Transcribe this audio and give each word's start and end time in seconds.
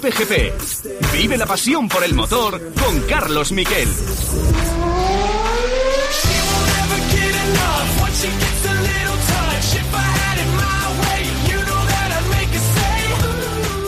Cope 0.00 0.12
GP. 0.12 1.12
Vive 1.12 1.36
la 1.36 1.44
pasión 1.44 1.88
por 1.88 2.04
el 2.04 2.14
motor 2.14 2.72
con 2.80 3.00
Carlos 3.00 3.50
Miquel. 3.50 3.88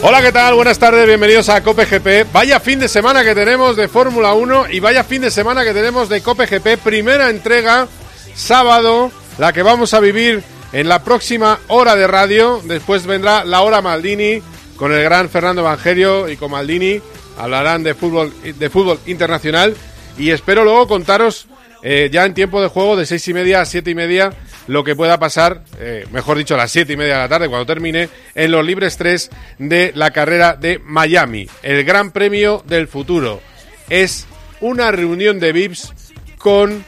Hola, 0.02 0.20
¿qué 0.20 0.32
tal? 0.32 0.54
Buenas 0.54 0.80
tardes, 0.80 1.06
bienvenidos 1.06 1.48
a 1.48 1.62
Cope 1.62 1.84
GP. 1.84 2.32
Vaya 2.32 2.58
fin 2.58 2.80
de 2.80 2.88
semana 2.88 3.22
que 3.22 3.36
tenemos 3.36 3.76
de 3.76 3.86
Fórmula 3.86 4.34
1 4.34 4.70
y 4.70 4.80
vaya 4.80 5.04
fin 5.04 5.22
de 5.22 5.30
semana 5.30 5.62
que 5.62 5.72
tenemos 5.72 6.08
de 6.08 6.22
Cope 6.22 6.46
GP. 6.46 6.82
Primera 6.82 7.30
entrega, 7.30 7.86
sábado, 8.34 9.12
la 9.38 9.52
que 9.52 9.62
vamos 9.62 9.94
a 9.94 10.00
vivir 10.00 10.42
en 10.72 10.88
la 10.88 11.04
próxima 11.04 11.60
hora 11.68 11.94
de 11.94 12.08
radio. 12.08 12.60
Después 12.64 13.06
vendrá 13.06 13.44
la 13.44 13.60
hora 13.60 13.80
Maldini 13.80 14.42
con 14.80 14.94
el 14.94 15.02
gran 15.02 15.28
Fernando 15.28 15.60
Evangelio 15.60 16.30
y 16.30 16.38
con 16.38 16.52
Maldini. 16.52 17.02
Hablarán 17.36 17.82
de 17.82 17.92
fútbol, 17.92 18.32
de 18.42 18.70
fútbol 18.70 18.98
internacional 19.04 19.76
y 20.18 20.30
espero 20.30 20.64
luego 20.64 20.88
contaros 20.88 21.46
eh, 21.82 22.08
ya 22.10 22.24
en 22.24 22.32
tiempo 22.32 22.62
de 22.62 22.68
juego 22.68 22.96
de 22.96 23.04
seis 23.04 23.28
y 23.28 23.34
media 23.34 23.60
a 23.60 23.66
siete 23.66 23.90
y 23.90 23.94
media 23.94 24.32
lo 24.68 24.82
que 24.82 24.96
pueda 24.96 25.18
pasar, 25.18 25.64
eh, 25.78 26.06
mejor 26.12 26.38
dicho, 26.38 26.54
a 26.54 26.58
las 26.58 26.72
siete 26.72 26.94
y 26.94 26.96
media 26.96 27.14
de 27.14 27.20
la 27.20 27.28
tarde, 27.28 27.48
cuando 27.48 27.66
termine, 27.66 28.08
en 28.34 28.50
los 28.50 28.64
libres 28.64 28.96
3 28.96 29.30
de 29.58 29.92
la 29.94 30.12
carrera 30.12 30.54
de 30.54 30.78
Miami. 30.78 31.46
El 31.62 31.84
Gran 31.84 32.10
Premio 32.12 32.62
del 32.66 32.88
Futuro. 32.88 33.40
Es 33.88 34.26
una 34.60 34.92
reunión 34.92 35.40
de 35.40 35.52
VIPs 35.52 35.92
con 36.38 36.84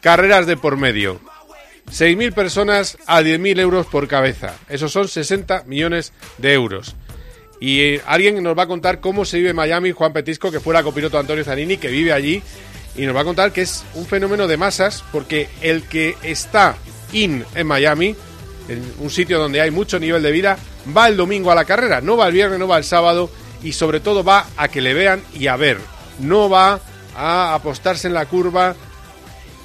carreras 0.00 0.46
de 0.46 0.56
por 0.56 0.76
medio. 0.76 1.20
6.000 1.90 2.32
personas 2.32 2.96
a 3.06 3.20
10.000 3.20 3.60
euros 3.60 3.86
por 3.86 4.08
cabeza. 4.08 4.54
Esos 4.68 4.92
son 4.92 5.08
60 5.08 5.64
millones 5.66 6.12
de 6.38 6.52
euros. 6.52 6.94
Y 7.60 7.80
eh, 7.80 8.02
alguien 8.06 8.42
nos 8.42 8.56
va 8.56 8.64
a 8.64 8.66
contar 8.66 9.00
cómo 9.00 9.24
se 9.24 9.38
vive 9.38 9.50
en 9.50 9.56
Miami, 9.56 9.92
Juan 9.92 10.12
Petisco, 10.12 10.50
que 10.50 10.60
fuera 10.60 10.82
copiloto 10.82 11.18
Antonio 11.18 11.44
Zanini, 11.44 11.76
que 11.78 11.88
vive 11.88 12.12
allí, 12.12 12.42
y 12.96 13.06
nos 13.06 13.16
va 13.16 13.20
a 13.20 13.24
contar 13.24 13.52
que 13.52 13.62
es 13.62 13.84
un 13.94 14.06
fenómeno 14.06 14.46
de 14.46 14.56
masas, 14.56 15.04
porque 15.12 15.48
el 15.62 15.82
que 15.82 16.16
está 16.22 16.76
in 17.12 17.44
en 17.54 17.66
Miami, 17.66 18.14
en 18.68 18.82
un 18.98 19.10
sitio 19.10 19.38
donde 19.38 19.60
hay 19.60 19.70
mucho 19.70 19.98
nivel 19.98 20.22
de 20.22 20.32
vida, 20.32 20.58
va 20.96 21.08
el 21.08 21.16
domingo 21.16 21.50
a 21.50 21.54
la 21.54 21.64
carrera, 21.64 22.00
no 22.00 22.16
va 22.16 22.26
el 22.26 22.34
viernes, 22.34 22.58
no 22.58 22.68
va 22.68 22.78
el 22.78 22.84
sábado 22.84 23.30
y 23.62 23.72
sobre 23.72 24.00
todo 24.00 24.22
va 24.22 24.46
a 24.56 24.68
que 24.68 24.80
le 24.80 24.94
vean 24.94 25.22
y 25.34 25.46
a 25.46 25.56
ver, 25.56 25.78
no 26.20 26.48
va 26.48 26.80
a 27.16 27.54
apostarse 27.54 28.06
en 28.06 28.14
la 28.14 28.26
curva, 28.26 28.74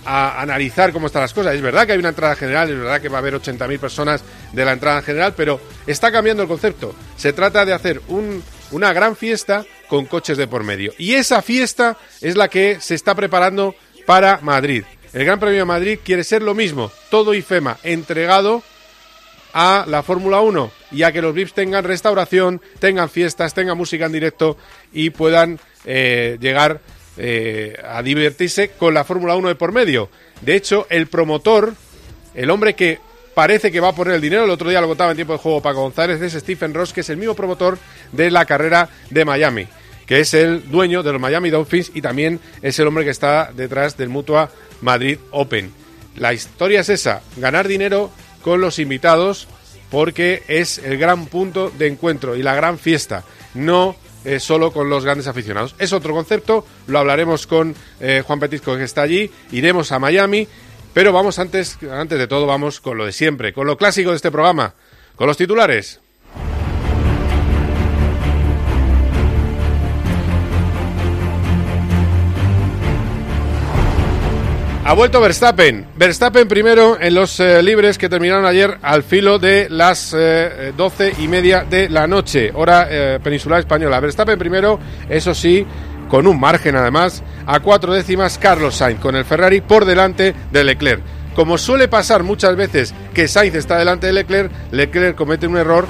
a 0.06 0.42
analizar 0.42 0.92
cómo 0.92 1.08
están 1.08 1.22
las 1.22 1.34
cosas. 1.34 1.56
Es 1.56 1.62
verdad 1.62 1.86
que 1.86 1.94
hay 1.94 2.00
una 2.00 2.10
entrada 2.10 2.36
general, 2.36 2.70
es 2.70 2.78
verdad 2.78 3.02
que 3.02 3.10
va 3.10 3.18
a 3.18 3.20
haber 3.20 3.36
80.000 3.36 3.80
personas 3.80 4.24
de 4.52 4.66
la 4.66 4.74
entrada 4.74 5.02
general, 5.02 5.34
pero 5.36 5.60
está 5.88 6.12
cambiando 6.12 6.44
el 6.44 6.50
concepto. 6.50 6.96
Se 7.16 7.34
trata 7.34 7.66
de 7.66 7.74
hacer 7.74 8.02
un, 8.08 8.44
una 8.72 8.94
gran 8.94 9.16
fiesta 9.16 9.66
con 9.88 10.06
coches 10.06 10.38
de 10.38 10.48
por 10.48 10.64
medio. 10.64 10.94
Y 10.98 11.14
esa 11.14 11.42
fiesta 11.42 11.98
es 12.22 12.36
la 12.36 12.48
que 12.48 12.80
se 12.80 12.96
está 12.96 13.16
preparando 13.16 13.76
para 14.06 14.40
Madrid. 14.42 14.84
El 15.14 15.26
Gran 15.26 15.40
Premio 15.40 15.60
de 15.60 15.66
Madrid 15.66 16.00
quiere 16.04 16.24
ser 16.24 16.42
lo 16.42 16.56
mismo, 16.56 16.90
todo 17.10 17.34
IFEMA 17.34 17.78
entregado 17.84 18.64
a 19.54 19.86
la 19.88 20.04
Fórmula 20.04 20.40
1 20.40 20.72
y 20.92 21.04
a 21.04 21.12
que 21.12 21.22
los 21.22 21.34
VIPs 21.34 21.54
tengan 21.54 21.84
restauración, 21.84 22.62
tengan 22.80 23.10
fiestas, 23.10 23.54
tengan 23.54 23.78
música 23.78 24.06
en 24.06 24.14
directo 24.14 24.58
y 24.94 25.10
puedan 25.10 25.60
eh, 25.86 26.38
llegar 26.40 26.80
eh, 27.18 27.78
a 27.84 28.02
divertirse 28.02 28.70
con 28.70 28.94
la 28.94 29.04
Fórmula 29.04 29.36
1 29.36 29.50
de 29.50 29.56
por 29.56 29.72
medio. 29.72 30.10
De 30.42 30.56
hecho, 30.56 30.88
el 30.90 31.08
promotor, 31.08 31.74
el 32.34 32.50
hombre 32.50 32.74
que 32.74 33.00
parece 33.34 33.72
que 33.72 33.80
va 33.80 33.90
a 33.90 33.96
poner 33.96 34.16
el 34.16 34.22
dinero, 34.22 34.44
el 34.44 34.50
otro 34.50 34.70
día 34.70 34.82
lo 34.82 34.88
contaba 34.88 35.12
en 35.12 35.18
tiempo 35.18 35.34
de 35.34 35.40
juego 35.40 35.62
Paco 35.62 35.82
González, 35.82 36.22
es 36.22 36.34
Stephen 36.34 36.74
Ross, 36.74 36.94
que 36.94 37.02
es 37.02 37.10
el 37.10 37.18
mismo 37.18 37.36
promotor 37.36 37.78
de 38.12 38.32
la 38.32 38.46
carrera 38.46 38.90
de 39.10 39.26
Miami 39.26 39.68
que 40.12 40.20
es 40.20 40.34
el 40.34 40.70
dueño 40.70 41.04
de 41.04 41.14
los 41.14 41.22
Miami 41.22 41.50
Dolphins 41.50 41.92
y 41.94 42.02
también 42.02 42.42
es 42.62 42.78
el 42.80 42.88
hombre 42.88 43.06
que 43.06 43.12
está 43.12 43.54
detrás 43.56 43.96
del 43.96 44.10
Mutua 44.10 44.52
Madrid 44.82 45.20
Open. 45.32 45.72
La 46.18 46.34
historia 46.34 46.82
es 46.82 46.90
esa, 46.90 47.22
ganar 47.38 47.66
dinero 47.66 48.12
con 48.42 48.60
los 48.60 48.78
invitados 48.78 49.48
porque 49.90 50.44
es 50.50 50.80
el 50.80 50.98
gran 50.98 51.28
punto 51.28 51.70
de 51.70 51.88
encuentro 51.88 52.36
y 52.36 52.44
la 52.44 52.56
gran 52.56 52.78
fiesta, 52.78 53.24
no 53.54 53.96
eh, 54.26 54.40
solo 54.40 54.72
con 54.72 54.90
los 54.90 55.06
grandes 55.06 55.28
aficionados. 55.28 55.76
Es 55.80 55.94
otro 55.94 56.14
concepto, 56.14 56.66
lo 56.88 57.00
hablaremos 57.00 57.48
con 57.48 57.76
eh, 58.00 58.24
Juan 58.26 58.40
Petisco 58.40 58.76
que 58.76 58.84
está 58.84 59.04
allí, 59.04 59.32
iremos 59.52 59.92
a 59.92 60.00
Miami, 60.00 60.48
pero 60.94 61.14
vamos 61.14 61.40
antes, 61.40 61.78
antes 61.90 62.20
de 62.20 62.28
todo, 62.28 62.46
vamos 62.46 62.82
con 62.82 62.98
lo 62.98 63.06
de 63.06 63.14
siempre, 63.14 63.54
con 63.54 63.66
lo 63.66 63.78
clásico 63.78 64.10
de 64.10 64.18
este 64.18 64.32
programa, 64.32 64.74
con 65.16 65.28
los 65.28 65.38
titulares. 65.38 66.01
Ha 74.84 74.94
vuelto 74.94 75.22
Verstappen. 75.22 75.86
Verstappen 75.96 76.48
primero 76.48 77.00
en 77.00 77.14
los 77.14 77.40
eh, 77.40 77.62
libres 77.62 78.00
que 78.00 78.10
terminaron 78.10 78.46
ayer 78.46 78.80
al 78.82 79.04
filo 79.04 79.38
de 79.38 79.68
las 79.70 80.12
eh, 80.18 80.74
doce 80.76 81.14
y 81.20 81.28
media 81.28 81.64
de 81.70 81.88
la 81.88 82.08
noche, 82.08 82.52
hora 82.56 82.88
eh, 82.90 83.20
peninsular 83.24 83.60
española. 83.60 84.00
Verstappen 84.00 84.40
primero, 84.40 84.80
eso 85.08 85.36
sí, 85.36 85.68
con 86.10 86.26
un 86.26 86.40
margen 86.40 86.76
además, 86.76 87.22
a 87.46 87.60
cuatro 87.60 87.94
décimas 87.94 88.40
Carlos 88.40 88.76
Sainz, 88.76 89.00
con 89.00 89.16
el 89.16 89.24
Ferrari 89.24 89.62
por 89.62 89.86
delante 89.86 90.34
de 90.52 90.64
Leclerc. 90.64 91.04
Como 91.36 91.60
suele 91.60 91.88
pasar 91.88 92.24
muchas 92.24 92.56
veces 92.56 92.96
que 93.14 93.28
Sainz 93.28 93.54
está 93.54 93.78
delante 93.78 94.08
de 94.08 94.14
Leclerc, 94.14 94.52
Leclerc 94.72 95.16
comete 95.16 95.46
un 95.46 95.58
error 95.58 95.86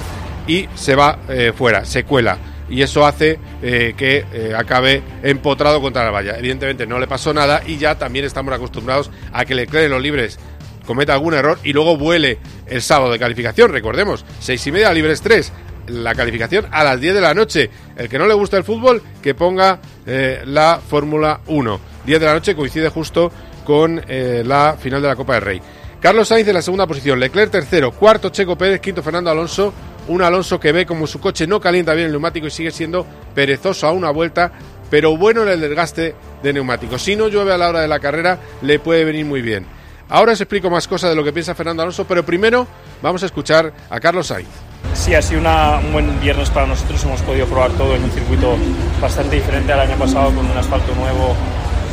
y 0.47 0.67
se 0.75 0.95
va 0.95 1.17
fuera, 1.55 1.85
se 1.85 2.03
cuela 2.03 2.37
y 2.71 2.81
eso 2.81 3.05
hace 3.05 3.37
eh, 3.61 3.93
que 3.95 4.25
eh, 4.33 4.53
acabe 4.57 5.03
empotrado 5.21 5.81
contra 5.81 6.05
la 6.05 6.11
valla. 6.11 6.37
Evidentemente 6.37 6.87
no 6.87 6.99
le 6.99 7.05
pasó 7.05 7.33
nada 7.33 7.61
y 7.67 7.77
ya 7.77 7.99
también 7.99 8.25
estamos 8.25 8.53
acostumbrados 8.53 9.11
a 9.33 9.45
que 9.45 9.53
le 9.53 9.67
creen 9.67 9.91
los 9.91 10.01
libres 10.01 10.39
cometa 10.85 11.13
algún 11.13 11.33
error 11.33 11.59
y 11.63 11.73
luego 11.73 11.95
vuele 11.95 12.39
el 12.65 12.81
sábado 12.81 13.11
de 13.11 13.19
calificación. 13.19 13.71
Recordemos, 13.71 14.25
seis 14.39 14.65
y 14.65 14.71
media 14.71 14.91
libres 14.93 15.21
tres. 15.21 15.51
La 15.87 16.15
calificación 16.15 16.67
a 16.71 16.83
las 16.83 17.01
10 17.01 17.15
de 17.15 17.21
la 17.21 17.33
noche. 17.33 17.69
El 17.97 18.07
que 18.07 18.17
no 18.17 18.27
le 18.27 18.33
gusta 18.35 18.55
el 18.55 18.63
fútbol, 18.63 19.01
que 19.21 19.33
ponga 19.33 19.79
eh, 20.05 20.41
la 20.45 20.79
Fórmula 20.79 21.41
1. 21.47 21.79
10 22.05 22.19
de 22.19 22.25
la 22.25 22.33
noche 22.33 22.55
coincide 22.55 22.89
justo 22.89 23.31
con 23.65 24.01
la 24.07 24.77
final 24.79 25.01
de 25.01 25.07
la 25.07 25.15
Copa 25.15 25.35
del 25.35 25.41
Rey. 25.41 25.61
Carlos 26.01 26.29
Sainz 26.29 26.47
en 26.47 26.55
la 26.55 26.63
segunda 26.63 26.87
posición, 26.87 27.19
Leclerc 27.19 27.51
tercero, 27.51 27.91
cuarto 27.91 28.29
Checo 28.29 28.57
Pérez, 28.57 28.81
quinto 28.81 29.03
Fernando 29.03 29.29
Alonso, 29.29 29.71
un 30.11 30.21
Alonso 30.21 30.59
que 30.59 30.71
ve 30.71 30.85
como 30.85 31.07
su 31.07 31.19
coche 31.19 31.47
no 31.47 31.59
calienta 31.59 31.93
bien 31.93 32.07
el 32.07 32.11
neumático 32.11 32.47
y 32.47 32.51
sigue 32.51 32.71
siendo 32.71 33.05
perezoso 33.33 33.87
a 33.87 33.91
una 33.91 34.11
vuelta, 34.11 34.51
pero 34.89 35.15
bueno 35.15 35.43
en 35.43 35.49
el 35.49 35.61
desgaste 35.61 36.15
de 36.43 36.53
neumáticos. 36.53 37.01
Si 37.01 37.15
no 37.15 37.29
llueve 37.29 37.53
a 37.53 37.57
la 37.57 37.69
hora 37.69 37.81
de 37.81 37.87
la 37.87 37.99
carrera, 37.99 38.37
le 38.61 38.79
puede 38.79 39.05
venir 39.05 39.25
muy 39.25 39.41
bien. 39.41 39.65
Ahora 40.09 40.33
os 40.33 40.41
explico 40.41 40.69
más 40.69 40.87
cosas 40.89 41.11
de 41.11 41.15
lo 41.15 41.23
que 41.23 41.31
piensa 41.31 41.55
Fernando 41.55 41.83
Alonso, 41.83 42.05
pero 42.05 42.25
primero 42.25 42.67
vamos 43.01 43.23
a 43.23 43.27
escuchar 43.27 43.71
a 43.89 43.99
Carlos 44.01 44.27
Sainz. 44.27 44.49
Sí, 44.93 45.15
ha 45.15 45.21
sido 45.21 45.39
un 45.39 45.93
buen 45.93 46.19
viernes 46.19 46.49
para 46.49 46.67
nosotros. 46.67 47.01
Hemos 47.05 47.21
podido 47.21 47.47
probar 47.47 47.71
todo 47.71 47.95
en 47.95 48.03
un 48.03 48.11
circuito 48.11 48.57
bastante 49.01 49.37
diferente 49.37 49.71
al 49.71 49.79
año 49.79 49.95
pasado, 49.95 50.35
con 50.35 50.45
un 50.45 50.57
asfalto 50.57 50.93
nuevo, 50.95 51.33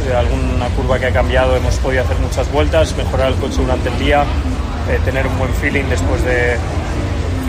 eh, 0.08 0.14
alguna 0.16 0.66
curva 0.74 0.98
que 0.98 1.06
ha 1.06 1.12
cambiado. 1.12 1.54
Hemos 1.54 1.76
podido 1.76 2.02
hacer 2.02 2.18
muchas 2.18 2.50
vueltas, 2.50 2.96
mejorar 2.96 3.28
el 3.28 3.34
coche 3.36 3.62
durante 3.62 3.88
el 3.88 3.98
día, 4.00 4.24
eh, 4.90 4.98
tener 5.04 5.28
un 5.28 5.38
buen 5.38 5.54
feeling 5.54 5.84
después 5.84 6.24
de, 6.24 6.56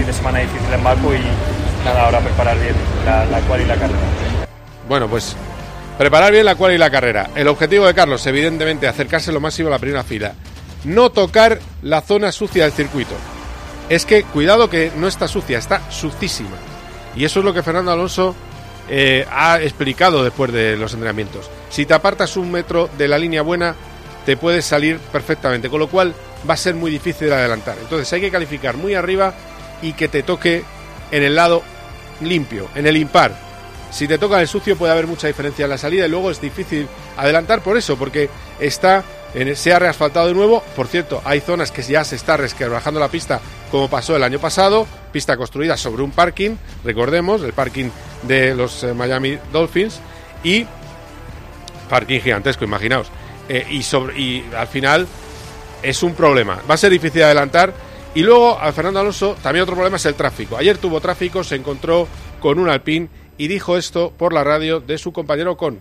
de 0.05 0.13
semana 0.13 0.39
difícil 0.39 0.73
en 0.73 0.83
Baku 0.83 1.13
y 1.13 1.85
nada, 1.85 2.05
ahora 2.05 2.19
preparar 2.19 2.59
bien 2.59 2.75
la, 3.05 3.25
la 3.25 3.39
cual 3.41 3.61
y 3.61 3.65
la 3.65 3.75
carrera. 3.75 3.99
Bueno, 4.87 5.07
pues 5.07 5.35
preparar 5.97 6.31
bien 6.31 6.45
la 6.45 6.55
cual 6.55 6.73
y 6.73 6.77
la 6.77 6.89
carrera. 6.89 7.29
El 7.35 7.47
objetivo 7.47 7.85
de 7.85 7.93
Carlos, 7.93 8.25
evidentemente, 8.25 8.87
acercarse 8.87 9.31
lo 9.31 9.39
máximo 9.39 9.67
a 9.67 9.71
la 9.71 9.79
primera 9.79 10.03
fila. 10.03 10.33
No 10.85 11.11
tocar 11.11 11.59
la 11.81 12.01
zona 12.01 12.31
sucia 12.31 12.63
del 12.63 12.71
circuito. 12.71 13.15
Es 13.89 14.05
que, 14.05 14.23
cuidado 14.23 14.69
que 14.69 14.91
no 14.95 15.07
está 15.07 15.27
sucia, 15.27 15.57
está 15.57 15.81
sucísima. 15.91 16.55
Y 17.15 17.25
eso 17.25 17.39
es 17.39 17.45
lo 17.45 17.53
que 17.53 17.63
Fernando 17.63 17.91
Alonso 17.91 18.35
eh, 18.87 19.25
ha 19.31 19.61
explicado 19.61 20.23
después 20.23 20.51
de 20.51 20.77
los 20.77 20.93
entrenamientos. 20.93 21.49
Si 21.69 21.85
te 21.85 21.93
apartas 21.93 22.37
un 22.37 22.51
metro 22.51 22.89
de 22.97 23.07
la 23.07 23.17
línea 23.17 23.41
buena, 23.41 23.75
te 24.25 24.37
puedes 24.37 24.65
salir 24.65 24.99
perfectamente, 24.99 25.69
con 25.69 25.79
lo 25.79 25.87
cual 25.87 26.13
va 26.49 26.53
a 26.53 26.57
ser 26.57 26.75
muy 26.75 26.91
difícil 26.91 27.31
adelantar. 27.31 27.77
Entonces 27.81 28.11
hay 28.13 28.21
que 28.21 28.31
calificar 28.31 28.77
muy 28.77 28.95
arriba 28.95 29.33
y 29.81 29.93
que 29.93 30.07
te 30.07 30.23
toque 30.23 30.63
en 31.11 31.23
el 31.23 31.35
lado 31.35 31.63
limpio, 32.21 32.67
en 32.75 32.87
el 32.87 32.97
impar. 32.97 33.49
Si 33.91 34.07
te 34.07 34.17
toca 34.17 34.39
el 34.39 34.47
sucio 34.47 34.77
puede 34.77 34.91
haber 34.91 35.07
mucha 35.07 35.27
diferencia 35.27 35.63
en 35.63 35.71
la 35.71 35.77
salida 35.77 36.05
y 36.05 36.09
luego 36.09 36.29
es 36.29 36.39
difícil 36.39 36.87
adelantar 37.17 37.61
por 37.61 37.77
eso, 37.77 37.97
porque 37.97 38.29
está 38.59 39.03
se 39.55 39.73
ha 39.73 39.79
reasfaltado 39.79 40.27
de 40.27 40.33
nuevo. 40.33 40.63
Por 40.75 40.87
cierto, 40.87 41.21
hay 41.23 41.39
zonas 41.39 41.71
que 41.71 41.81
ya 41.81 42.03
se 42.03 42.15
está 42.15 42.37
resquebrajando 42.37 42.99
la 42.99 43.09
pista, 43.09 43.39
como 43.71 43.89
pasó 43.89 44.15
el 44.15 44.23
año 44.23 44.39
pasado. 44.39 44.87
Pista 45.11 45.37
construida 45.37 45.77
sobre 45.77 46.03
un 46.03 46.11
parking, 46.11 46.55
recordemos, 46.83 47.41
el 47.43 47.53
parking 47.53 47.89
de 48.23 48.55
los 48.55 48.83
eh, 48.83 48.93
Miami 48.93 49.37
Dolphins. 49.51 49.99
Y 50.43 50.65
parking 51.89 52.21
gigantesco, 52.21 52.65
imaginaos. 52.65 53.07
Eh, 53.47 53.65
y 53.69 54.43
al 54.55 54.67
final 54.67 55.07
es 55.81 56.03
un 56.03 56.13
problema. 56.13 56.59
Va 56.69 56.75
a 56.75 56.77
ser 56.77 56.91
difícil 56.91 57.23
adelantar 57.23 57.73
y 58.15 58.21
luego 58.21 58.59
a 58.59 58.71
Fernando 58.71 58.99
Alonso 58.99 59.35
también 59.41 59.63
otro 59.63 59.75
problema 59.75 59.97
es 59.97 60.05
el 60.05 60.15
tráfico. 60.15 60.57
Ayer 60.57 60.77
tuvo 60.77 60.99
tráfico, 60.99 61.43
se 61.43 61.55
encontró 61.55 62.07
con 62.39 62.59
un 62.59 62.69
Alpine 62.69 63.09
y 63.37 63.47
dijo 63.47 63.77
esto 63.77 64.11
por 64.17 64.33
la 64.33 64.43
radio 64.43 64.79
de 64.79 64.97
su 64.97 65.13
compañero 65.13 65.55
con. 65.57 65.79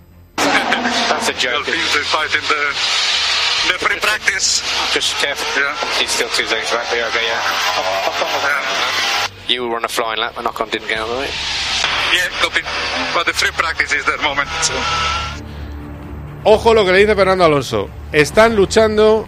You 9.49 9.63
will 9.63 9.73
run 9.73 9.85
a 9.85 9.89
flying 9.89 10.21
lap. 10.21 10.35
The 10.35 10.43
knock 10.43 10.61
on 10.61 10.69
didn't 10.69 10.89
get 10.89 10.99
out 10.99 11.09
of 11.09 11.15
the 11.15 11.21
way. 11.21 11.29
Yeah, 12.13 12.29
copy. 12.43 12.61
But 13.15 13.25
the 13.25 13.33
free 13.33 13.51
practice 13.53 13.97
is 13.97 14.05
that 14.05 14.21
moment. 14.23 14.49
So. 14.61 14.75
Ojo 16.45 16.75
lo 16.75 16.85
que 16.85 16.93
le 16.93 16.99
dice 16.99 17.15
Fernando 17.15 17.45
Alonso. 17.47 17.89
Están 18.13 18.57
luchando 18.57 19.27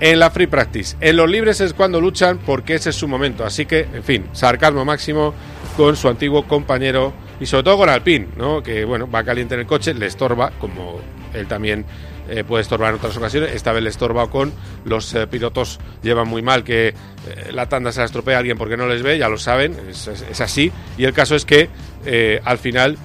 en 0.00 0.18
la 0.18 0.30
free 0.30 0.46
practice. 0.46 0.96
En 1.00 1.16
los 1.16 1.30
libres 1.30 1.60
es 1.60 1.74
cuando 1.74 2.00
luchan 2.00 2.38
porque 2.38 2.74
ese 2.74 2.90
es 2.90 2.96
su 2.96 3.06
momento. 3.06 3.44
Así 3.44 3.66
que, 3.66 3.80
en 3.92 4.02
fin, 4.02 4.26
sarcasmo 4.32 4.84
máximo 4.84 5.34
con 5.76 5.96
su 5.96 6.08
antiguo 6.08 6.46
compañero 6.48 7.12
y 7.38 7.46
sobre 7.46 7.62
todo 7.64 7.78
con 7.78 7.88
Alpine, 7.88 8.28
¿no? 8.36 8.62
que 8.62 8.84
bueno, 8.84 9.10
va 9.10 9.22
caliente 9.24 9.54
en 9.54 9.60
el 9.60 9.66
coche, 9.66 9.94
le 9.94 10.06
estorba, 10.06 10.50
como 10.58 11.00
él 11.32 11.46
también 11.46 11.84
eh, 12.28 12.44
puede 12.44 12.62
estorbar 12.62 12.90
en 12.90 12.96
otras 12.96 13.16
ocasiones. 13.16 13.54
Esta 13.54 13.72
vez 13.72 13.82
le 13.82 13.90
estorba 13.90 14.30
con 14.30 14.52
los 14.84 15.12
eh, 15.14 15.26
pilotos 15.26 15.80
llevan 16.02 16.28
muy 16.28 16.42
mal 16.42 16.64
que 16.64 16.88
eh, 16.88 16.94
la 17.52 17.68
tanda 17.68 17.92
se 17.92 18.00
la 18.00 18.06
estropea 18.06 18.36
a 18.36 18.38
alguien 18.38 18.56
porque 18.56 18.76
no 18.76 18.86
les 18.86 19.02
ve, 19.02 19.18
ya 19.18 19.28
lo 19.28 19.38
saben, 19.38 19.76
es, 19.88 20.40
así. 20.40 20.70
Y 20.96 21.04
el 21.04 21.12
caso 21.12 21.34
es 21.34 21.44
que 21.44 21.68
al 22.44 22.58
final 22.58 22.96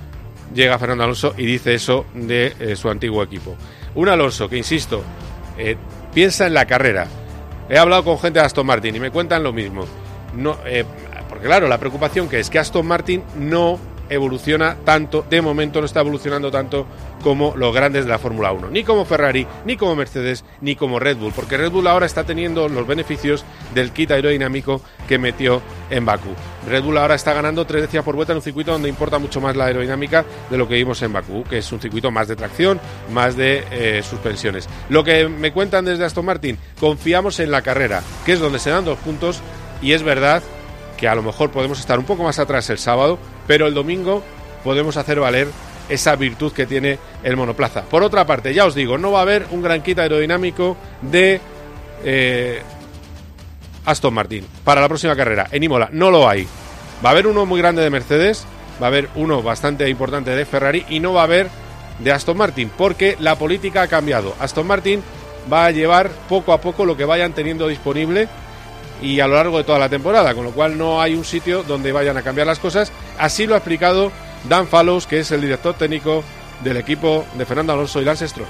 llega 0.53 0.77
Fernando 0.79 1.03
Alonso 1.03 1.33
y 1.37 1.45
dice 1.45 1.73
eso 1.73 2.05
de 2.13 2.75
su 2.75 2.89
antiguo 2.89 3.23
equipo. 3.23 3.55
Un 3.95 4.09
Alonso 4.09 4.47
que, 4.47 4.57
insisto, 4.57 5.03
piensa 6.15 6.47
en 6.47 6.53
la 6.53 6.65
carrera. 6.65 7.07
He 7.69 7.77
hablado 7.77 8.05
con 8.05 8.17
gente 8.17 8.39
de 8.39 8.45
Aston 8.45 8.65
Martin 8.65 8.95
y 8.95 8.99
me 8.99 9.11
cuentan 9.11 9.43
lo 9.43 9.51
mismo. 9.51 9.85
No, 10.33 10.57
eh, 10.65 10.85
porque 11.29 11.45
claro, 11.45 11.67
la 11.67 11.77
preocupación 11.77 12.29
que 12.29 12.39
es 12.39 12.49
que 12.49 12.57
Aston 12.57 12.87
Martin 12.87 13.21
no 13.37 13.77
evoluciona 14.09 14.75
tanto, 14.83 15.25
de 15.29 15.41
momento 15.41 15.79
no 15.79 15.85
está 15.85 16.01
evolucionando 16.01 16.51
tanto 16.51 16.85
como 17.23 17.55
los 17.55 17.73
grandes 17.73 18.05
de 18.05 18.11
la 18.11 18.19
Fórmula 18.19 18.51
1, 18.51 18.69
ni 18.69 18.83
como 18.83 19.05
Ferrari, 19.05 19.47
ni 19.65 19.77
como 19.77 19.95
Mercedes, 19.95 20.45
ni 20.61 20.75
como 20.75 20.99
Red 20.99 21.17
Bull, 21.17 21.33
porque 21.35 21.57
Red 21.57 21.71
Bull 21.71 21.87
ahora 21.87 22.05
está 22.05 22.23
teniendo 22.23 22.69
los 22.69 22.85
beneficios 22.85 23.43
del 23.73 23.91
kit 23.91 24.11
aerodinámico 24.11 24.81
que 25.07 25.17
metió 25.17 25.61
en 25.89 26.05
Bakú. 26.05 26.29
Red 26.67 26.83
Bull 26.83 26.97
ahora 26.97 27.15
está 27.15 27.33
ganando 27.33 27.65
tres 27.65 27.83
décimas 27.83 28.05
por 28.05 28.15
vuelta 28.15 28.33
en 28.33 28.37
un 28.37 28.43
circuito 28.43 28.71
donde 28.71 28.89
importa 28.89 29.17
mucho 29.17 29.41
más 29.41 29.55
la 29.55 29.65
aerodinámica 29.65 30.25
de 30.49 30.57
lo 30.57 30.67
que 30.67 30.75
vimos 30.75 31.01
en 31.01 31.13
Bakú, 31.13 31.43
que 31.43 31.59
es 31.59 31.71
un 31.71 31.79
circuito 31.79 32.11
más 32.11 32.27
de 32.27 32.35
tracción, 32.35 32.79
más 33.11 33.35
de 33.35 33.63
eh, 33.71 34.03
suspensiones. 34.03 34.69
Lo 34.89 35.03
que 35.03 35.27
me 35.27 35.51
cuentan 35.51 35.85
desde 35.85 36.05
Aston 36.05 36.25
Martin, 36.25 36.57
confiamos 36.79 37.39
en 37.39 37.51
la 37.51 37.61
carrera, 37.61 38.03
que 38.25 38.33
es 38.33 38.39
donde 38.39 38.59
se 38.59 38.69
dan 38.69 38.85
dos 38.85 38.99
puntos, 38.99 39.41
y 39.81 39.93
es 39.93 40.03
verdad 40.03 40.43
que 40.97 41.07
a 41.07 41.15
lo 41.15 41.23
mejor 41.23 41.51
podemos 41.51 41.79
estar 41.79 41.99
un 41.99 42.05
poco 42.05 42.23
más 42.23 42.39
atrás 42.39 42.69
el 42.69 42.77
sábado, 42.77 43.19
pero 43.47 43.67
el 43.67 43.73
domingo 43.73 44.23
podemos 44.63 44.97
hacer 44.97 45.19
valer 45.19 45.47
esa 45.89 46.15
virtud 46.15 46.51
que 46.51 46.65
tiene 46.65 46.97
el 47.23 47.37
monoplaza. 47.37 47.83
Por 47.83 48.03
otra 48.03 48.25
parte, 48.25 48.53
ya 48.53 48.65
os 48.65 48.75
digo, 48.75 48.97
no 48.97 49.11
va 49.11 49.19
a 49.19 49.23
haber 49.23 49.45
un 49.51 49.61
gran 49.61 49.81
kit 49.83 49.99
aerodinámico 49.99 50.77
de 51.01 51.39
eh, 52.03 52.61
Aston 53.85 54.13
Martin 54.13 54.45
para 54.63 54.81
la 54.81 54.87
próxima 54.87 55.15
carrera. 55.15 55.47
En 55.51 55.63
Imola 55.63 55.89
no 55.91 56.09
lo 56.09 56.27
hay. 56.27 56.47
Va 57.03 57.09
a 57.09 57.11
haber 57.11 57.27
uno 57.27 57.45
muy 57.45 57.59
grande 57.59 57.83
de 57.83 57.89
Mercedes, 57.89 58.45
va 58.81 58.87
a 58.87 58.89
haber 58.89 59.09
uno 59.15 59.43
bastante 59.43 59.87
importante 59.89 60.31
de 60.35 60.45
Ferrari 60.45 60.85
y 60.89 60.99
no 60.99 61.13
va 61.13 61.21
a 61.21 61.25
haber 61.25 61.49
de 61.99 62.11
Aston 62.11 62.37
Martin 62.37 62.71
porque 62.75 63.15
la 63.19 63.35
política 63.35 63.83
ha 63.83 63.87
cambiado. 63.87 64.35
Aston 64.39 64.67
Martin 64.67 65.03
va 65.51 65.67
a 65.67 65.71
llevar 65.71 66.09
poco 66.27 66.53
a 66.53 66.61
poco 66.61 66.85
lo 66.85 66.97
que 66.97 67.05
vayan 67.05 67.33
teniendo 67.33 67.67
disponible 67.67 68.27
y 69.01 69.19
a 69.19 69.27
lo 69.27 69.35
largo 69.35 69.57
de 69.57 69.63
toda 69.63 69.79
la 69.79 69.89
temporada, 69.89 70.33
con 70.33 70.45
lo 70.45 70.51
cual 70.51 70.77
no 70.77 71.01
hay 71.01 71.13
un 71.13 71.25
sitio 71.25 71.63
donde 71.63 71.91
vayan 71.91 72.17
a 72.17 72.21
cambiar 72.21 72.47
las 72.47 72.59
cosas. 72.59 72.91
Así 73.17 73.45
lo 73.45 73.55
ha 73.55 73.57
explicado 73.57 74.11
Dan 74.47 74.67
Fallows, 74.67 75.07
que 75.07 75.19
es 75.19 75.31
el 75.31 75.41
director 75.41 75.73
técnico 75.73 76.23
del 76.63 76.77
equipo 76.77 77.25
de 77.35 77.45
Fernando 77.45 77.73
Alonso 77.73 78.01
y 78.01 78.05
Lance 78.05 78.27
Stroll. 78.27 78.47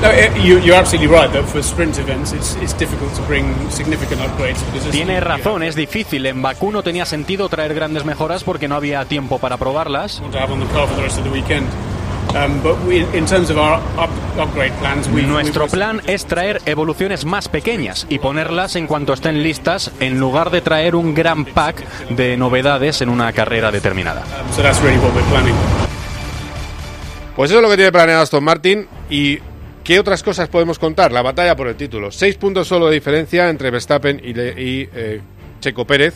Eh, 0.00 0.30
you, 0.36 0.60
you're 0.60 0.76
absolutely 0.76 1.12
right 1.12 1.32
that 1.32 1.44
for 1.46 1.60
sprint 1.60 1.98
events 1.98 2.32
it's, 2.32 2.54
it's 2.62 2.72
difficult 2.78 3.12
to 3.16 3.22
bring 3.22 3.52
significant 3.68 4.20
upgrades 4.20 4.62
because 4.66 4.86
as 4.86 4.92
Tiene 4.92 5.18
razón, 5.18 5.64
es 5.64 5.74
difícil. 5.74 6.24
En 6.26 6.40
Bakú 6.40 6.70
no 6.70 6.84
tenía 6.84 7.04
sentido 7.04 7.48
traer 7.48 7.74
grandes 7.74 8.04
mejoras 8.04 8.44
porque 8.44 8.68
no 8.68 8.76
había 8.76 9.04
tiempo 9.06 9.40
para 9.40 9.56
probarlas. 9.56 10.22
Um, 12.28 12.60
Nuestro 15.26 15.66
plan 15.66 16.02
es 16.06 16.26
traer 16.26 16.60
evoluciones 16.66 17.24
más 17.24 17.48
pequeñas 17.48 18.06
y 18.10 18.18
ponerlas 18.18 18.76
en 18.76 18.86
cuanto 18.86 19.14
estén 19.14 19.42
listas 19.42 19.90
en 19.98 20.20
lugar 20.20 20.50
de 20.50 20.60
traer 20.60 20.94
un 20.94 21.14
gran 21.14 21.44
pack 21.46 21.82
de 22.10 22.36
novedades 22.36 23.00
en 23.00 23.08
una 23.08 23.32
carrera 23.32 23.70
determinada. 23.72 24.22
So 24.54 24.62
that's 24.62 24.80
really 24.82 24.98
what 24.98 25.14
we're 25.14 25.28
planning. 25.30 25.54
Pues 27.34 27.50
eso 27.50 27.60
es 27.60 27.62
lo 27.62 27.70
que 27.70 27.76
tiene 27.76 27.92
planeado 27.92 28.22
Aston 28.22 28.44
Martin 28.44 28.86
y 29.08 29.38
¿qué 29.82 29.98
otras 29.98 30.22
cosas 30.22 30.48
podemos 30.48 30.78
contar? 30.78 31.10
La 31.12 31.22
batalla 31.22 31.56
por 31.56 31.68
el 31.68 31.76
título. 31.76 32.10
Seis 32.12 32.36
puntos 32.36 32.68
solo 32.68 32.88
de 32.88 32.94
diferencia 32.94 33.48
entre 33.48 33.70
Verstappen 33.70 34.20
y, 34.22 34.34
le- 34.34 34.60
y, 34.62 34.88
eh, 34.94 35.20
Checo 35.60 35.86
Pérez. 35.86 36.14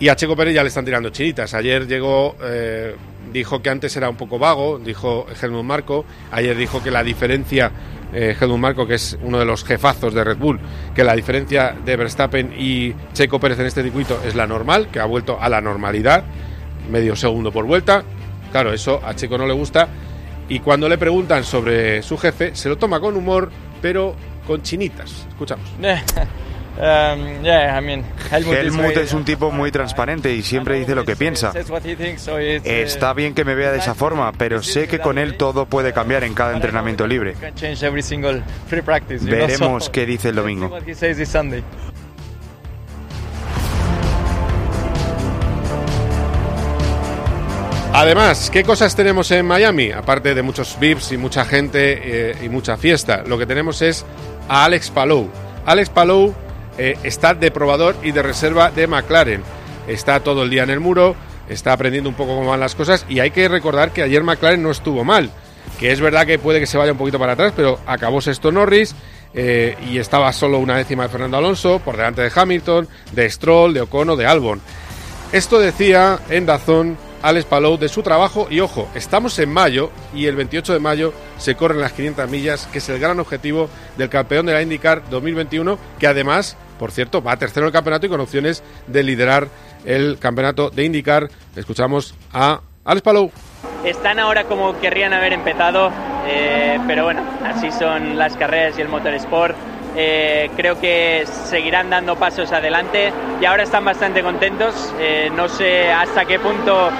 Y 0.00 0.08
a 0.08 0.16
Checo 0.16 0.36
Pérez 0.36 0.54
ya 0.54 0.62
le 0.62 0.68
están 0.68 0.84
tirando 0.84 1.08
chinitas. 1.10 1.54
Ayer 1.54 1.86
llegó, 1.86 2.36
eh, 2.42 2.94
dijo 3.34 3.60
que 3.60 3.68
antes 3.68 3.94
era 3.96 4.08
un 4.08 4.16
poco 4.16 4.38
vago, 4.38 4.78
dijo 4.78 5.26
Helmut 5.42 5.64
Marco. 5.64 6.06
Ayer 6.30 6.56
dijo 6.56 6.82
que 6.82 6.90
la 6.92 7.02
diferencia, 7.02 7.70
eh, 8.12 8.34
Helmut 8.40 8.58
Marco, 8.58 8.86
que 8.86 8.94
es 8.94 9.18
uno 9.22 9.40
de 9.40 9.44
los 9.44 9.64
jefazos 9.64 10.14
de 10.14 10.22
Red 10.22 10.38
Bull, 10.38 10.60
que 10.94 11.02
la 11.02 11.14
diferencia 11.14 11.76
de 11.84 11.96
Verstappen 11.96 12.54
y 12.56 12.94
Checo 13.12 13.40
Pérez 13.40 13.58
en 13.58 13.66
este 13.66 13.82
circuito 13.82 14.20
es 14.24 14.36
la 14.36 14.46
normal, 14.46 14.88
que 14.90 15.00
ha 15.00 15.04
vuelto 15.04 15.36
a 15.38 15.48
la 15.48 15.60
normalidad, 15.60 16.24
medio 16.90 17.16
segundo 17.16 17.50
por 17.50 17.66
vuelta. 17.66 18.04
Claro, 18.52 18.72
eso 18.72 19.00
a 19.04 19.16
Checo 19.16 19.36
no 19.36 19.46
le 19.46 19.52
gusta. 19.52 19.88
Y 20.48 20.60
cuando 20.60 20.88
le 20.88 20.96
preguntan 20.96 21.42
sobre 21.42 22.02
su 22.02 22.16
jefe, 22.16 22.54
se 22.54 22.68
lo 22.68 22.78
toma 22.78 23.00
con 23.00 23.16
humor, 23.16 23.50
pero 23.82 24.14
con 24.46 24.62
chinitas. 24.62 25.26
Escuchamos. 25.28 25.68
Um, 26.76 27.44
yeah, 27.44 27.78
I 27.78 27.80
mean, 27.80 28.04
Helmut, 28.32 28.56
Helmut 28.56 28.96
es 28.96 29.12
un 29.12 29.24
tipo 29.24 29.52
muy 29.52 29.70
transparente 29.70 30.34
y 30.34 30.42
siempre 30.42 30.76
dice 30.76 30.96
lo 30.96 31.04
que 31.04 31.14
piensa. 31.14 31.52
uh, 31.52 32.60
Está 32.64 33.12
bien 33.14 33.32
que 33.32 33.44
me 33.44 33.54
vea 33.54 33.70
de 33.70 33.78
esa 33.78 33.94
forma, 33.94 34.32
pero 34.32 34.60
sé 34.60 34.88
que 34.88 34.98
con 34.98 35.18
él 35.18 35.36
todo 35.36 35.66
puede 35.66 35.92
cambiar 35.92 36.24
en 36.24 36.34
cada 36.34 36.52
entrenamiento 36.52 37.06
libre. 37.06 37.34
Veremos 39.20 39.88
qué 39.90 40.04
dice 40.04 40.30
el 40.30 40.34
domingo. 40.34 40.76
Además, 47.92 48.50
¿qué 48.50 48.64
cosas 48.64 48.96
tenemos 48.96 49.30
en 49.30 49.46
Miami? 49.46 49.92
Aparte 49.92 50.34
de 50.34 50.42
muchos 50.42 50.76
VIPs 50.80 51.12
y 51.12 51.16
mucha 51.16 51.44
gente 51.44 52.30
eh, 52.32 52.36
y 52.42 52.48
mucha 52.48 52.76
fiesta, 52.76 53.22
lo 53.24 53.38
que 53.38 53.46
tenemos 53.46 53.80
es 53.82 54.04
a 54.48 54.64
Alex 54.64 54.90
Palou. 54.90 55.30
Alex 55.64 55.90
Palou 55.90 56.34
eh, 56.78 56.96
está 57.02 57.34
de 57.34 57.50
probador 57.50 57.96
y 58.02 58.12
de 58.12 58.22
reserva 58.22 58.70
de 58.70 58.86
McLaren. 58.86 59.42
Está 59.86 60.20
todo 60.20 60.42
el 60.42 60.50
día 60.50 60.62
en 60.62 60.70
el 60.70 60.80
muro, 60.80 61.14
está 61.48 61.72
aprendiendo 61.72 62.08
un 62.08 62.16
poco 62.16 62.36
cómo 62.36 62.50
van 62.50 62.60
las 62.60 62.74
cosas 62.74 63.04
y 63.08 63.20
hay 63.20 63.30
que 63.30 63.48
recordar 63.48 63.92
que 63.92 64.02
ayer 64.02 64.22
McLaren 64.22 64.62
no 64.62 64.70
estuvo 64.70 65.04
mal. 65.04 65.30
Que 65.78 65.92
es 65.92 66.00
verdad 66.00 66.26
que 66.26 66.38
puede 66.38 66.60
que 66.60 66.66
se 66.66 66.78
vaya 66.78 66.92
un 66.92 66.98
poquito 66.98 67.18
para 67.18 67.32
atrás, 67.32 67.52
pero 67.56 67.80
acabó 67.86 68.20
sexto 68.20 68.52
Norris 68.52 68.94
eh, 69.34 69.76
y 69.90 69.98
estaba 69.98 70.32
solo 70.32 70.58
una 70.58 70.76
décima 70.76 71.04
de 71.04 71.08
Fernando 71.08 71.36
Alonso, 71.36 71.80
por 71.80 71.96
delante 71.96 72.22
de 72.22 72.32
Hamilton, 72.34 72.88
de 73.12 73.28
Stroll, 73.28 73.74
de 73.74 73.80
Ocono, 73.80 74.16
de 74.16 74.26
Albon. 74.26 74.60
Esto 75.32 75.58
decía 75.58 76.20
en 76.30 76.46
Dazón 76.46 76.96
Alex 77.24 77.46
Palou 77.46 77.78
de 77.78 77.88
su 77.88 78.02
trabajo 78.02 78.48
y 78.50 78.60
ojo, 78.60 78.86
estamos 78.94 79.38
en 79.38 79.50
mayo 79.50 79.90
y 80.14 80.26
el 80.26 80.36
28 80.36 80.74
de 80.74 80.78
mayo 80.78 81.14
se 81.38 81.56
corren 81.56 81.80
las 81.80 81.92
500 81.92 82.28
millas, 82.28 82.68
que 82.70 82.78
es 82.78 82.88
el 82.90 83.00
gran 83.00 83.18
objetivo 83.18 83.70
del 83.96 84.10
campeón 84.10 84.44
de 84.44 84.52
la 84.52 84.60
IndyCar 84.60 85.08
2021, 85.08 85.78
que 85.98 86.06
además, 86.06 86.56
por 86.78 86.90
cierto, 86.90 87.22
va 87.22 87.36
tercero 87.36 87.66
en 87.66 87.68
el 87.68 87.72
campeonato 87.72 88.06
y 88.06 88.08
con 88.08 88.20
opciones 88.20 88.62
de 88.86 89.02
liderar 89.02 89.48
el 89.84 90.18
campeonato 90.18 90.70
de 90.70 90.84
IndyCar. 90.84 91.28
Escuchamos 91.56 92.14
a 92.32 92.60
Alex 92.84 93.02
Palou. 93.02 93.30
Están 93.84 94.18
ahora 94.18 94.44
como 94.44 94.78
querrían 94.80 95.12
haber 95.12 95.32
empezado, 95.32 95.90
eh, 96.26 96.78
pero 96.86 97.04
bueno, 97.04 97.22
así 97.44 97.70
son 97.70 98.16
las 98.16 98.36
carreras 98.36 98.78
y 98.78 98.82
el 98.82 98.88
motorsport. 98.88 99.54
Eh, 99.96 100.50
creo 100.56 100.80
que 100.80 101.24
seguirán 101.26 101.88
dando 101.88 102.16
pasos 102.16 102.50
adelante 102.50 103.12
y 103.40 103.44
ahora 103.44 103.62
están 103.62 103.84
bastante 103.84 104.22
contentos. 104.22 104.92
Eh, 104.98 105.30
no 105.34 105.48
sé 105.48 105.92
hasta 105.92 106.24
qué 106.24 106.38
punto 106.38 106.90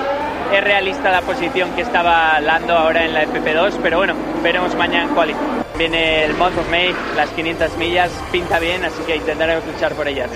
es 0.53 0.63
realista 0.63 1.11
la 1.11 1.23
posición 1.23 1.75
que 1.75 1.83
estaba 1.83 2.39
Lando 2.41 2.75
ahora 2.75 3.05
en 3.05 3.15
la 3.15 3.25
FP2, 3.25 3.79
pero 3.83 3.99
bueno, 3.99 4.15
veremos 4.43 4.75
mañana 4.77 5.13
en. 5.15 5.64
Viene 5.77 6.25
el 6.25 6.35
month 6.35 6.57
of 6.57 6.71
May, 6.71 6.95
las 7.17 7.31
500 7.31 7.77
millas, 7.79 8.11
pinta 8.31 8.61
bien, 8.61 8.85
así 8.85 9.03
que 9.07 9.17
intentaremos 9.17 9.67
luchar 9.67 9.93
por 9.95 10.07
ellas. 10.07 10.31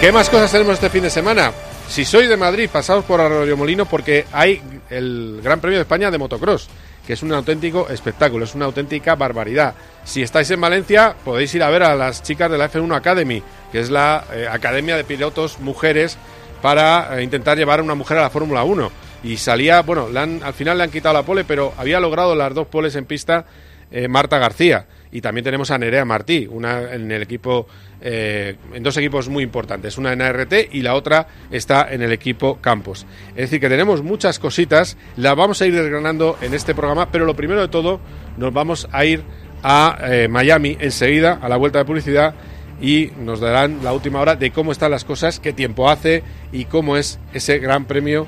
¿Qué 0.00 0.12
más 0.12 0.28
cosas 0.28 0.52
tenemos 0.52 0.74
este 0.74 0.90
fin 0.90 1.02
de 1.02 1.10
semana? 1.10 1.52
Si 1.88 2.04
sois 2.04 2.28
de 2.28 2.36
Madrid, 2.36 2.68
pasaos 2.70 3.04
por 3.06 3.20
Arroyo 3.20 3.56
Molino 3.56 3.86
porque 3.86 4.26
hay 4.32 4.60
el 4.90 5.40
Gran 5.42 5.60
Premio 5.60 5.78
de 5.78 5.82
España 5.82 6.10
de 6.10 6.18
motocross, 6.18 6.68
que 7.06 7.14
es 7.14 7.22
un 7.22 7.32
auténtico 7.32 7.88
espectáculo, 7.88 8.44
es 8.44 8.54
una 8.54 8.66
auténtica 8.66 9.14
barbaridad. 9.14 9.74
Si 10.04 10.22
estáis 10.22 10.50
en 10.50 10.60
Valencia, 10.60 11.16
podéis 11.24 11.54
ir 11.54 11.62
a 11.62 11.70
ver 11.70 11.84
a 11.84 11.94
las 11.94 12.22
chicas 12.22 12.50
de 12.50 12.58
la 12.58 12.70
F1 12.70 12.94
Academy, 12.94 13.42
que 13.72 13.80
es 13.80 13.88
la 13.88 14.24
eh, 14.30 14.46
academia 14.50 14.96
de 14.96 15.04
pilotos 15.04 15.58
mujeres 15.60 16.18
para 16.60 17.18
eh, 17.18 17.22
intentar 17.22 17.56
llevar 17.56 17.80
a 17.80 17.82
una 17.82 17.94
mujer 17.94 18.18
a 18.18 18.22
la 18.22 18.30
Fórmula 18.30 18.62
1. 18.64 19.05
Y 19.24 19.36
salía, 19.38 19.82
bueno, 19.82 20.08
le 20.08 20.20
han- 20.20 20.40
al 20.42 20.54
final 20.54 20.78
le 20.78 20.84
han 20.84 20.90
quitado 20.90 21.14
la 21.14 21.22
pole, 21.24 21.44
pero 21.44 21.72
había 21.76 21.98
logrado 22.00 22.34
las 22.34 22.54
dos 22.54 22.66
poles 22.68 22.94
en 22.96 23.04
pista 23.06 23.44
eh, 23.90 24.08
Marta 24.08 24.38
García. 24.38 24.86
Y 25.12 25.20
también 25.20 25.44
tenemos 25.44 25.70
a 25.70 25.78
Nerea 25.78 26.04
Martí, 26.04 26.46
una 26.50 26.92
en 26.92 27.10
el 27.12 27.22
equipo, 27.22 27.68
eh, 28.00 28.56
en 28.74 28.82
dos 28.82 28.96
equipos 28.96 29.28
muy 29.28 29.44
importantes, 29.44 29.96
una 29.96 30.12
en 30.12 30.20
ART 30.20 30.52
y 30.72 30.82
la 30.82 30.94
otra 30.94 31.28
está 31.52 31.86
en 31.92 32.02
el 32.02 32.12
equipo 32.12 32.58
Campos. 32.60 33.06
Es 33.30 33.36
decir, 33.42 33.60
que 33.60 33.68
tenemos 33.68 34.02
muchas 34.02 34.40
cositas, 34.40 34.96
las 35.16 35.36
vamos 35.36 35.62
a 35.62 35.66
ir 35.66 35.74
desgranando 35.74 36.36
en 36.42 36.52
este 36.52 36.74
programa, 36.74 37.10
pero 37.12 37.24
lo 37.24 37.36
primero 37.36 37.60
de 37.60 37.68
todo, 37.68 38.00
nos 38.36 38.52
vamos 38.52 38.88
a 38.90 39.04
ir 39.04 39.22
a 39.62 39.98
eh, 40.02 40.28
Miami 40.28 40.76
enseguida, 40.80 41.38
a 41.40 41.48
la 41.48 41.56
vuelta 41.56 41.78
de 41.78 41.84
publicidad, 41.84 42.34
y 42.80 43.12
nos 43.20 43.38
darán 43.40 43.82
la 43.84 43.92
última 43.92 44.20
hora 44.20 44.34
de 44.34 44.50
cómo 44.50 44.72
están 44.72 44.90
las 44.90 45.04
cosas, 45.04 45.38
qué 45.40 45.52
tiempo 45.52 45.88
hace 45.88 46.24
y 46.52 46.64
cómo 46.66 46.96
es 46.96 47.18
ese 47.32 47.58
gran 47.58 47.84
premio 47.86 48.26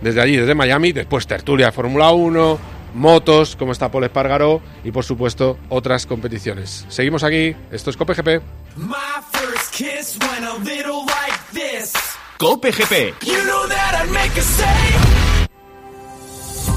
desde 0.00 0.20
allí, 0.20 0.36
desde 0.36 0.54
Miami, 0.54 0.92
después 0.92 1.26
tertulia 1.26 1.72
Fórmula 1.72 2.12
1, 2.12 2.58
motos, 2.94 3.56
cómo 3.56 3.72
está 3.72 3.90
Paul 3.90 4.04
Espargaró 4.04 4.60
y 4.84 4.90
por 4.90 5.04
supuesto 5.04 5.58
otras 5.68 6.06
competiciones. 6.06 6.86
Seguimos 6.88 7.24
aquí, 7.24 7.54
esto 7.70 7.90
es 7.90 7.96
Cope 7.96 8.14
GP. 8.14 8.42
Like. 8.76 9.08
Cope 12.38 12.70
GP. 12.70 13.14
You 13.24 13.34
know 13.44 15.17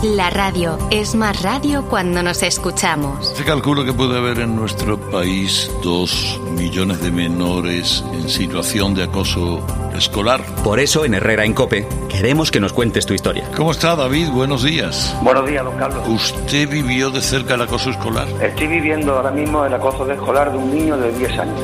La 0.04 0.32
radio 0.32 0.80
es 0.90 1.14
más 1.14 1.44
radio 1.44 1.86
cuando 1.88 2.24
nos 2.24 2.42
escuchamos. 2.42 3.28
Se 3.38 3.46
calcula 3.46 3.86
que 3.86 3.94
puede 3.94 4.18
haber 4.18 4.40
en 4.40 4.56
nuestro 4.56 5.00
país 5.00 5.72
dos 5.84 6.42
millones 6.58 7.04
de 7.04 7.12
menores 7.12 8.04
en 8.12 8.28
situación 8.28 8.96
de 8.96 9.04
acoso 9.04 9.64
escolar. 9.96 10.42
Por 10.64 10.80
eso 10.80 11.06
en 11.06 11.14
Herrera 11.14 11.46
en 11.46 11.54
Cope 11.54 11.88
queremos 12.10 12.50
que 12.50 12.60
nos 12.60 12.74
cuentes 12.74 13.06
tu 13.06 13.14
historia. 13.14 13.48
¿Cómo 13.56 13.70
está 13.70 13.96
David? 13.96 14.32
Buenos 14.32 14.64
días. 14.64 15.16
Buenos 15.22 15.48
días, 15.48 15.64
don 15.64 15.78
Carlos. 15.78 16.08
¿Usted 16.08 16.68
vivió 16.68 17.12
de 17.12 17.22
cerca 17.22 17.54
el 17.54 17.62
acoso 17.62 17.92
escolar? 17.92 18.28
Estoy 18.42 18.66
viviendo 18.66 19.14
ahora 19.14 19.30
mismo 19.30 19.64
el 19.66 19.74
acoso 19.76 20.12
escolar 20.12 20.52
de 20.52 20.58
un 20.58 20.76
niño 20.76 20.98
de 20.98 21.12
10 21.12 21.38
años. 21.38 21.60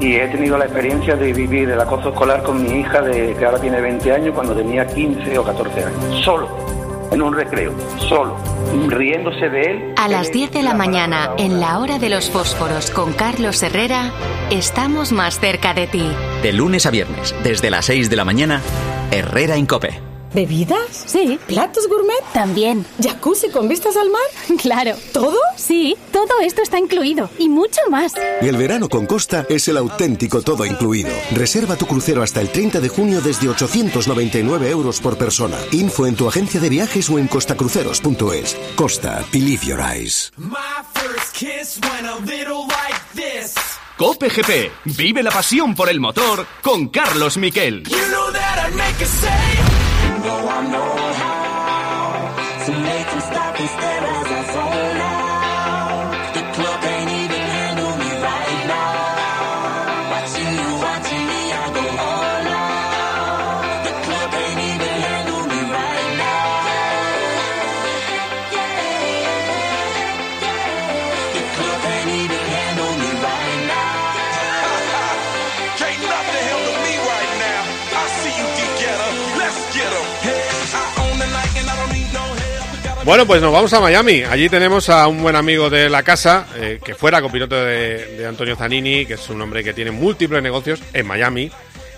Y 0.00 0.14
he 0.14 0.28
tenido 0.28 0.56
la 0.56 0.66
experiencia 0.66 1.16
de 1.16 1.32
vivir 1.32 1.68
el 1.68 1.80
acoso 1.80 2.10
escolar 2.10 2.44
con 2.44 2.62
mi 2.62 2.80
hija, 2.80 3.02
de, 3.02 3.34
que 3.34 3.44
ahora 3.44 3.60
tiene 3.60 3.80
20 3.80 4.12
años, 4.12 4.32
cuando 4.32 4.54
tenía 4.54 4.86
15 4.86 5.36
o 5.36 5.42
14 5.42 5.84
años. 5.84 6.24
Solo, 6.24 6.69
en 7.10 7.22
un 7.22 7.34
recreo, 7.34 7.74
solo, 8.08 8.36
riéndose 8.88 9.48
de 9.48 9.62
él. 9.62 9.94
A 9.96 10.08
las 10.08 10.32
10 10.32 10.52
de 10.52 10.62
la 10.62 10.74
mañana, 10.74 11.30
en 11.38 11.60
la 11.60 11.78
hora 11.78 11.98
de 11.98 12.08
los 12.08 12.30
fósforos 12.30 12.90
con 12.90 13.12
Carlos 13.12 13.62
Herrera, 13.62 14.12
estamos 14.50 15.12
más 15.12 15.40
cerca 15.40 15.74
de 15.74 15.86
ti. 15.86 16.08
De 16.42 16.52
lunes 16.52 16.86
a 16.86 16.90
viernes, 16.90 17.34
desde 17.42 17.70
las 17.70 17.86
6 17.86 18.10
de 18.10 18.16
la 18.16 18.24
mañana, 18.24 18.60
Herrera 19.10 19.56
en 19.56 19.66
Cope. 19.66 20.09
¿Bebidas? 20.32 21.04
Sí. 21.06 21.38
¿Platos 21.46 21.88
gourmet? 21.88 22.22
También. 22.32 22.86
¿Jacuzzi 23.02 23.50
con 23.50 23.68
vistas 23.68 23.96
al 23.96 24.10
mar? 24.10 24.22
Claro. 24.60 24.94
¿Todo? 25.12 25.38
Sí, 25.56 25.96
todo 26.12 26.40
esto 26.42 26.60
está 26.62 26.78
incluido. 26.78 27.30
Y 27.38 27.48
mucho 27.48 27.80
más. 27.90 28.12
Y 28.42 28.46
el 28.48 28.56
verano 28.56 28.88
con 28.88 29.06
Costa 29.06 29.46
es 29.48 29.68
el 29.68 29.78
auténtico 29.78 30.42
todo 30.42 30.66
incluido. 30.66 31.10
Reserva 31.32 31.76
tu 31.76 31.86
crucero 31.86 32.22
hasta 32.22 32.40
el 32.40 32.50
30 32.50 32.80
de 32.80 32.88
junio 32.88 33.20
desde 33.22 33.48
899 33.48 34.70
euros 34.70 35.00
por 35.00 35.16
persona. 35.16 35.56
Info 35.72 36.06
en 36.06 36.14
tu 36.14 36.28
agencia 36.28 36.60
de 36.60 36.68
viajes 36.68 37.08
o 37.08 37.18
en 37.18 37.26
costacruceros.es. 37.26 38.56
Costa, 38.76 39.24
believe 39.32 39.64
your 39.64 39.80
eyes. 39.80 40.30
My 40.36 40.58
first 40.92 41.34
kiss 41.34 41.80
went 41.82 42.06
a 42.06 42.18
little 42.26 42.66
like 42.66 43.00
this. 43.14 43.54
Cope 43.96 44.28
GP. 44.28 44.70
Vive 44.96 45.22
la 45.22 45.30
pasión 45.30 45.74
por 45.74 45.88
el 45.88 46.00
motor 46.00 46.46
con 46.62 46.88
Carlos 46.88 47.36
Miquel. 47.38 47.82
You 47.84 47.96
know 48.10 48.32
that 48.32 48.50
I'd 50.22 50.28
make 50.28 50.34
a 50.34 50.40
say. 50.40 50.40
No, 50.40 50.48
I 50.48 50.70
know 50.70 51.09
Bueno, 83.10 83.26
pues 83.26 83.42
nos 83.42 83.52
vamos 83.52 83.72
a 83.72 83.80
Miami. 83.80 84.22
Allí 84.22 84.48
tenemos 84.48 84.88
a 84.88 85.08
un 85.08 85.20
buen 85.20 85.34
amigo 85.34 85.68
de 85.68 85.90
la 85.90 86.04
casa, 86.04 86.46
eh, 86.54 86.78
que 86.80 86.94
fuera 86.94 87.20
copiloto 87.20 87.56
de, 87.56 88.16
de 88.16 88.24
Antonio 88.24 88.54
Zanini, 88.54 89.04
que 89.04 89.14
es 89.14 89.28
un 89.28 89.42
hombre 89.42 89.64
que 89.64 89.74
tiene 89.74 89.90
múltiples 89.90 90.40
negocios 90.40 90.80
en 90.92 91.08
Miami 91.08 91.50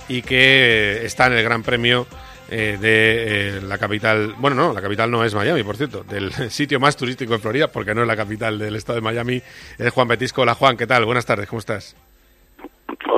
y 0.08 0.22
que 0.22 1.04
está 1.04 1.26
en 1.26 1.34
el 1.34 1.44
Gran 1.44 1.62
Premio 1.64 2.06
eh, 2.50 2.78
de 2.80 3.58
eh, 3.58 3.60
la 3.60 3.76
capital. 3.76 4.36
Bueno, 4.38 4.56
no, 4.56 4.72
la 4.72 4.80
capital 4.80 5.10
no 5.10 5.22
es 5.22 5.34
Miami, 5.34 5.62
por 5.62 5.76
cierto, 5.76 6.02
del 6.02 6.32
sitio 6.50 6.80
más 6.80 6.96
turístico 6.96 7.34
de 7.34 7.40
Florida, 7.40 7.68
porque 7.68 7.94
no 7.94 8.00
es 8.00 8.08
la 8.08 8.16
capital 8.16 8.58
del 8.58 8.74
estado 8.76 8.94
de 8.94 9.02
Miami. 9.02 9.42
Es 9.76 9.92
Juan 9.92 10.08
Betisco. 10.08 10.40
Hola, 10.40 10.54
Juan, 10.54 10.78
¿qué 10.78 10.86
tal? 10.86 11.04
Buenas 11.04 11.26
tardes, 11.26 11.46
¿cómo 11.46 11.60
estás? 11.60 11.94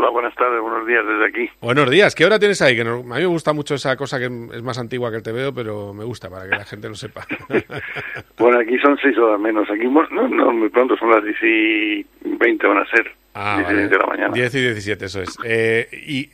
Hola, 0.04 0.12
buenas 0.12 0.34
tardes, 0.34 0.60
buenos 0.60 0.86
días 0.86 1.02
desde 1.06 1.26
aquí. 1.26 1.50
Buenos 1.62 1.88
días, 1.88 2.14
¿qué 2.14 2.26
hora 2.26 2.38
tienes 2.38 2.60
ahí? 2.60 2.76
Que 2.76 2.84
no- 2.84 2.96
a 2.98 3.02
mí 3.02 3.20
me 3.20 3.24
gusta 3.24 3.54
mucho 3.54 3.74
esa 3.74 3.96
cosa 3.96 4.18
que 4.18 4.26
es 4.26 4.62
más 4.62 4.76
antigua 4.76 5.10
que 5.10 5.16
el 5.16 5.22
TVO, 5.22 5.54
pero 5.54 5.94
me 5.94 6.04
gusta 6.04 6.28
para 6.28 6.44
que 6.44 6.50
la 6.50 6.64
gente 6.66 6.90
lo 6.90 6.94
sepa. 6.94 7.26
Bueno, 8.36 8.58
aquí 8.58 8.76
son 8.80 8.98
seis 9.00 9.16
horas 9.16 9.40
menos. 9.40 9.66
Aquí 9.70 9.86
no, 9.86 10.28
no, 10.28 10.52
muy 10.52 10.68
pronto, 10.68 10.94
son 10.98 11.10
las 11.10 11.24
10 11.24 11.36
y 11.42 12.06
20 12.38 12.66
van 12.66 12.78
a 12.78 12.86
ser. 12.90 13.10
Ah, 13.32 13.54
10 13.56 13.60
y 13.60 13.64
vale. 13.64 13.78
20 13.78 13.94
de 13.94 13.98
la 14.02 14.06
mañana. 14.06 14.34
10 14.34 14.54
y 14.56 14.60
17, 14.60 15.04
eso 15.06 15.22
es. 15.22 15.38
Eh, 15.42 15.88
¿Y 16.06 16.28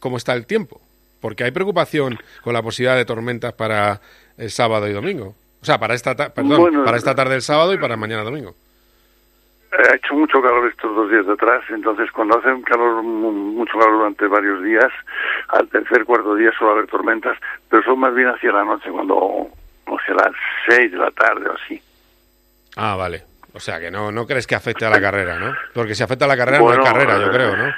cómo 0.00 0.16
está 0.16 0.32
el 0.32 0.46
tiempo? 0.46 0.80
Porque 1.20 1.44
hay 1.44 1.50
preocupación 1.50 2.18
con 2.42 2.54
la 2.54 2.62
posibilidad 2.62 2.96
de 2.96 3.04
tormentas 3.04 3.52
para 3.52 4.00
el 4.38 4.50
sábado 4.50 4.88
y 4.88 4.92
domingo. 4.94 5.34
O 5.60 5.64
sea, 5.66 5.78
para 5.78 5.92
esta, 5.94 6.14
ta- 6.16 6.32
perdón, 6.32 6.58
Bueno, 6.58 6.84
para 6.84 6.96
esta 6.96 7.14
tarde 7.14 7.32
del 7.34 7.42
sábado 7.42 7.74
y 7.74 7.78
para 7.78 7.98
mañana 7.98 8.22
domingo. 8.22 8.54
Eh, 9.72 9.88
Ha 9.90 9.94
hecho 9.96 10.14
mucho 10.14 10.40
calor 10.42 10.68
estos 10.68 10.94
dos 10.94 11.10
días 11.10 11.26
de 11.26 11.32
atrás, 11.32 11.62
entonces 11.70 12.10
cuando 12.12 12.38
hace 12.38 12.52
un 12.52 12.62
calor, 12.62 13.02
mu- 13.02 13.32
mucho 13.32 13.78
calor 13.78 13.94
durante 13.98 14.26
varios 14.26 14.62
días, 14.62 14.90
al 15.48 15.68
tercer, 15.68 16.04
cuarto 16.04 16.34
día 16.34 16.50
suele 16.58 16.74
haber 16.74 16.86
tormentas, 16.86 17.38
pero 17.70 17.82
son 17.82 17.98
más 18.00 18.14
bien 18.14 18.28
hacia 18.28 18.52
la 18.52 18.64
noche, 18.64 18.90
cuando, 18.90 19.14
o 19.16 19.98
sea, 20.06 20.14
las 20.14 20.32
6 20.68 20.92
de 20.92 20.98
la 20.98 21.10
tarde 21.10 21.48
o 21.48 21.52
así. 21.54 21.80
Ah, 22.76 22.96
vale. 22.96 23.22
O 23.54 23.60
sea, 23.60 23.78
que 23.80 23.90
no, 23.90 24.10
no 24.12 24.26
crees 24.26 24.46
que 24.46 24.54
afecte 24.54 24.86
a 24.86 24.90
la 24.90 25.00
carrera, 25.00 25.38
¿no? 25.38 25.54
Porque 25.74 25.94
si 25.94 26.02
afecta 26.02 26.24
a 26.24 26.28
la 26.28 26.36
carrera 26.38 26.60
Bueno, 26.60 26.78
no 26.82 26.86
hay 26.86 26.92
carrera, 26.92 27.18
yo 27.18 27.26
eh, 27.26 27.30
creo, 27.32 27.56
¿no? 27.56 27.72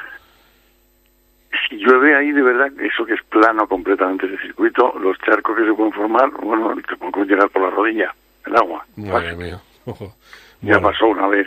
Si 1.69 1.77
llueve 1.77 2.15
ahí, 2.17 2.31
de 2.33 2.43
verdad, 2.43 2.69
eso 2.81 3.05
que 3.07 3.15
es 3.15 3.23
plano 3.25 3.67
completamente 3.67 4.27
ese 4.27 4.39
circuito, 4.39 4.95
los 5.01 5.17
charcos 5.19 5.57
que 5.57 5.65
se 5.65 5.73
pueden 5.73 5.93
formar, 5.93 6.31
bueno, 6.31 6.75
te 6.89 6.97
pueden 6.97 7.29
llegar 7.29 7.49
por 7.51 7.63
la 7.63 7.71
rodilla, 7.71 8.15
el 8.47 8.57
agua. 8.57 8.85
Madre 8.97 9.37
mía. 9.37 9.61
Ojo. 9.87 10.15
Ya 10.63 10.81
pasó 10.81 11.09
una 11.09 11.27
vez, 11.27 11.47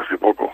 hace 0.00 0.18
poco. 0.18 0.52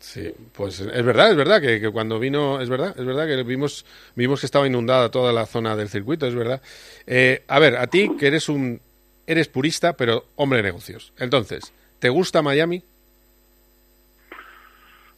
Sí, 0.00 0.32
pues 0.56 0.80
es 0.80 1.04
verdad, 1.04 1.30
es 1.30 1.36
verdad 1.36 1.60
que, 1.60 1.80
que 1.80 1.90
cuando 1.90 2.20
vino, 2.20 2.60
es 2.60 2.68
verdad, 2.68 2.94
es 2.96 3.04
verdad 3.04 3.26
que 3.26 3.42
vimos, 3.42 3.84
vimos 4.14 4.40
que 4.40 4.46
estaba 4.46 4.66
inundada 4.66 5.10
toda 5.10 5.32
la 5.32 5.44
zona 5.44 5.74
del 5.74 5.88
circuito, 5.88 6.26
es 6.26 6.34
verdad. 6.34 6.62
Eh, 7.06 7.42
a 7.48 7.58
ver, 7.58 7.76
a 7.76 7.88
ti 7.88 8.10
que 8.16 8.28
eres 8.28 8.48
un, 8.48 8.80
eres 9.26 9.48
purista, 9.48 9.94
pero 9.94 10.24
hombre 10.36 10.58
de 10.58 10.64
negocios. 10.64 11.12
Entonces, 11.18 11.74
¿te 11.98 12.08
gusta 12.08 12.42
Miami? 12.42 12.82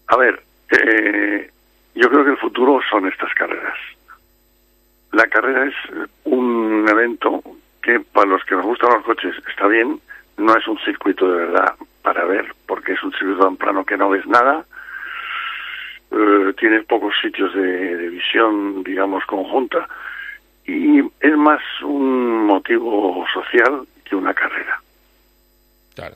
A 0.06 0.16
ver, 0.16 0.42
eh, 0.70 1.50
yo 1.94 2.08
creo 2.08 2.24
que 2.24 2.30
el 2.30 2.38
futuro 2.38 2.80
son 2.90 3.06
estas 3.06 3.32
carreras. 3.34 3.78
La 5.12 5.26
carrera 5.26 5.66
es 5.66 5.74
un 6.24 6.86
evento 6.88 7.42
que 7.82 8.00
para 8.00 8.30
los 8.30 8.44
que 8.44 8.54
nos 8.54 8.64
gustan 8.64 8.94
los 8.94 9.04
coches 9.04 9.34
está 9.46 9.66
bien, 9.66 10.00
no 10.38 10.56
es 10.56 10.66
un 10.66 10.78
circuito 10.78 11.30
de 11.30 11.46
verdad 11.46 11.74
para 12.02 12.24
ver, 12.24 12.52
porque 12.66 12.92
es 12.92 13.02
un 13.02 13.12
circuito 13.12 13.54
plano 13.56 13.84
que 13.84 13.96
no 13.96 14.10
ves 14.10 14.26
nada, 14.26 14.64
eh, 16.10 16.52
tiene 16.58 16.82
pocos 16.82 17.14
sitios 17.20 17.54
de 17.54 18.08
visión, 18.08 18.82
digamos, 18.82 19.24
conjunta, 19.26 19.88
y 20.66 21.00
es 21.20 21.36
más 21.36 21.60
un 21.82 22.46
motivo 22.46 23.24
social 23.32 23.86
que 24.04 24.16
una 24.16 24.34
carrera. 24.34 24.80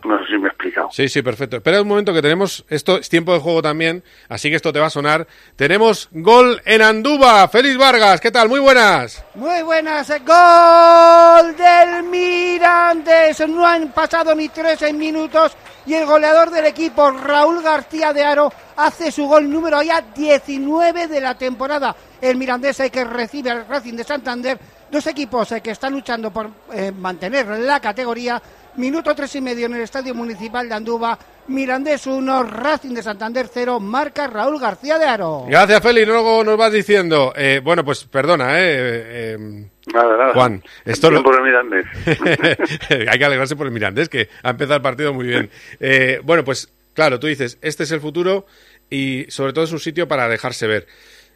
No 0.05 0.19
sé 0.19 0.25
si 0.26 0.38
me 0.38 0.47
he 0.47 0.49
explicado. 0.49 0.88
Sí, 0.91 1.09
sí, 1.09 1.23
perfecto. 1.23 1.57
Espera 1.57 1.83
un 1.83 1.88
momento 1.88 2.12
que 2.12 2.23
tenemos, 2.23 2.64
esto 2.69 2.99
es 2.99 3.09
tiempo 3.09 3.33
de 3.33 3.41
juego 3.41 3.62
también, 3.62 4.03
así 4.29 4.50
que 4.50 4.57
esto 4.57 4.73
te 4.73 4.81
va 4.81 4.87
a 4.87 4.91
sonar. 4.91 5.26
Tenemos 5.57 6.09
gol 6.12 6.61
en 6.64 6.83
Anduba. 6.83 7.47
Félix 7.49 7.76
Vargas, 7.76 8.21
¿qué 8.21 8.31
tal? 8.31 8.49
Muy 8.49 8.61
buenas. 8.61 9.25
Muy 9.35 9.62
buenas, 9.62 10.09
gol 10.25 11.57
del 11.57 12.03
Mirandés. 12.05 13.47
No 13.49 13.67
han 13.67 13.93
pasado 13.93 14.35
ni 14.35 14.49
13 14.49 14.93
minutos 14.93 15.57
y 15.87 15.95
el 15.95 16.07
goleador 16.07 16.50
del 16.50 16.67
equipo, 16.67 17.11
Raúl 17.11 17.62
García 17.62 18.12
de 18.12 18.25
Aro, 18.25 18.50
hace 18.76 19.12
su 19.12 19.26
gol 19.26 19.50
número 19.50 19.83
ya 19.83 20.00
19 20.00 21.09
de 21.09 21.21
la 21.21 21.35
temporada. 21.35 21.95
El 22.21 22.37
Mirandés 22.38 22.81
eh, 22.81 22.91
que 22.91 23.05
recibe 23.05 23.50
al 23.50 23.69
Racing 23.69 23.95
de 23.95 24.05
Santander. 24.05 24.59
Dos 24.91 25.07
equipos 25.07 25.53
eh, 25.53 25.61
que 25.61 25.73
están 25.73 25.93
luchando 25.93 26.31
por 26.31 26.49
eh, 26.73 26.91
mantener 26.91 27.47
la 27.59 27.81
categoría. 27.81 28.41
Minuto 28.76 29.14
tres 29.14 29.35
y 29.37 29.40
medio 29.40 29.66
en 29.66 29.75
el 29.75 29.83
Estadio 29.83 30.14
Municipal 30.14 30.69
de 30.69 30.75
Andúba. 30.75 31.16
Mirandés 31.47 32.07
1, 32.07 32.43
Racing 32.43 32.95
de 32.95 33.02
Santander 33.02 33.47
0, 33.52 33.78
marca 33.78 34.26
Raúl 34.26 34.59
García 34.59 34.99
de 34.99 35.04
Aro. 35.04 35.45
Gracias, 35.49 35.81
Feli. 35.81 36.04
Luego 36.04 36.43
nos 36.43 36.57
vas 36.57 36.73
diciendo. 36.73 37.33
Eh, 37.37 37.61
bueno, 37.62 37.85
pues 37.85 38.04
perdona, 38.04 38.59
eh, 38.59 39.35
eh, 39.37 39.69
Nada, 39.93 40.16
nada. 40.16 40.33
Juan. 40.33 40.62
Esto 40.85 41.11
lo- 41.11 41.23
por 41.23 41.37
el 41.37 41.43
Mirandés. 41.43 41.87
Hay 43.09 43.19
que 43.19 43.25
alegrarse 43.25 43.54
por 43.54 43.66
el 43.66 43.73
Mirandés, 43.73 44.09
que 44.09 44.28
ha 44.43 44.50
empezado 44.50 44.76
el 44.76 44.83
partido 44.83 45.12
muy 45.12 45.26
bien. 45.26 45.50
Eh, 45.78 46.21
bueno, 46.25 46.43
pues 46.45 46.73
claro, 46.95 47.21
tú 47.21 47.26
dices, 47.28 47.59
este 47.62 47.85
es 47.85 47.93
el 47.93 48.00
futuro 48.00 48.47
y 48.90 49.26
sobre 49.28 49.52
todo 49.52 49.64
es 49.64 49.73
un 49.73 49.81
sitio 49.81 50.09
para 50.09 50.28
dejarse 50.28 50.66
ver. 50.66 50.87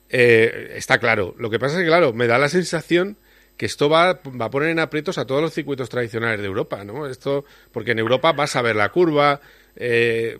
Eh, 0.08 0.72
está 0.76 0.98
claro. 0.98 1.34
Lo 1.38 1.50
que 1.50 1.58
pasa 1.60 1.74
es 1.76 1.82
que, 1.82 1.86
claro, 1.86 2.12
me 2.14 2.26
da 2.26 2.38
la 2.38 2.48
sensación 2.48 3.16
que 3.58 3.66
esto 3.66 3.90
va, 3.90 4.20
va 4.40 4.46
a 4.46 4.50
poner 4.50 4.70
en 4.70 4.78
aprietos 4.78 5.18
a 5.18 5.26
todos 5.26 5.42
los 5.42 5.52
circuitos 5.52 5.90
tradicionales 5.90 6.40
de 6.40 6.46
Europa, 6.46 6.84
¿no? 6.84 7.06
Esto, 7.06 7.44
porque 7.72 7.90
en 7.90 7.98
Europa 7.98 8.32
vas 8.32 8.56
a 8.56 8.62
ver 8.62 8.76
la 8.76 8.88
curva, 8.88 9.40
eh, 9.76 10.38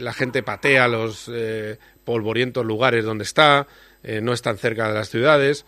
la 0.00 0.12
gente 0.14 0.42
patea 0.42 0.88
los 0.88 1.28
eh, 1.32 1.76
polvorientos 2.04 2.64
lugares 2.64 3.04
donde 3.04 3.24
está, 3.24 3.66
eh, 4.02 4.20
no 4.22 4.32
están 4.32 4.56
cerca 4.56 4.88
de 4.88 4.94
las 4.94 5.08
ciudades, 5.10 5.66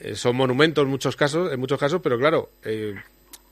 eh, 0.00 0.14
son 0.14 0.34
monumentos 0.36 0.82
en 0.84 0.90
muchos 0.90 1.16
casos, 1.16 1.52
en 1.52 1.60
muchos 1.60 1.78
casos, 1.78 2.00
pero 2.02 2.18
claro, 2.18 2.48
eh, 2.64 2.94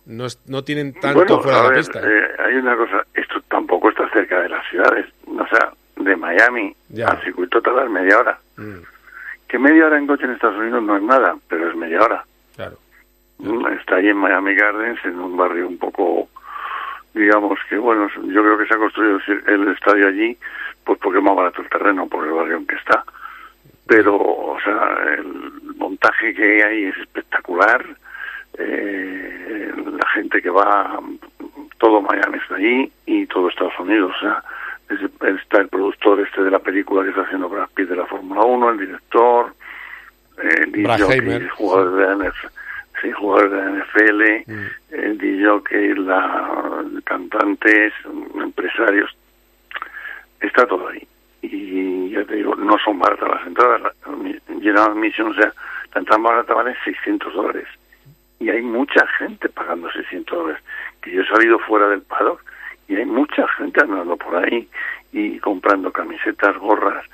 no, 0.06 0.26
es- 0.26 0.40
no 0.46 0.64
tienen 0.64 0.94
tanto 0.94 1.18
bueno, 1.20 1.40
fuera 1.42 1.62
de 1.64 1.68
la 1.70 1.76
pista. 1.76 2.00
hay 2.44 2.54
una 2.56 2.76
cosa, 2.76 3.04
esto 3.14 3.40
tampoco 3.48 3.90
está 3.90 4.08
cerca 4.10 4.40
de 4.40 4.48
las 4.48 4.66
ciudades. 4.70 5.06
O 5.26 5.46
sea, 5.48 5.72
de 5.96 6.16
Miami 6.16 6.74
Ya. 6.88 7.08
al 7.08 7.22
circuito 7.22 7.60
tarda 7.60 7.84
media 7.90 8.18
hora. 8.18 8.38
Mm, 8.56 8.78
Que 9.48 9.58
media 9.58 9.86
hora 9.86 9.98
en 9.98 10.06
coche 10.06 10.24
en 10.24 10.30
Estados 10.30 10.56
Unidos 10.58 10.82
no 10.82 10.96
es 10.96 11.02
nada, 11.02 11.36
pero 11.48 11.68
es 11.68 11.76
media 11.76 12.00
hora. 12.02 12.24
Está 13.80 13.96
ahí 13.96 14.08
en 14.08 14.16
Miami 14.18 14.54
Gardens, 14.54 15.02
en 15.04 15.18
un 15.18 15.36
barrio 15.36 15.66
un 15.66 15.78
poco, 15.78 16.28
digamos 17.14 17.58
que, 17.68 17.78
bueno, 17.78 18.08
yo 18.26 18.42
creo 18.42 18.58
que 18.58 18.66
se 18.66 18.74
ha 18.74 18.78
construido 18.78 19.18
el, 19.26 19.42
el 19.48 19.68
estadio 19.68 20.08
allí, 20.08 20.36
pues 20.84 20.98
porque 20.98 21.18
es 21.18 21.24
más 21.24 21.34
barato 21.36 21.62
el 21.62 21.68
terreno, 21.70 22.06
por 22.06 22.26
el 22.26 22.32
barrio 22.32 22.56
en 22.58 22.66
que 22.66 22.76
está. 22.76 23.02
Pero, 23.86 24.16
o 24.16 24.58
sea, 24.62 24.96
el 25.18 25.74
montaje 25.76 26.34
que 26.34 26.62
hay 26.64 26.84
es 26.84 26.96
espectacular. 26.98 27.84
Eh, 28.58 29.72
la 29.98 30.06
gente 30.10 30.42
que 30.42 30.50
va, 30.50 31.00
todo 31.78 32.02
Miami 32.02 32.38
está 32.38 32.56
allí 32.56 32.92
y 33.06 33.26
todo 33.26 33.48
Estados 33.48 33.78
Unidos. 33.78 34.12
O 34.16 34.20
sea, 34.20 34.42
es- 34.90 35.34
está 35.36 35.58
el 35.58 35.68
productor 35.68 36.20
este 36.20 36.42
de 36.42 36.50
la 36.50 36.58
película 36.58 37.02
que 37.02 37.10
está 37.10 37.22
haciendo 37.22 37.48
Brad 37.48 37.68
Pitt 37.74 37.88
de 37.88 37.96
la 37.96 38.06
Fórmula 38.06 38.42
1, 38.42 38.70
el 38.70 38.78
director, 38.78 39.54
eh, 40.42 40.64
el 40.64 40.82
Brad 40.82 40.98
DJ, 40.98 41.14
Heimer. 41.14 41.48
jugador 41.50 41.96
de 41.96 42.28
NFL, 42.28 42.46
sí, 43.00 43.12
jugador 43.12 43.50
de 43.50 43.80
NFL, 43.80 44.22
el 44.90 45.18
DJ, 45.18 45.94
la 45.96 46.84
cantantes, 47.04 47.92
empresarios, 48.34 49.14
está 50.40 50.66
todo 50.66 50.88
ahí. 50.88 51.06
Y 51.42 52.10
ya 52.10 52.24
te 52.24 52.36
digo, 52.36 52.54
no 52.54 52.76
son 52.78 52.98
baratas 52.98 53.28
las 53.28 53.46
entradas. 53.46 53.82
La, 53.82 53.92
General 54.60 54.90
Admission, 54.90 55.32
o 55.32 55.34
sea, 55.34 55.52
la 55.94 56.00
entrada 56.00 56.22
barata 56.22 56.54
vale 56.54 56.76
600 56.84 57.32
dólares. 57.32 57.66
Y 58.38 58.50
hay 58.50 58.62
mucha 58.62 59.06
gente 59.18 59.48
pagando 59.48 59.90
600 59.90 60.38
dólares. 60.38 60.62
Que 61.00 61.12
yo 61.12 61.22
he 61.22 61.26
salido 61.26 61.58
fuera 61.58 61.88
del 61.88 62.02
paddock 62.02 62.42
y 62.88 62.96
hay 62.96 63.06
mucha 63.06 63.46
gente 63.56 63.80
andando 63.80 64.16
por 64.16 64.36
ahí 64.36 64.68
y 65.12 65.38
comprando 65.38 65.92
camisetas, 65.92 66.56
gorras. 66.58 67.04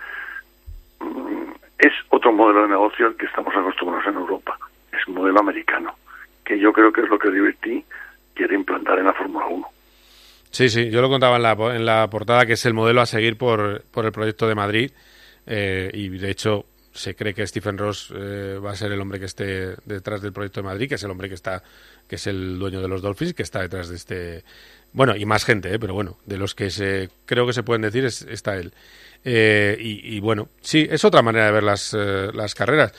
Es 1.79 1.93
otro 2.11 2.33
modelo 2.33 2.62
de 2.62 2.69
negocio 2.69 3.07
al 3.07 3.17
que 3.17 3.27
estamos 3.27 3.55
acostumbrados 3.55 4.07
en 4.07 4.15
Europa. 4.15 4.59
Es 4.93 5.07
un 5.09 5.15
modelo 5.15 5.41
americano, 5.41 5.95
que 6.45 6.59
yo 6.59 6.73
creo 6.73 6.93
que 6.93 7.03
es 7.03 7.09
lo 7.09 7.19
que 7.19 7.31
Liberty 7.31 7.85
quiere 8.35 8.55
implantar 8.55 8.99
en 8.99 9.07
la 9.07 9.12
Fórmula 9.12 9.47
1. 9.47 9.67
Sí, 10.51 10.69
sí, 10.71 10.91
yo 10.91 11.03
lo 11.03 11.09
contaba 11.09 11.37
en 11.37 11.43
la, 11.43 11.53
en 11.53 11.85
la 11.85 12.09
portada, 12.09 12.47
que 12.47 12.55
es 12.55 12.65
el 12.65 12.73
modelo 12.73 13.01
a 13.03 13.07
seguir 13.07 13.37
por, 13.37 13.83
por 13.91 14.07
el 14.07 14.12
proyecto 14.12 14.49
de 14.49 14.55
Madrid. 14.55 14.91
eh, 15.47 15.91
y 15.93 16.09
de 16.09 16.31
hecho, 16.31 16.65
se 16.97 17.15
cree 17.15 17.35
que 17.35 17.47
Stephen 17.47 17.79
Ross 17.79 18.12
eh, 18.17 18.59
va 18.65 18.73
a 18.73 18.77
ser 18.77 18.91
el 18.91 19.01
hombre 19.01 19.19
que 19.19 19.27
esté 19.27 19.75
detrás 19.85 20.23
del 20.23 20.33
proyecto 20.33 20.61
de 20.61 20.67
Madrid, 20.67 20.89
que 20.89 20.95
es 20.95 21.03
el 21.05 21.11
hombre 21.11 21.29
que 21.29 21.35
está, 21.35 21.62
que 22.09 22.17
es 22.17 22.27
el 22.27 22.59
dueño 22.59 22.81
de 22.81 22.89
los 22.89 23.03
Dolphins, 23.03 23.35
que 23.35 23.43
está 23.43 23.61
detrás 23.61 23.89
de 23.89 23.97
este. 23.97 24.45
Bueno, 24.92 25.14
y 25.16 25.27
más 25.27 25.44
gente, 25.44 25.75
eh, 25.75 25.79
pero 25.79 25.94
bueno, 25.94 26.16
de 26.25 26.38
los 26.38 26.55
que 26.55 26.70
se 26.70 27.11
creo 27.27 27.46
que 27.46 27.53
se 27.53 27.62
pueden 27.62 27.83
decir 27.83 28.05
es- 28.05 28.22
está 28.22 28.57
él. 28.57 28.72
Eh, 29.25 29.77
y, 29.81 30.16
y 30.16 30.20
bueno, 30.20 30.49
sí, 30.61 30.87
es 30.88 31.05
otra 31.05 31.20
manera 31.22 31.46
de 31.46 31.53
ver 31.53 31.62
las, 31.64 31.92
eh, 31.94 32.31
las 32.33 32.55
carreras. 32.55 32.92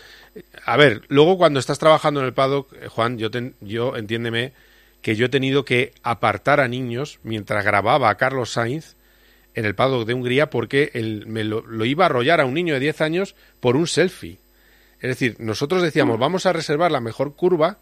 A 0.66 0.78
ver, 0.78 1.02
luego 1.08 1.38
cuando 1.38 1.60
estás 1.60 1.80
trabajando 1.80 2.20
en 2.20 2.26
el 2.28 2.34
paddock, 2.34 2.72
eh, 2.74 2.88
Juan, 2.88 3.18
yo, 3.18 3.32
ten- 3.32 3.56
yo 3.62 3.96
entiéndeme 3.96 4.52
que 5.02 5.16
yo 5.16 5.26
he 5.28 5.30
tenido 5.30 5.64
que 5.66 5.94
apartar 6.04 6.60
a 6.60 6.68
niños 6.68 7.20
mientras 7.24 7.64
grababa 7.64 8.10
a 8.10 8.16
Carlos 8.16 8.52
Sainz 8.52 8.96
en 9.56 9.66
el 9.66 9.74
paddock 9.74 10.06
de 10.06 10.14
Hungría 10.14 10.50
porque 10.50 10.92
él 10.94 11.24
me 11.28 11.44
lo, 11.44 11.66
lo 11.66 11.86
iba 11.86 12.06
a 12.06 12.08
arrollar 12.08 12.42
a 12.42 12.46
un 12.46 12.54
niño 12.54 12.74
de 12.76 12.80
10 12.82 13.02
años 13.02 13.36
por 13.60 13.76
un 13.76 13.88
selfie. 13.88 14.38
Es 15.00 15.10
decir, 15.10 15.36
nosotros 15.40 15.82
decíamos, 15.82 16.20
vamos 16.20 16.46
a 16.46 16.54
reservar 16.54 16.92
la 16.92 17.00
mejor 17.00 17.36
curva 17.36 17.78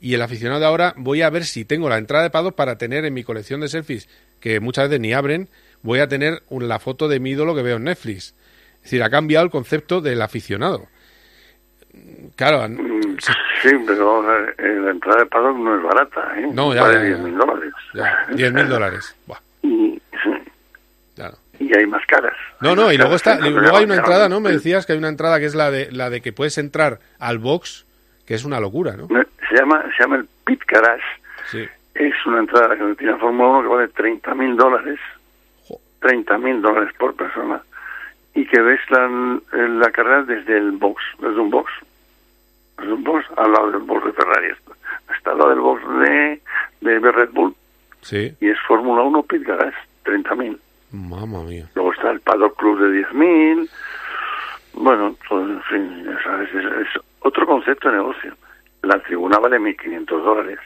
y 0.00 0.14
el 0.14 0.22
aficionado 0.22 0.60
de 0.60 0.66
ahora 0.66 0.94
voy 0.96 1.22
a 1.22 1.30
ver 1.30 1.44
si 1.44 1.64
tengo 1.64 1.88
la 1.88 1.98
entrada 1.98 2.24
de 2.24 2.30
paddock 2.30 2.54
para 2.54 2.76
tener 2.78 3.04
en 3.04 3.14
mi 3.14 3.24
colección 3.24 3.60
de 3.60 3.68
selfies, 3.68 4.08
que 4.40 4.60
muchas 4.60 4.88
veces 4.88 5.00
ni 5.00 5.12
abren, 5.12 5.48
voy 5.82 6.00
a 6.00 6.08
tener 6.08 6.42
la 6.50 6.78
foto 6.78 7.08
de 7.08 7.20
mi 7.20 7.30
ídolo 7.30 7.54
que 7.54 7.62
veo 7.62 7.76
en 7.76 7.84
Netflix. 7.84 8.34
Es 8.76 8.82
decir, 8.84 9.02
ha 9.02 9.10
cambiado 9.10 9.44
el 9.44 9.50
concepto 9.50 10.00
del 10.00 10.22
aficionado. 10.22 10.86
Claro, 12.36 12.60
an- 12.62 12.78
Sí, 13.62 13.70
pero 13.86 14.22
eh, 14.38 14.54
la 14.84 14.90
entrada 14.90 15.20
de 15.20 15.26
paddock 15.26 15.56
no 15.56 15.76
es 15.78 15.82
barata, 15.82 16.38
¿eh? 16.38 16.46
No, 16.52 16.74
ya, 16.74 16.82
Vale 16.82 16.94
ya, 16.96 17.00
ya. 17.02 17.06
10 17.16 17.18
mil 17.20 17.36
dólares. 17.38 17.72
ya, 17.94 18.26
10 18.34 18.52
mil 18.52 18.68
dólares. 18.68 19.16
Buah, 19.26 19.38
Y, 19.62 20.02
sí, 20.22 20.30
claro. 21.14 21.38
y 21.58 21.74
hay 21.76 21.86
más 21.86 22.02
caras. 22.06 22.34
No, 22.60 22.76
no, 22.76 22.92
y 22.92 22.98
luego 22.98 23.14
está, 23.16 23.38
luego 23.38 23.76
hay 23.78 23.84
una 23.86 23.96
entrada, 23.96 24.28
¿no? 24.28 24.40
Me 24.40 24.50
sí. 24.50 24.56
decías 24.56 24.84
que 24.84 24.92
hay 24.92 24.98
una 24.98 25.08
entrada 25.08 25.38
que 25.40 25.46
es 25.46 25.54
la 25.54 25.70
de 25.70 25.90
la 25.90 26.10
de 26.10 26.20
que 26.20 26.34
puedes 26.34 26.58
entrar 26.58 26.98
al 27.18 27.38
box, 27.38 27.86
que 28.26 28.34
es 28.34 28.44
una 28.44 28.60
locura, 28.60 28.94
¿no? 28.96 29.08
Se 29.56 29.62
llama, 29.62 29.82
se 29.96 30.02
llma 30.02 30.16
el 30.16 30.28
Pit 30.44 30.62
Garage. 30.66 31.02
Sí. 31.46 31.66
Es 31.94 32.26
una 32.26 32.40
entrada 32.40 32.76
que 32.76 32.94
tiene 32.96 33.16
Fórmula 33.16 33.60
1 33.60 33.62
que 33.62 33.68
vale 33.74 33.88
30 33.88 34.34
mil 34.34 34.54
dólares. 34.54 35.00
30 36.00 36.36
mil 36.38 36.60
dólares 36.60 36.94
por 36.98 37.14
persona. 37.14 37.62
Y 38.34 38.46
que 38.46 38.60
ves 38.60 38.80
la, 38.90 39.08
la 39.52 39.90
carrera 39.92 40.24
desde 40.24 40.58
el 40.58 40.72
box, 40.72 41.02
desde 41.20 41.40
un 41.40 41.48
box. 41.48 41.72
Desde 42.76 42.92
un 42.92 43.02
box 43.02 43.24
al 43.38 43.50
lado 43.50 43.70
del 43.70 43.80
box 43.80 44.04
de 44.04 44.12
Ferrari. 44.12 44.48
Está 45.16 45.30
al 45.30 45.38
lado 45.38 45.50
del 45.50 45.60
box 45.60 45.82
de, 46.00 46.42
de 46.82 47.12
Red 47.12 47.30
Bull. 47.32 47.54
Sí. 48.02 48.36
Y 48.38 48.50
es 48.50 48.58
Fórmula 48.68 49.04
1 49.04 49.22
Pit 49.22 49.42
Garage, 49.42 49.78
30 50.02 50.34
mil. 50.34 50.60
Mamma 50.92 51.42
mía. 51.44 51.66
Luego 51.74 51.94
está 51.94 52.10
el 52.10 52.20
Paddock 52.20 52.58
Club 52.58 52.78
de 52.78 53.08
10.000. 53.08 53.70
Bueno, 54.74 55.16
pues, 55.26 55.48
en 55.48 55.62
fin, 55.62 56.06
es, 56.10 56.54
es 56.54 57.02
otro 57.20 57.46
concepto 57.46 57.88
de 57.88 57.96
negocio. 57.96 58.36
La 58.86 59.02
tribuna 59.02 59.38
vale 59.38 59.58
1.500 59.58 60.06
dólares. 60.06 60.58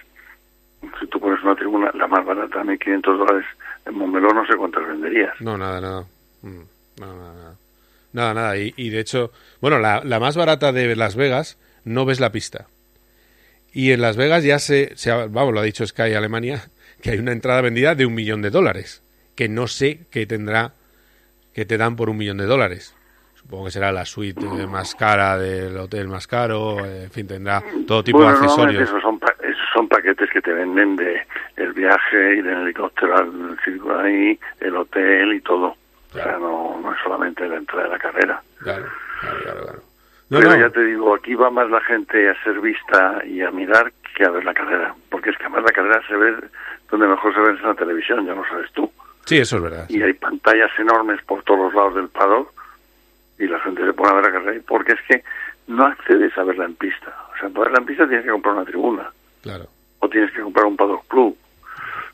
Si 1.00 1.06
tú 1.06 1.18
pones 1.20 1.42
una 1.42 1.54
tribuna, 1.54 1.90
la 1.94 2.06
más 2.06 2.24
barata, 2.24 2.62
1.500 2.62 3.02
dólares, 3.18 3.46
en 3.86 3.94
Montmeló 3.94 4.32
no 4.34 4.46
sé 4.46 4.56
cuántas 4.56 4.86
venderías. 4.86 5.34
No, 5.40 5.56
nada, 5.56 5.80
nada. 5.80 6.04
Mm, 6.42 6.62
Nada, 8.12 8.34
nada. 8.34 8.56
Y, 8.56 8.90
de 8.90 8.98
hecho, 9.00 9.30
bueno, 9.60 9.78
la, 9.78 10.02
la 10.04 10.18
más 10.18 10.36
barata 10.36 10.72
de 10.72 10.96
Las 10.96 11.14
Vegas, 11.16 11.58
no 11.84 12.04
ves 12.04 12.18
la 12.20 12.32
pista. 12.32 12.66
Y 13.72 13.92
en 13.92 14.00
Las 14.00 14.16
Vegas 14.16 14.42
ya 14.42 14.58
se, 14.58 14.96
se 14.96 15.12
vamos, 15.12 15.54
lo 15.54 15.60
ha 15.60 15.64
dicho 15.64 15.86
Sky 15.86 16.14
Alemania, 16.14 16.68
que 17.02 17.10
hay 17.10 17.18
una 17.18 17.32
entrada 17.32 17.60
vendida 17.60 17.94
de 17.94 18.06
un 18.06 18.14
millón 18.14 18.42
de 18.42 18.50
dólares, 18.50 19.02
que 19.36 19.48
no 19.48 19.66
sé 19.68 20.00
qué 20.10 20.26
tendrá, 20.26 20.72
que 21.54 21.64
te 21.64 21.78
dan 21.78 21.96
por 21.96 22.10
un 22.10 22.16
millón 22.18 22.38
de 22.38 22.46
dólares. 22.46 22.94
Supongo 23.50 23.64
que 23.64 23.72
será 23.72 23.90
la 23.90 24.04
suite 24.04 24.46
eh, 24.46 24.64
más 24.68 24.94
cara 24.94 25.36
del 25.36 25.76
hotel 25.76 26.06
más 26.06 26.28
caro, 26.28 26.84
eh, 26.86 27.02
en 27.06 27.10
fin, 27.10 27.26
tendrá 27.26 27.60
todo 27.84 28.04
tipo 28.04 28.18
bueno, 28.18 28.30
de 28.38 28.44
accesorios. 28.44 28.82
esos 28.84 29.02
son, 29.02 29.18
pa- 29.18 29.34
esos 29.42 29.68
son 29.74 29.88
paquetes 29.88 30.30
que 30.30 30.40
te 30.40 30.52
venden 30.52 30.94
de 30.94 31.20
el 31.56 31.72
viaje, 31.72 32.36
ir 32.36 32.46
en 32.46 32.58
helicóptero 32.58 33.16
al 33.16 33.58
circo 33.64 33.92
ahí, 33.98 34.38
el 34.60 34.76
hotel 34.76 35.32
y 35.34 35.40
todo. 35.40 35.66
O 36.10 36.12
sea, 36.14 36.38
no, 36.38 36.78
no 36.80 36.92
es 36.94 36.98
solamente 37.02 37.48
la 37.48 37.56
entrada 37.56 37.82
de 37.82 37.90
la 37.90 37.98
carrera. 37.98 38.40
Claro, 38.60 38.86
claro, 39.20 39.38
claro. 39.42 39.60
claro. 39.62 39.78
No, 40.28 40.38
Pero 40.38 40.50
no. 40.50 40.56
ya 40.60 40.70
te 40.70 40.84
digo, 40.84 41.12
aquí 41.16 41.34
va 41.34 41.50
más 41.50 41.68
la 41.70 41.80
gente 41.80 42.30
a 42.30 42.40
ser 42.44 42.60
vista 42.60 43.20
y 43.26 43.42
a 43.42 43.50
mirar 43.50 43.92
que 44.16 44.26
a 44.26 44.30
ver 44.30 44.44
la 44.44 44.54
carrera. 44.54 44.94
Porque 45.08 45.30
es 45.30 45.36
que 45.36 45.42
además 45.46 45.64
la 45.64 45.72
carrera 45.72 46.00
se 46.06 46.14
ve 46.14 46.36
donde 46.88 47.08
mejor 47.08 47.34
se 47.34 47.40
ve 47.40 47.52
es 47.54 47.58
en 47.60 47.66
la 47.66 47.74
televisión, 47.74 48.24
ya 48.24 48.32
lo 48.32 48.44
sabes 48.46 48.70
tú. 48.74 48.88
Sí, 49.24 49.38
eso 49.38 49.56
es 49.56 49.62
verdad. 49.64 49.86
Y 49.88 50.00
hay 50.02 50.12
pantallas 50.12 50.70
enormes 50.78 51.20
por 51.22 51.42
todos 51.42 51.58
los 51.62 51.74
lados 51.74 51.96
del 51.96 52.06
paddock 52.08 52.52
y 53.40 53.48
la 53.48 53.58
gente 53.60 53.84
se 53.84 53.92
pone 53.92 54.10
a 54.10 54.14
ver 54.14 54.26
a 54.26 54.32
Carrey 54.32 54.60
porque 54.60 54.92
es 54.92 55.00
que 55.08 55.24
no 55.66 55.86
accedes 55.86 56.36
a 56.38 56.44
verla 56.44 56.66
en 56.66 56.74
pista. 56.74 57.14
O 57.34 57.38
sea, 57.38 57.48
para 57.48 57.64
verla 57.64 57.78
en 57.80 57.86
pista 57.86 58.06
tienes 58.06 58.24
que 58.24 58.30
comprar 58.30 58.54
una 58.54 58.64
tribuna. 58.64 59.10
Claro. 59.42 59.66
O 59.98 60.08
tienes 60.08 60.30
que 60.32 60.42
comprar 60.42 60.66
un 60.66 60.76
paddock 60.76 61.06
club. 61.08 61.36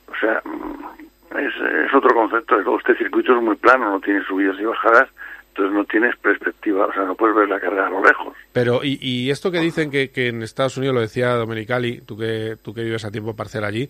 O 0.09 0.15
sea, 0.19 0.41
mm, 0.45 1.37
es, 1.39 1.55
es 1.87 1.95
otro 1.95 2.15
concepto. 2.15 2.59
Este 2.79 2.97
circuito 2.97 3.37
es 3.37 3.43
muy 3.43 3.57
plano, 3.57 3.91
no 3.91 4.01
tiene 4.01 4.25
subidas 4.25 4.57
y 4.59 4.65
bajadas 4.65 5.09
entonces 5.57 5.75
no 5.75 5.85
tienes 5.87 6.15
perspectiva, 6.17 6.85
o 6.85 6.93
sea, 6.93 7.05
no 7.05 7.15
puedes 7.15 7.35
ver 7.35 7.49
la 7.49 7.59
carrera 7.59 7.87
a 7.87 7.91
lo 7.91 8.05
lejos. 8.05 8.35
Pero, 8.53 8.85
y, 8.85 8.99
y 9.01 9.31
esto 9.31 9.51
que 9.51 9.59
dicen 9.61 9.91
que, 9.91 10.11
que, 10.11 10.29
en 10.29 10.43
Estados 10.43 10.77
Unidos, 10.77 10.95
lo 10.95 11.01
decía 11.01 11.31
Domenicali, 11.31 12.03
tú 12.03 12.19
que, 12.19 12.57
tú 12.63 12.75
que 12.75 12.83
vives 12.83 13.07
a 13.07 13.11
tiempo 13.11 13.35
parcial 13.35 13.65
allí, 13.65 13.89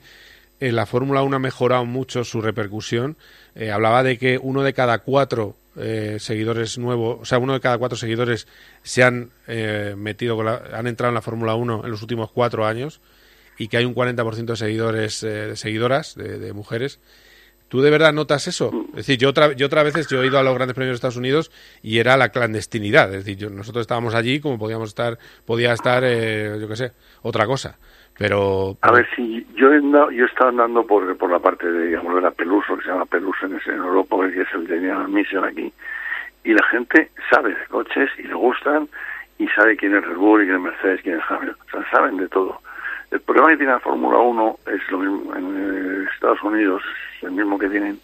eh, 0.61 0.73
la 0.73 0.87
Fórmula 0.87 1.23
1 1.23 1.37
ha 1.37 1.39
mejorado 1.41 1.85
mucho 1.85 2.25
su 2.25 2.41
repercusión. 2.41 3.17
Eh, 3.55 3.71
hablaba 3.71 4.03
de 4.03 4.19
que 4.19 4.39
uno 4.39 4.63
de 4.63 4.73
cada 4.75 4.99
cuatro 4.99 5.57
eh, 5.79 6.17
seguidores 6.21 6.79
nuevos, 6.79 7.19
o 7.21 7.25
sea, 7.27 7.39
uno 7.39 7.53
de 7.53 7.61
cada 7.61 7.77
cuatro 7.79 7.99
seguidores 7.99 8.47
se 8.83 9.03
han 9.03 9.31
eh, 9.47 9.95
metido, 9.97 10.35
con 10.37 10.47
la- 10.47 10.63
han 10.73 10.87
entrado 10.87 11.11
en 11.11 11.15
la 11.15 11.21
Fórmula 11.23 11.55
1 11.55 11.83
en 11.85 11.91
los 11.91 12.01
últimos 12.01 12.31
cuatro 12.33 12.67
años 12.67 13.01
y 13.59 13.69
que 13.69 13.77
hay 13.77 13.85
un 13.85 13.95
40% 13.95 14.47
de 14.47 14.57
seguidores, 14.57 15.23
eh, 15.23 15.27
de 15.29 15.57
seguidoras, 15.57 16.15
de, 16.15 16.53
mujeres. 16.55 16.99
¿Tú 17.69 17.81
de 17.83 17.91
verdad 17.91 18.13
notas 18.13 18.47
eso? 18.49 18.71
Es 18.91 18.97
decir, 19.07 19.19
yo, 19.19 19.29
otra, 19.29 19.53
yo 19.53 19.67
otras 19.67 19.85
veces 19.85 20.07
yo 20.09 20.23
he 20.23 20.27
ido 20.29 20.39
a 20.39 20.43
los 20.43 20.55
grandes 20.55 20.75
premios 20.75 20.93
de 20.93 20.97
Estados 20.97 21.17
Unidos 21.17 21.51
y 21.83 21.99
era 21.99 22.17
la 22.17 22.29
clandestinidad. 22.31 23.13
Es 23.13 23.25
decir, 23.25 23.37
yo- 23.37 23.51
nosotros 23.51 23.83
estábamos 23.83 24.15
allí 24.15 24.41
como 24.41 24.59
podíamos 24.59 24.89
estar, 24.91 25.19
podía 25.45 25.73
estar, 25.75 26.03
yo 26.05 26.69
qué 26.69 26.77
sé, 26.77 26.93
otra 27.23 27.45
cosa. 27.47 27.79
Pero, 28.19 28.77
A 28.81 28.93
ver, 28.93 29.07
si 29.15 29.47
yo 29.55 29.73
he, 29.73 29.77
andado- 29.77 30.11
yo 30.11 30.25
he 30.25 30.29
estado 30.29 30.49
andando 30.51 30.87
por, 30.87 31.17
por 31.19 31.31
la 31.31 31.39
parte 31.39 31.71
de, 31.71 31.89
digamos, 31.89 32.15
de 32.15 32.23
la 32.23 32.31
Peluso, 32.31 32.77
que 32.77 32.85
se 32.85 32.89
llama 32.91 33.05
Peluso 33.05 33.45
en, 33.47 33.57
ese- 33.57 33.71
en 33.73 33.77
Europa, 33.79 34.17
que 34.33 34.41
es 34.41 34.49
el 34.55 34.67
de 34.67 34.77
General 34.81 35.09
Mission 35.09 35.45
aquí, 35.45 35.73
y 36.45 36.53
la 36.55 36.63
gente 36.69 37.11
sabe 37.31 37.51
de 37.51 37.67
coches 37.67 38.09
y 38.19 38.23
le 38.23 38.35
gustan 38.35 38.89
y 39.39 39.47
sabe 39.49 39.77
quién 39.77 39.95
es 39.97 40.05
Red 40.07 40.17
Bull 40.17 40.43
y 40.43 40.47
quién 40.47 40.57
es 40.57 40.63
Mercedes, 40.63 41.01
quién 41.03 41.19
es 41.19 41.25
Hamilton, 41.29 41.57
o 41.67 41.71
sea, 41.71 41.91
saben 41.91 42.17
de 42.17 42.29
todo. 42.29 42.61
El 43.11 43.21
problema 43.21 43.51
que 43.51 43.57
tiene 43.59 43.73
la 43.73 43.81
Fórmula 43.81 44.19
1 44.19 44.59
es 44.67 44.91
lo 44.91 44.99
mismo 44.99 45.35
en 45.37 46.09
Estados 46.15 46.43
Unidos, 46.43 46.83
es 47.19 47.25
el 47.25 47.33
mismo 47.33 47.59
que 47.59 47.69
tienen 47.69 47.99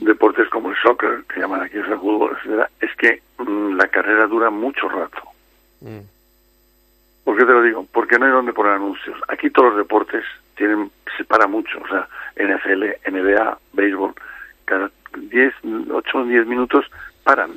deportes 0.00 0.48
como 0.50 0.70
el 0.70 0.76
soccer, 0.76 1.24
que 1.32 1.40
llaman 1.40 1.62
aquí 1.62 1.78
el 1.78 1.84
fútbol, 1.86 2.36
etcétera, 2.36 2.68
es 2.80 2.94
que 2.96 3.22
mm, 3.38 3.76
la 3.76 3.88
carrera 3.88 4.26
dura 4.26 4.50
mucho 4.50 4.88
rato. 4.88 5.22
¿Por 7.24 7.36
qué 7.36 7.44
te 7.44 7.52
lo 7.52 7.62
digo? 7.62 7.86
Porque 7.90 8.18
no 8.18 8.26
hay 8.26 8.32
donde 8.32 8.52
poner 8.52 8.72
anuncios. 8.72 9.18
Aquí 9.28 9.50
todos 9.50 9.70
los 9.70 9.78
deportes 9.78 10.24
tienen 10.56 10.90
se 11.16 11.24
para 11.24 11.46
mucho, 11.46 11.78
o 11.78 11.88
sea, 11.88 12.08
NFL, 12.36 12.84
NBA, 13.10 13.58
béisbol, 13.72 14.14
cada 14.64 14.90
10, 15.16 15.54
8 15.90 16.18
o 16.18 16.24
10 16.24 16.46
minutos 16.46 16.86
paran 17.22 17.50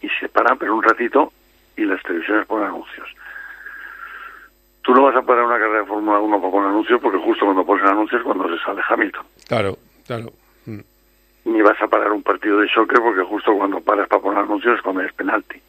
y 0.00 0.08
se 0.20 0.28
paran 0.28 0.58
pero 0.58 0.74
un 0.74 0.82
ratito 0.82 1.32
y 1.76 1.84
las 1.84 2.02
televisiones 2.02 2.46
ponen 2.46 2.68
anuncios. 2.68 3.08
Tú 4.82 4.94
no 4.94 5.02
vas 5.04 5.16
a 5.16 5.22
parar 5.22 5.44
una 5.44 5.58
carrera 5.58 5.80
de 5.80 5.86
Fórmula 5.86 6.18
1 6.18 6.40
para 6.40 6.52
poner 6.52 6.68
anuncios 6.70 7.00
porque 7.00 7.18
justo 7.18 7.44
cuando 7.44 7.64
pones 7.64 7.84
anuncios 7.84 8.20
es 8.20 8.24
cuando 8.24 8.48
se 8.48 8.62
sale 8.62 8.82
Hamilton. 8.88 9.26
claro, 9.48 9.78
claro. 10.06 10.32
Ni 11.44 11.60
vas 11.60 11.80
a 11.82 11.86
parar 11.88 12.10
un 12.12 12.22
partido 12.22 12.58
de 12.60 12.68
soccer 12.68 12.98
porque 13.00 13.22
justo 13.22 13.54
cuando 13.56 13.80
paras 13.80 14.08
para 14.08 14.22
poner 14.22 14.38
anuncios 14.44 14.76
es 14.76 14.82
cuando 14.82 15.02
es 15.02 15.12
penalti. 15.12 15.60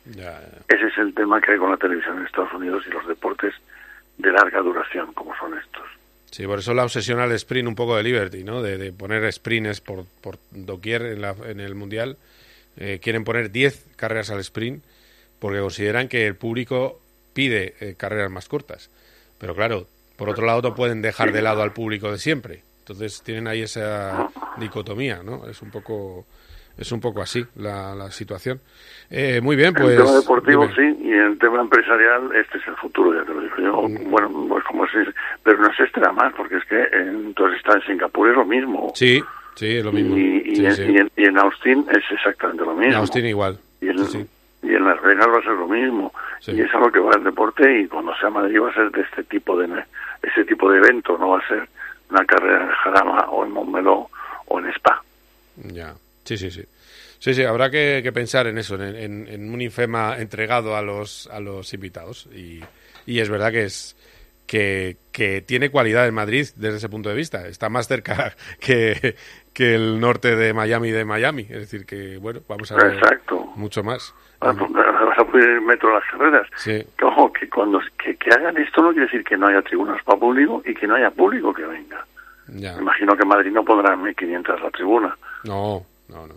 Ese 0.69 0.87
es 0.87 0.97
el 0.97 1.13
tema 1.13 1.41
que 1.41 1.51
hay 1.51 1.57
con 1.57 1.69
la 1.71 1.77
televisión 1.77 2.17
en 2.19 2.25
Estados 2.25 2.53
Unidos 2.53 2.83
y 2.87 2.91
los 2.91 3.05
deportes 3.07 3.53
de 4.17 4.31
larga 4.31 4.61
duración 4.61 5.11
como 5.13 5.35
son 5.37 5.57
estos. 5.57 5.83
Sí, 6.31 6.45
por 6.47 6.59
eso 6.59 6.73
la 6.73 6.83
obsesión 6.83 7.19
al 7.19 7.31
sprint 7.33 7.67
un 7.67 7.75
poco 7.75 7.97
de 7.97 8.03
Liberty, 8.03 8.43
¿no? 8.43 8.61
De, 8.61 8.77
de 8.77 8.93
poner 8.93 9.31
sprints 9.33 9.81
por, 9.81 10.05
por 10.21 10.37
doquier 10.51 11.01
en, 11.03 11.21
la- 11.21 11.35
en 11.45 11.59
el 11.59 11.75
Mundial. 11.75 12.17
Eh, 12.77 12.99
quieren 13.01 13.23
poner 13.23 13.51
10 13.51 13.85
carreras 13.97 14.29
al 14.31 14.39
sprint 14.39 14.83
porque 15.39 15.59
consideran 15.59 16.07
que 16.07 16.25
el 16.27 16.35
público 16.35 16.99
pide 17.33 17.75
eh, 17.81 17.95
carreras 17.97 18.31
más 18.31 18.47
cortas. 18.47 18.89
Pero 19.39 19.55
claro, 19.55 19.87
por 20.17 20.29
otro 20.29 20.45
lado 20.45 20.61
no 20.61 20.75
pueden 20.75 21.01
dejar 21.01 21.31
de 21.33 21.41
lado 21.41 21.61
al 21.63 21.73
público 21.73 22.11
de 22.11 22.17
siempre. 22.17 22.63
Entonces 22.87 23.23
tienen 23.23 23.47
ahí 23.47 23.63
esa 23.63 24.29
dicotomía, 24.57 25.21
¿no? 25.23 25.47
Es 25.47 25.59
un 25.63 25.71
poco 25.71 26.25
es 26.77 26.91
un 26.91 26.99
poco 27.01 27.21
así 27.21 27.43
la, 27.55 27.95
la 27.95 28.11
situación. 28.11 28.59
Eh, 29.09 29.39
muy 29.41 29.55
bien, 29.55 29.69
En 29.69 29.73
pues... 29.81 29.97
el 29.97 30.03
tema 30.05 30.11
deportivo 30.19 30.67
dime. 30.67 30.75
sí, 30.93 30.99
y 31.05 31.13
en 31.13 31.21
el 31.21 31.39
tema 31.39 31.61
empresarial 31.61 32.29
este 32.35 32.59
es 32.59 32.67
el 32.67 32.75
futuro, 32.75 33.17
ya 33.17 33.25
te 33.25 33.33
lo 33.33 33.41
digo 33.41 33.55
yo. 33.57 33.81
Mm. 33.89 34.11
Bueno, 34.11 34.45
pues 34.49 34.63
como 34.65 34.85
si, 34.87 34.97
pero 35.41 35.57
no 35.57 35.73
se 35.73 35.81
extra 35.83 36.11
más, 36.11 36.31
porque 36.35 36.57
es 36.57 36.65
que 36.65 36.83
entonces 36.93 37.57
está 37.57 37.73
en 37.73 37.81
Singapur 37.87 38.29
es 38.29 38.35
lo 38.35 38.45
mismo. 38.45 38.91
Sí, 38.93 39.23
sí, 39.55 39.77
es 39.77 39.83
lo 39.85 39.91
mismo. 39.91 40.15
Y, 40.15 40.43
y 40.45 40.55
Sí, 40.57 40.65
en, 40.67 40.75
sí. 40.75 40.83
y 40.83 40.97
en- 40.97 41.11
y 41.17 41.23
en 41.25 41.37
Austin 41.39 41.87
es 41.89 42.03
exactamente 42.11 42.63
lo 42.65 42.73
mismo. 42.75 42.91
En 42.93 42.99
Austin 42.99 43.25
igual. 43.25 43.57
Y 43.81 43.87
en, 43.89 43.97
y 44.61 44.75
en 44.75 44.83
Las 44.85 45.01
Vegas 45.01 45.27
va 45.27 45.39
a 45.39 45.43
ser 45.43 45.53
lo 45.53 45.67
mismo. 45.67 46.13
Y 46.45 46.61
es 46.61 46.71
a 46.75 46.77
lo 46.79 46.91
que 46.91 46.99
va 46.99 47.15
el 47.15 47.23
deporte 47.23 47.79
y 47.81 47.87
cuando 47.87 48.13
sea 48.17 48.29
Madrid 48.29 48.61
va 48.61 48.69
a 48.69 48.73
ser 48.75 48.91
de 48.91 49.01
este 49.01 49.23
tipo 49.23 49.57
de 49.57 49.67
ese 50.21 50.43
tipo 50.45 50.69
de 50.69 50.77
evento, 50.77 51.17
no 51.17 51.29
va 51.29 51.39
a 51.39 51.47
ser 51.47 51.67
una 52.09 52.25
carrera 52.25 52.63
en 52.63 52.69
Jarama 52.69 53.29
o 53.31 53.43
en 53.45 53.51
Montmeló 53.51 54.09
o 54.47 54.59
en 54.59 54.67
Spa. 54.73 55.01
Ya, 55.57 55.95
sí, 56.23 56.37
sí, 56.37 56.51
sí. 56.51 56.63
Sí, 57.19 57.33
sí, 57.33 57.43
habrá 57.43 57.71
que, 57.71 58.09
pensar 58.13 58.45
en 58.47 58.57
eso, 58.57 58.75
en, 58.75 58.95
en- 58.95 59.27
en 59.27 59.53
un 59.53 59.61
infema 59.61 60.17
entregado 60.19 60.75
a 60.75 60.81
los, 60.81 61.27
a 61.31 61.39
los 61.39 61.73
invitados. 61.73 62.27
Y, 62.35 62.61
y 63.05 63.19
es 63.19 63.29
verdad 63.29 63.51
que 63.51 63.63
es 63.63 63.95
que, 64.45 64.97
que 65.11 65.41
tiene 65.41 65.71
cualidad 65.71 66.07
en 66.07 66.13
Madrid 66.13 66.45
desde 66.55 66.77
ese 66.77 66.89
punto 66.89 67.09
de 67.09 67.15
vista. 67.15 67.47
Está 67.47 67.69
más 67.69 67.87
cerca 67.87 68.35
que, 68.59 69.15
que 69.55 69.73
el 69.73 69.99
norte 69.99 70.35
de 70.35 70.53
Miami 70.53 70.91
de 70.91 71.05
Miami. 71.05 71.43
Es 71.43 71.59
decir, 71.61 71.85
que 71.85 72.17
bueno, 72.19 72.41
vamos 72.47 72.71
a 72.71 72.75
ver 72.75 72.93
Exacto. 72.93 73.37
mucho 73.55 73.81
más. 73.83 74.13
Vas 74.41 74.55
a- 74.55 74.63
vas 75.05 75.17
a 75.19 75.23
poder 75.25 75.49
ir 75.49 75.57
en 75.57 75.65
metro 75.65 75.89
a 75.89 75.99
las 75.99 76.11
carreras. 76.11 76.47
Sí. 76.57 76.85
Ojo, 77.01 77.31
que 77.33 77.49
cuando 77.49 77.79
que, 77.97 78.15
que 78.17 78.29
hagan 78.31 78.57
esto 78.57 78.81
no 78.83 78.89
quiere 78.91 79.05
decir 79.05 79.23
que 79.23 79.37
no 79.37 79.47
haya 79.47 79.61
tribunas 79.63 80.03
para 80.03 80.19
público 80.19 80.61
y 80.65 80.73
que 80.75 80.85
no 80.85 80.95
haya 80.95 81.09
público 81.09 81.53
que 81.53 81.63
venga. 81.65 82.05
Ya. 82.49 82.75
Me 82.75 82.81
imagino 82.83 83.15
que 83.15 83.23
en 83.23 83.29
Madrid 83.29 83.51
no 83.51 83.63
pondrán 83.65 84.03
1.500 84.03 84.61
la 84.61 84.69
tribuna, 84.71 85.17
No, 85.45 85.83
no, 86.09 86.27
no. 86.27 86.35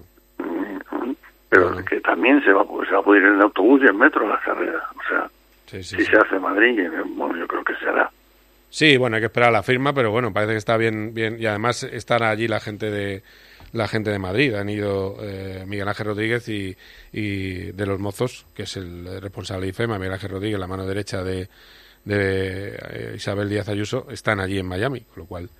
pero 1.50 1.84
que 1.84 2.00
también 2.00 2.42
se 2.44 2.52
va, 2.52 2.62
a 2.62 2.64
poder- 2.64 2.88
se 2.88 2.94
va 2.94 3.00
a 3.00 3.04
poder 3.04 3.22
ir 3.22 3.28
en 3.28 3.42
autobús 3.42 3.82
y 3.82 3.86
en 3.86 3.96
metro 3.98 4.24
a 4.26 4.28
las 4.30 4.42
carreras. 4.44 4.82
O 4.96 5.08
sea, 5.08 5.28
Sí, 5.66 5.82
sí, 5.82 5.96
si 5.96 6.04
se 6.06 6.16
hace 6.16 6.38
Madrid, 6.38 6.88
bueno, 7.16 7.36
yo 7.36 7.46
creo 7.46 7.62
que 7.64 7.74
se 7.76 7.88
hará. 7.88 8.10
Sí, 8.70 8.96
bueno, 8.96 9.16
hay 9.16 9.22
que 9.22 9.26
esperar 9.26 9.50
la 9.50 9.62
firma, 9.62 9.94
pero 9.94 10.10
bueno, 10.10 10.32
parece 10.32 10.52
que 10.52 10.58
está 10.58 10.76
bien, 10.76 11.14
bien 11.14 11.36
y 11.40 11.46
además 11.46 11.84
están 11.84 12.22
allí 12.22 12.48
la 12.48 12.60
gente 12.60 12.90
de 12.90 13.22
la 13.72 13.88
gente 13.88 14.10
de 14.10 14.18
Madrid. 14.18 14.54
Han 14.54 14.68
ido 14.68 15.16
eh, 15.22 15.64
Miguel 15.66 15.88
Ángel 15.88 16.06
Rodríguez 16.06 16.48
y, 16.48 16.76
y 17.12 17.72
de 17.72 17.86
los 17.86 17.98
Mozos, 17.98 18.46
que 18.54 18.64
es 18.64 18.76
el 18.76 19.20
responsable 19.20 19.66
de 19.66 19.70
IFEMA, 19.70 19.98
Miguel 19.98 20.14
Ángel 20.14 20.30
Rodríguez, 20.30 20.58
la 20.58 20.66
mano 20.66 20.86
derecha 20.86 21.22
de, 21.22 21.48
de 22.04 22.78
eh, 22.90 23.12
Isabel 23.16 23.48
Díaz 23.48 23.68
Ayuso, 23.68 24.06
están 24.10 24.40
allí 24.40 24.58
en 24.58 24.66
Miami, 24.66 25.00
con 25.00 25.22
lo 25.22 25.26
cual, 25.26 25.50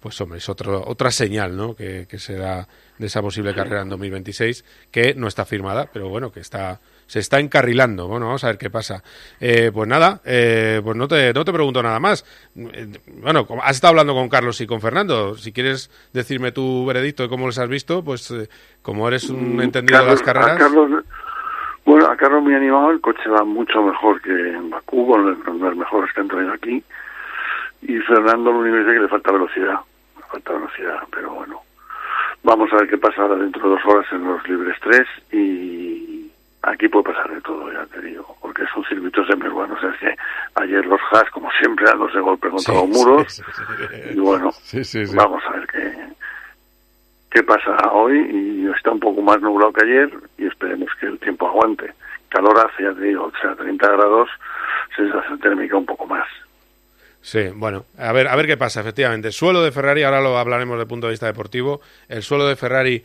pues 0.00 0.20
hombre, 0.20 0.38
es 0.38 0.48
otro, 0.48 0.82
otra 0.86 1.10
señal, 1.10 1.56
¿no? 1.56 1.74
Que, 1.74 2.06
que 2.08 2.18
se 2.18 2.34
da 2.34 2.68
de 2.98 3.06
esa 3.06 3.22
posible 3.22 3.54
carrera 3.54 3.82
en 3.82 3.88
2026, 3.88 4.64
que 4.90 5.14
no 5.14 5.28
está 5.28 5.44
firmada, 5.44 5.88
pero 5.92 6.08
bueno, 6.08 6.32
que 6.32 6.40
está 6.40 6.80
se 7.06 7.20
está 7.20 7.38
encarrilando. 7.38 8.08
Bueno, 8.08 8.26
vamos 8.26 8.44
a 8.44 8.48
ver 8.48 8.58
qué 8.58 8.70
pasa. 8.70 9.02
Eh, 9.40 9.70
pues 9.72 9.88
nada, 9.88 10.20
eh, 10.24 10.80
pues 10.82 10.96
no 10.96 11.06
te, 11.08 11.32
no 11.32 11.44
te 11.44 11.52
pregunto 11.52 11.82
nada 11.82 12.00
más. 12.00 12.24
Eh, 12.56 12.88
Bueno, 13.22 13.46
has 13.62 13.76
estado 13.76 13.90
hablando 13.92 14.14
con 14.14 14.28
Carlos 14.28 14.60
y 14.60 14.66
con 14.66 14.80
Fernando. 14.80 15.34
Si 15.36 15.52
quieres 15.52 15.90
decirme 16.12 16.52
tu 16.52 16.84
veredicto 16.86 17.22
de 17.22 17.28
cómo 17.28 17.46
les 17.46 17.58
has 17.58 17.68
visto, 17.68 18.02
pues 18.04 18.30
eh, 18.30 18.48
como 18.82 19.08
eres 19.08 19.30
un 19.30 19.60
entendido 19.60 20.00
de 20.00 20.06
las 20.06 20.22
carreras. 20.22 20.58
Carlos, 20.58 21.04
bueno, 21.84 22.06
a 22.06 22.16
Carlos 22.16 22.42
muy 22.42 22.54
animado, 22.54 22.90
el 22.90 23.00
coche 23.00 23.28
va 23.28 23.44
mucho 23.44 23.80
mejor 23.82 24.20
que 24.20 24.32
en 24.32 24.70
Bakú, 24.70 25.06
con 25.08 25.24
los, 25.24 25.38
con 25.38 25.60
los 25.60 25.76
mejores 25.76 26.12
que 26.12 26.20
han 26.20 26.28
traído 26.28 26.52
aquí. 26.52 26.82
Y 27.82 27.98
Fernando 27.98 28.50
lo 28.50 28.58
único 28.58 28.74
que 28.74 28.80
dice 28.80 28.94
que 28.94 29.00
le 29.00 29.08
falta 29.08 29.30
velocidad, 29.30 29.78
le 30.16 30.22
falta 30.24 30.52
velocidad, 30.52 30.98
pero 31.12 31.34
bueno. 31.34 31.60
Vamos 32.42 32.72
a 32.72 32.76
ver 32.76 32.88
qué 32.88 32.98
pasa 32.98 33.22
ahora 33.22 33.36
dentro 33.36 33.62
de 33.62 33.68
dos 33.70 33.84
horas 33.86 34.06
en 34.12 34.24
los 34.24 34.48
libres 34.48 34.76
3 34.80 35.06
y 35.32 36.15
aquí 36.66 36.88
puede 36.88 37.04
pasar 37.04 37.30
de 37.32 37.40
todo, 37.40 37.72
ya 37.72 37.86
te 37.86 38.00
digo, 38.02 38.36
porque 38.40 38.62
son 38.72 38.84
circuitos. 38.84 39.26
O 39.28 39.80
sea, 39.80 39.90
es 39.90 39.98
que 40.00 40.16
ayer 40.56 40.84
los 40.86 41.00
Haas, 41.12 41.30
como 41.30 41.50
siempre, 41.58 41.86
dándose 41.86 42.18
golpe 42.20 42.48
contra 42.48 42.74
Sí, 42.74 42.78
los 42.80 42.88
muros. 42.88 43.32
sí, 43.32 43.42
sí, 43.42 44.02
sí. 44.02 44.10
Y 44.14 44.20
bueno, 44.20 44.50
vamos 45.14 45.42
a 45.46 45.50
ver 45.56 45.66
qué, 45.68 45.94
qué 47.30 47.42
pasa 47.42 47.76
hoy. 47.92 48.18
Y 48.32 48.66
está 48.76 48.90
un 48.90 49.00
poco 49.00 49.20
más 49.22 49.40
nublado 49.40 49.72
que 49.72 49.84
ayer 49.84 50.10
y 50.38 50.46
esperemos 50.46 50.88
que 51.00 51.06
el 51.06 51.18
tiempo 51.18 51.48
aguante. 51.48 51.92
Calor 52.28 52.58
hace, 52.58 52.82
ya 52.82 52.92
te 52.92 53.00
digo, 53.02 53.24
o 53.24 53.32
sea, 53.40 53.54
30 53.54 53.86
grados, 53.92 54.28
sensación 54.96 55.38
térmica 55.40 55.76
un 55.76 55.86
poco 55.86 56.06
más. 56.06 56.26
Sí, 57.20 57.48
bueno, 57.54 57.86
a 57.98 58.12
ver, 58.12 58.28
a 58.28 58.36
ver 58.36 58.46
qué 58.46 58.56
pasa, 58.56 58.80
efectivamente. 58.80 59.32
Suelo 59.32 59.62
de 59.62 59.72
Ferrari, 59.72 60.02
ahora 60.04 60.20
lo 60.20 60.38
hablaremos 60.38 60.74
desde 60.76 60.82
el 60.84 60.88
punto 60.88 61.06
de 61.08 61.12
vista 61.12 61.26
deportivo. 61.26 61.80
El 62.08 62.22
suelo 62.22 62.46
de 62.46 62.54
Ferrari, 62.56 63.02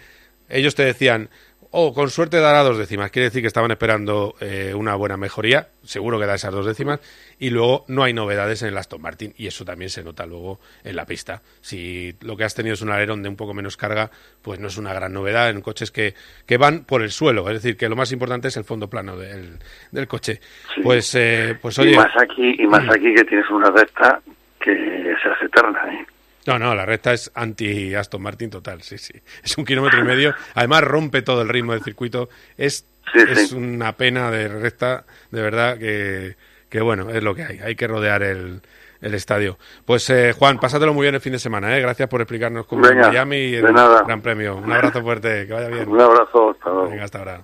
ellos 0.50 0.76
te 0.76 0.84
decían, 0.84 1.30
oh, 1.72 1.94
con 1.94 2.10
suerte 2.10 2.38
dará 2.40 2.64
dos 2.64 2.78
décimas. 2.78 3.12
Quiere 3.12 3.26
decir 3.26 3.42
que 3.42 3.48
estaban 3.48 3.72
esperando 3.72 4.36
eh, 4.40 4.74
una 4.76 4.96
buena 4.96 5.18
mejoría, 5.18 5.68
seguro 5.84 6.20
que 6.20 6.26
da 6.26 6.36
esas 6.36 6.54
dos 6.54 6.66
décimas. 6.66 7.00
Y 7.40 7.50
luego 7.50 7.86
no 7.88 8.04
hay 8.04 8.14
novedades 8.14 8.62
en 8.62 8.70
el 8.70 8.78
Aston 8.78 9.02
Martin, 9.02 9.34
y 9.38 9.48
eso 9.48 9.66
también 9.66 9.90
se 9.90 10.04
nota 10.04 10.26
luego 10.26 10.60
en 10.84 10.96
la 10.96 11.06
pista. 11.06 11.42
Si 11.62 12.16
lo 12.22 12.38
que 12.38 12.44
has 12.44 12.54
tenido 12.54 12.74
es 12.76 12.82
un 12.82 12.92
alerón 12.92 13.24
de 13.24 13.30
un 13.30 13.36
poco 13.36 13.54
menos 13.54 13.78
carga, 13.78 14.12
pues 14.42 14.60
no 14.60 14.68
es 14.68 14.78
una 14.78 14.94
gran 14.94 15.12
novedad 15.12 15.50
en 15.50 15.62
coches 15.62 15.92
que, 15.92 16.14
que 16.46 16.58
van 16.58 16.84
por 16.84 17.02
el 17.02 17.12
suelo. 17.12 17.48
Es 17.50 17.56
decir, 17.62 17.78
que 17.78 17.90
lo 17.90 17.96
más 17.96 18.12
importante 18.12 18.50
es 18.50 18.58
el 18.58 18.64
fondo 18.64 18.88
plano 18.88 19.18
del, 19.18 19.58
del 19.92 20.08
coche. 20.08 20.40
Pues, 20.84 21.16
eh, 21.16 21.58
pues 21.62 21.80
oye. 21.80 21.94
y 21.94 21.96
más 21.96 22.16
aquí, 22.22 22.56
y 22.60 22.68
más 22.68 22.88
aquí 22.90 23.14
que 23.16 23.24
tienes 23.24 23.50
una 23.50 23.72
recta 23.72 24.22
que 24.60 25.16
se 25.22 25.30
hace 25.30 25.46
eterna, 25.46 25.82
¿eh? 25.92 26.06
No, 26.48 26.58
no, 26.58 26.74
la 26.74 26.86
recta 26.86 27.14
es 27.14 27.32
anti 27.36 27.94
Aston 27.94 28.22
Martin 28.22 28.50
total, 28.50 28.82
sí, 28.82 28.98
sí. 28.98 29.14
Es 29.44 29.58
un 29.58 29.66
kilómetro 29.66 30.00
y 30.00 30.04
medio. 30.04 30.34
Además 30.56 30.84
rompe 30.84 31.22
todo 31.22 31.42
el 31.44 31.50
ritmo 31.50 31.74
del 31.74 31.84
circuito. 31.84 32.30
Es, 32.58 32.86
Sí, 33.14 33.20
es 33.28 33.50
sí. 33.50 33.56
una 33.56 33.98
pena 33.98 34.30
de 34.32 34.48
recta, 34.48 35.06
de 35.32 35.42
verdad, 35.42 35.78
que, 35.78 36.36
que 36.70 36.82
bueno, 36.82 37.10
es 37.10 37.22
lo 37.24 37.34
que 37.36 37.44
hay. 37.44 37.60
Hay 37.60 37.76
que 37.76 37.88
rodear 37.88 38.22
el, 38.24 38.62
el 39.02 39.14
estadio. 39.16 39.58
Pues 39.86 40.08
eh, 40.12 40.34
Juan, 40.38 40.60
pásatelo 40.60 40.94
muy 40.94 41.04
bien 41.06 41.16
el 41.16 41.22
fin 41.22 41.34
de 41.34 41.40
semana, 41.40 41.76
¿eh? 41.76 41.82
Gracias 41.82 42.08
por 42.08 42.22
explicarnos 42.22 42.68
cómo 42.68 42.86
es 42.86 42.96
Miami 42.96 43.38
y 43.38 43.52
de 43.54 43.58
el 43.68 43.74
nada. 43.74 44.04
Gran 44.04 44.22
Premio. 44.22 44.56
Un 44.58 44.72
abrazo 44.72 45.02
fuerte, 45.02 45.48
que 45.48 45.54
vaya 45.54 45.68
bien. 45.68 45.90
Un 45.90 46.00
abrazo, 46.00 46.52
hasta 46.52 46.70
luego. 46.70 46.90
Venga, 46.90 47.04
hasta 47.04 47.18
ahora. 47.20 47.42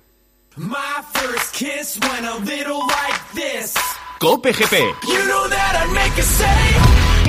My 0.58 0.76
first 1.14 1.54
kiss 1.56 2.00
went 2.02 2.26
a 2.26 2.36
little 2.46 2.80
like 2.88 3.20
this. 3.34 3.74
Cope 4.20 4.52
GP. 4.54 4.76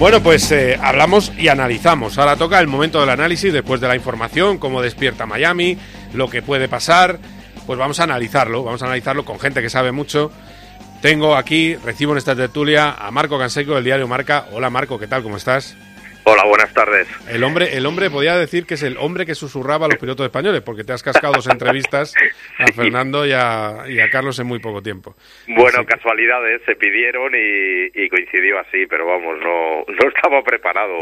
Bueno, 0.00 0.22
pues 0.22 0.50
eh, 0.50 0.78
hablamos 0.82 1.30
y 1.36 1.48
analizamos. 1.48 2.16
Ahora 2.16 2.36
toca 2.36 2.58
el 2.58 2.66
momento 2.66 3.00
del 3.00 3.10
análisis 3.10 3.52
después 3.52 3.82
de 3.82 3.86
la 3.86 3.94
información, 3.94 4.56
cómo 4.56 4.80
despierta 4.80 5.26
Miami, 5.26 5.76
lo 6.14 6.30
que 6.30 6.40
puede 6.40 6.68
pasar. 6.70 7.18
Pues 7.66 7.78
vamos 7.78 8.00
a 8.00 8.04
analizarlo, 8.04 8.64
vamos 8.64 8.82
a 8.82 8.86
analizarlo 8.86 9.26
con 9.26 9.38
gente 9.38 9.60
que 9.60 9.68
sabe 9.68 9.92
mucho. 9.92 10.32
Tengo 11.02 11.36
aquí, 11.36 11.76
recibo 11.76 12.12
en 12.12 12.18
esta 12.18 12.34
tertulia 12.34 12.92
a 12.92 13.10
Marco 13.10 13.38
Canseco 13.38 13.74
del 13.74 13.84
diario 13.84 14.08
Marca. 14.08 14.46
Hola 14.52 14.70
Marco, 14.70 14.98
¿qué 14.98 15.06
tal? 15.06 15.22
¿Cómo 15.22 15.36
estás? 15.36 15.76
Hola, 16.24 16.44
buenas 16.44 16.72
tardes. 16.74 17.08
El 17.28 17.42
hombre, 17.44 17.76
el 17.76 17.86
hombre 17.86 18.10
podía 18.10 18.36
decir 18.36 18.64
que 18.66 18.74
es 18.74 18.82
el 18.82 18.96
hombre 18.98 19.24
que 19.26 19.34
susurraba 19.34 19.86
a 19.86 19.88
los 19.88 19.98
pilotos 19.98 20.26
españoles, 20.26 20.60
porque 20.60 20.84
te 20.84 20.92
has 20.92 21.02
cascado 21.02 21.32
dos 21.34 21.48
entrevistas 21.48 22.14
a 22.58 22.66
Fernando 22.72 23.26
y 23.26 23.32
a, 23.32 23.84
y 23.88 23.98
a 24.00 24.10
Carlos 24.10 24.38
en 24.38 24.46
muy 24.46 24.58
poco 24.60 24.82
tiempo. 24.82 25.16
Bueno, 25.48 25.84
casualidades 25.86 26.60
se 26.66 26.76
pidieron 26.76 27.32
y, 27.34 27.90
y 27.94 28.08
coincidió 28.08 28.58
así, 28.60 28.86
pero 28.86 29.06
vamos, 29.06 29.38
no, 29.40 29.84
no 29.88 30.08
estaba 30.08 30.42
preparado. 30.44 30.98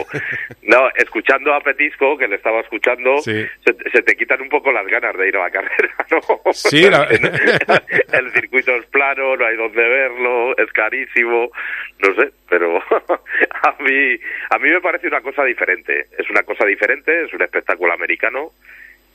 No, 0.62 0.88
escuchando 0.96 1.52
a 1.52 1.60
Petisco, 1.60 2.16
que 2.16 2.28
le 2.28 2.36
estaba 2.36 2.60
escuchando, 2.60 3.18
Sí. 3.18 3.44
se, 3.64 3.74
se 3.90 4.02
te 4.02 4.16
quitan 4.16 4.40
un 4.40 4.48
poco 4.48 4.70
las 4.72 4.86
ganas 4.86 5.16
de 5.16 5.28
ir 5.28 5.36
a 5.36 5.40
la 5.44 5.50
carrera, 5.50 5.94
¿no? 6.10 6.52
Sí, 6.52 6.88
la- 6.88 7.04
El 8.12 8.32
circuito 8.32 8.74
es 8.76 8.86
plano, 8.86 9.36
no 9.36 9.44
hay 9.44 9.56
donde 9.56 9.82
verlo, 9.82 10.56
es 10.56 10.72
carísimo, 10.72 11.50
no 11.98 12.14
sé, 12.14 12.30
pero 12.48 12.78
a 12.78 13.74
mí, 13.82 14.16
a 14.50 14.58
mí 14.58 14.70
me 14.70 14.80
parece 14.80 15.07
una 15.08 15.20
cosa 15.20 15.44
diferente. 15.44 16.06
Es 16.16 16.28
una 16.30 16.42
cosa 16.42 16.64
diferente, 16.64 17.24
es 17.24 17.32
un 17.32 17.42
espectáculo 17.42 17.92
americano 17.92 18.52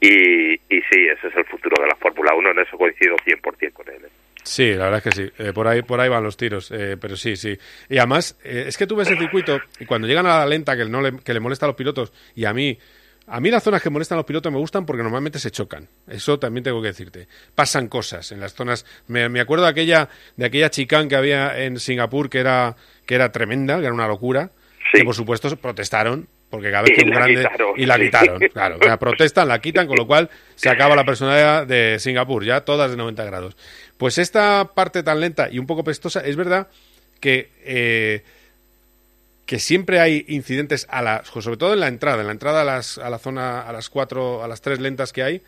y, 0.01 0.53
y 0.53 0.81
sí, 0.91 1.07
ese 1.09 1.27
es 1.27 1.35
el 1.35 1.45
futuro 1.45 1.81
de 1.81 1.87
la 1.87 1.95
Fórmula 1.95 2.35
1, 2.35 2.51
en 2.51 2.59
eso 2.59 2.77
coincido 2.77 3.15
100% 3.15 3.71
con 3.73 3.87
él. 3.87 4.01
¿eh? 4.05 4.09
Sí, 4.43 4.73
la 4.73 4.85
verdad 4.89 4.97
es 4.97 5.03
que 5.03 5.11
sí. 5.11 5.31
Eh, 5.37 5.53
por 5.53 5.67
ahí 5.67 5.81
por 5.81 6.01
ahí 6.01 6.09
van 6.09 6.23
los 6.23 6.35
tiros. 6.35 6.69
eh, 6.71 6.97
pero 6.99 7.15
sí, 7.15 7.35
sí. 7.37 7.57
Y 7.89 7.97
además, 7.97 8.37
eh, 8.43 8.65
es 8.67 8.77
que 8.77 8.85
tú 8.85 8.97
ves 8.97 9.09
el 9.09 9.17
circuito 9.17 9.59
y 9.79 9.85
cuando 9.85 10.07
llegan 10.07 10.25
a 10.25 10.39
la 10.39 10.45
lenta 10.45 10.75
que, 10.75 10.85
no 10.85 11.01
le, 11.01 11.19
que 11.19 11.33
le 11.33 11.39
molesta 11.39 11.65
a 11.65 11.69
los 11.69 11.75
pilotos 11.77 12.11
y 12.35 12.45
a 12.45 12.53
mí... 12.53 12.77
A 13.25 13.39
mí 13.39 13.49
las 13.49 13.63
zonas 13.63 13.81
que 13.81 13.89
molestan 13.89 14.17
a 14.17 14.19
los 14.19 14.25
pilotos 14.25 14.51
me 14.51 14.57
gustan 14.57 14.85
porque 14.85 15.01
normalmente 15.01 15.39
se 15.39 15.49
chocan. 15.49 15.87
Eso 16.09 16.39
también 16.39 16.65
tengo 16.65 16.81
que 16.81 16.89
decirte. 16.89 17.29
Pasan 17.55 17.87
cosas 17.87 18.33
en 18.33 18.41
las 18.41 18.53
zonas. 18.53 18.85
Me, 19.07 19.29
me 19.29 19.39
acuerdo 19.39 19.63
de 19.63 19.71
aquella, 19.71 20.09
de 20.35 20.45
aquella 20.45 20.69
chicane 20.69 21.07
que 21.07 21.15
había 21.15 21.57
en 21.63 21.79
Singapur 21.79 22.29
que 22.29 22.39
era, 22.39 22.75
que 23.05 23.15
era 23.15 23.31
tremenda, 23.31 23.79
que 23.79 23.85
era 23.85 23.93
una 23.93 24.09
locura. 24.09 24.51
Que 24.91 25.03
por 25.03 25.15
supuesto 25.15 25.55
protestaron 25.57 26.27
porque 26.49 26.69
cada 26.69 26.83
vez 26.83 26.91
que 26.95 27.03
un 27.03 27.09
grande 27.09 27.37
quitaron, 27.37 27.73
y 27.75 27.85
la 27.87 27.95
sí. 27.95 28.01
quitaron, 28.03 28.39
claro, 28.39 28.77
la 28.77 28.99
protestan, 28.99 29.47
la 29.47 29.59
quitan, 29.59 29.87
con 29.87 29.97
lo 29.97 30.05
cual 30.05 30.29
se 30.53 30.69
acaba 30.69 30.95
la 30.95 31.03
personalidad 31.03 31.65
de 31.65 31.97
Singapur, 31.99 32.45
ya 32.45 32.61
todas 32.61 32.91
de 32.91 32.97
90 32.97 33.25
grados. 33.25 33.57
Pues 33.97 34.19
esta 34.19 34.69
parte 34.75 35.01
tan 35.01 35.19
lenta 35.19 35.49
y 35.49 35.57
un 35.57 35.65
poco 35.65 35.83
pestosa, 35.83 36.19
es 36.19 36.35
verdad 36.35 36.67
que 37.19 37.49
eh, 37.63 38.23
que 39.47 39.57
siempre 39.57 39.99
hay 39.99 40.25
incidentes 40.27 40.85
a 40.91 41.01
la, 41.01 41.23
sobre 41.25 41.57
todo 41.57 41.73
en 41.73 41.79
la 41.79 41.87
entrada, 41.87 42.21
en 42.21 42.27
la 42.27 42.33
entrada 42.33 42.61
a 42.61 42.65
las 42.65 42.99
a 42.99 43.09
la 43.09 43.17
zona 43.17 43.61
a 43.61 43.73
las 43.73 43.89
cuatro, 43.89 44.43
a 44.43 44.47
las 44.47 44.61
tres 44.61 44.79
lentas 44.79 45.11
que 45.11 45.23
hay, 45.23 45.41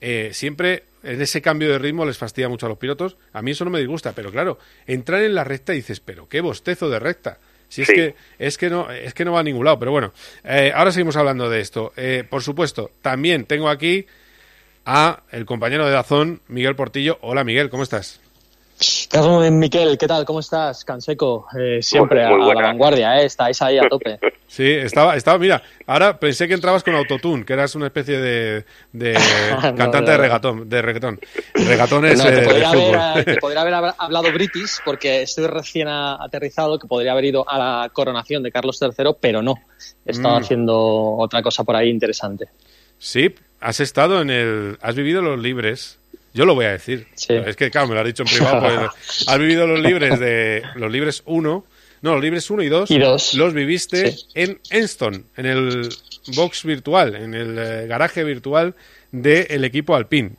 eh, 0.00 0.30
siempre 0.32 0.84
en 1.02 1.20
ese 1.20 1.40
cambio 1.40 1.70
de 1.70 1.78
ritmo 1.78 2.04
les 2.04 2.18
fastidia 2.18 2.48
mucho 2.48 2.66
a 2.66 2.68
los 2.68 2.78
pilotos. 2.78 3.16
A 3.32 3.42
mí 3.42 3.52
eso 3.52 3.64
no 3.64 3.70
me 3.70 3.78
disgusta, 3.78 4.12
pero 4.12 4.30
claro, 4.30 4.58
entrar 4.86 5.22
en 5.22 5.34
la 5.34 5.44
recta 5.44 5.74
y 5.74 5.76
dices, 5.76 6.00
pero 6.00 6.28
qué 6.28 6.40
bostezo 6.40 6.90
de 6.90 6.98
recta. 6.98 7.38
Si 7.70 7.80
es 7.82 7.88
Sí. 7.88 7.94
que 7.94 8.14
es 8.38 8.58
que 8.58 8.68
no 8.68 8.90
es 8.90 9.14
que 9.14 9.24
no 9.24 9.32
va 9.32 9.40
a 9.40 9.42
ningún 9.42 9.64
lado, 9.64 9.78
pero 9.78 9.90
bueno, 9.92 10.12
eh, 10.44 10.70
ahora 10.74 10.92
seguimos 10.92 11.16
hablando 11.16 11.48
de 11.48 11.60
esto. 11.60 11.94
Eh, 11.96 12.24
por 12.28 12.42
supuesto, 12.42 12.90
también 13.00 13.46
tengo 13.46 13.70
aquí 13.70 14.06
a 14.84 15.22
el 15.30 15.46
compañero 15.46 15.86
de 15.86 15.92
Dazón, 15.92 16.42
Miguel 16.48 16.76
Portillo. 16.76 17.18
Hola 17.22 17.44
Miguel, 17.44 17.70
¿cómo 17.70 17.82
estás? 17.84 18.20
Carlos 19.10 19.50
Miquel, 19.50 19.98
¿qué 19.98 20.06
tal? 20.06 20.24
¿Cómo 20.24 20.40
estás? 20.40 20.84
Canseco, 20.86 21.46
eh, 21.58 21.80
siempre 21.82 22.26
Muy- 22.28 22.38
muy 22.40 22.50
a, 22.50 22.54
la 22.54 22.62
vanguardia, 22.62 23.20
¿eh? 23.20 23.26
estáis 23.26 23.60
ahí 23.62 23.78
a 23.78 23.88
tope. 23.88 24.18
Sí, 24.50 24.68
estaba, 24.68 25.14
estaba, 25.14 25.38
mira, 25.38 25.62
ahora 25.86 26.18
pensé 26.18 26.48
que 26.48 26.54
entrabas 26.54 26.82
con 26.82 26.96
autotune, 26.96 27.44
que 27.44 27.52
eras 27.52 27.76
una 27.76 27.86
especie 27.86 28.18
de, 28.18 28.64
de 28.92 29.12
cantante 29.76 30.00
no, 30.00 30.06
de 30.08 30.16
reggaetón, 30.16 30.68
de 30.68 30.82
reggaetón. 30.82 31.20
Reggaetón 31.54 32.04
es 32.06 32.18
No, 32.18 32.24
eh, 32.28 32.32
te, 32.32 32.40
de 32.40 32.46
podría 32.48 32.70
haber, 32.70 32.82
fútbol. 32.82 33.24
te 33.26 33.36
podría 33.36 33.60
haber 33.60 33.74
hab- 33.74 33.94
hablado 33.96 34.32
british 34.32 34.78
porque 34.84 35.22
estoy 35.22 35.46
recién 35.46 35.86
aterrizado, 35.86 36.80
que 36.80 36.88
podría 36.88 37.12
haber 37.12 37.26
ido 37.26 37.48
a 37.48 37.58
la 37.58 37.90
coronación 37.92 38.42
de 38.42 38.50
Carlos 38.50 38.80
III, 38.82 39.12
pero 39.20 39.40
no. 39.40 39.54
He 40.04 40.10
estado 40.10 40.34
Mm. 40.40 40.42
haciendo 40.42 40.76
otra 41.18 41.42
cosa 41.44 41.62
por 41.62 41.76
ahí 41.76 41.88
interesante. 41.88 42.48
Sí, 42.98 43.32
has 43.60 43.78
estado 43.78 44.20
en 44.20 44.30
el, 44.30 44.78
has 44.82 44.96
vivido 44.96 45.22
los 45.22 45.38
libres. 45.38 45.99
Yo 46.32 46.44
lo 46.44 46.54
voy 46.54 46.66
a 46.66 46.72
decir. 46.72 47.06
Es 47.28 47.56
que, 47.56 47.70
claro, 47.70 47.88
me 47.88 47.94
lo 47.94 48.00
has 48.00 48.06
dicho 48.06 48.22
en 48.22 48.28
privado. 48.28 48.60
pues, 48.60 49.24
has 49.28 49.38
vivido 49.38 49.66
los 49.66 49.80
libres 49.80 50.18
de 50.20 50.62
los 50.76 50.90
libres 50.90 51.22
1. 51.26 51.64
No, 52.02 52.12
los 52.14 52.22
libres 52.22 52.48
1 52.50 52.62
y 52.62 52.68
2. 52.68 52.90
Y 52.92 52.98
dos. 52.98 53.34
Los 53.34 53.52
viviste 53.52 54.12
Sí. 54.12 54.26
en 54.34 54.58
Enston, 54.70 55.26
en 55.36 55.46
el 55.46 55.88
box 56.34 56.64
virtual, 56.64 57.14
en 57.16 57.34
el 57.34 57.58
eh, 57.58 57.86
garaje 57.86 58.24
virtual 58.24 58.74
del 59.12 59.64
equipo 59.64 59.94
Alpine. 59.94 60.30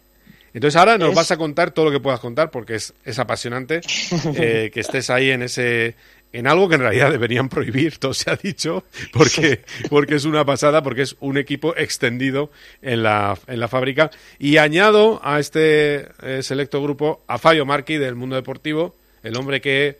Entonces 0.53 0.75
ahora 0.77 0.97
nos 0.97 1.09
Es- 1.11 1.15
vas 1.15 1.31
a 1.31 1.37
contar 1.37 1.71
todo 1.71 1.85
lo 1.85 1.91
que 1.91 1.99
puedas 1.99 2.19
contar 2.19 2.49
porque 2.51 2.75
es, 2.75 2.93
es 3.05 3.19
apasionante 3.19 3.81
eh, 4.35 4.71
que 4.73 4.79
estés 4.79 5.09
ahí 5.09 5.29
en 5.29 5.43
ese 5.43 5.95
en 6.33 6.47
algo 6.47 6.69
que 6.69 6.75
en 6.75 6.81
realidad 6.81 7.11
deberían 7.11 7.49
prohibir, 7.49 7.97
todo 7.97 8.13
se 8.13 8.31
ha 8.31 8.35
dicho, 8.35 8.83
porque, 9.13 9.61
porque 9.89 10.15
es 10.15 10.25
una 10.25 10.45
pasada, 10.45 10.81
porque 10.83 11.03
es 11.03 11.15
un 11.19 11.37
equipo 11.37 11.75
extendido 11.75 12.51
en 12.81 13.03
la, 13.03 13.37
en 13.47 13.59
la 13.59 13.67
fábrica. 13.67 14.11
Y 14.39 14.57
añado 14.57 15.19
a 15.23 15.39
este 15.39 16.09
eh, 16.21 16.43
selecto 16.43 16.81
grupo 16.81 17.23
a 17.27 17.37
Fabio 17.37 17.65
Marchi 17.65 17.97
del 17.97 18.15
mundo 18.15 18.35
deportivo, 18.35 18.95
el 19.23 19.35
hombre 19.35 19.61
que 19.61 19.97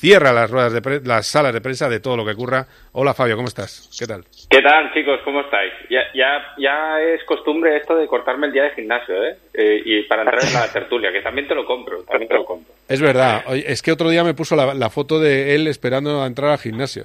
cierra 0.00 0.32
las 0.32 0.50
ruedas 0.50 0.72
de 0.72 0.80
pre- 0.80 1.00
las 1.04 1.26
salas 1.26 1.52
de 1.52 1.60
prensa 1.60 1.88
de 1.90 2.00
todo 2.00 2.16
lo 2.16 2.24
que 2.24 2.32
ocurra. 2.32 2.66
Hola 2.92 3.12
Fabio, 3.12 3.36
¿cómo 3.36 3.48
estás? 3.48 3.90
¿Qué 3.98 4.06
tal? 4.06 4.24
¿Qué 4.48 4.62
tal, 4.62 4.90
chicos? 4.94 5.20
¿Cómo 5.24 5.42
estáis? 5.42 5.72
Ya, 5.90 6.00
ya, 6.14 6.54
ya 6.58 7.00
es 7.02 7.22
costumbre 7.24 7.76
esto 7.76 7.94
de 7.96 8.06
cortarme 8.06 8.46
el 8.46 8.52
día 8.54 8.62
de 8.64 8.70
gimnasio, 8.70 9.22
¿eh? 9.22 9.36
Eh, 9.52 9.82
y 9.84 10.02
para 10.04 10.22
entrar 10.22 10.42
en 10.42 10.54
la 10.54 10.72
tertulia, 10.72 11.12
que 11.12 11.20
también 11.20 11.46
te 11.46 11.54
lo 11.54 11.66
compro, 11.66 12.02
también 12.04 12.28
te 12.28 12.34
lo 12.34 12.46
compro. 12.46 12.72
Es 12.88 13.00
verdad, 13.02 13.44
es 13.54 13.82
que 13.82 13.92
otro 13.92 14.08
día 14.08 14.24
me 14.24 14.32
puso 14.32 14.56
la, 14.56 14.72
la 14.72 14.88
foto 14.88 15.20
de 15.20 15.54
él 15.54 15.66
esperando 15.66 16.22
a 16.22 16.26
entrar 16.26 16.50
al 16.50 16.58
gimnasio. 16.58 17.04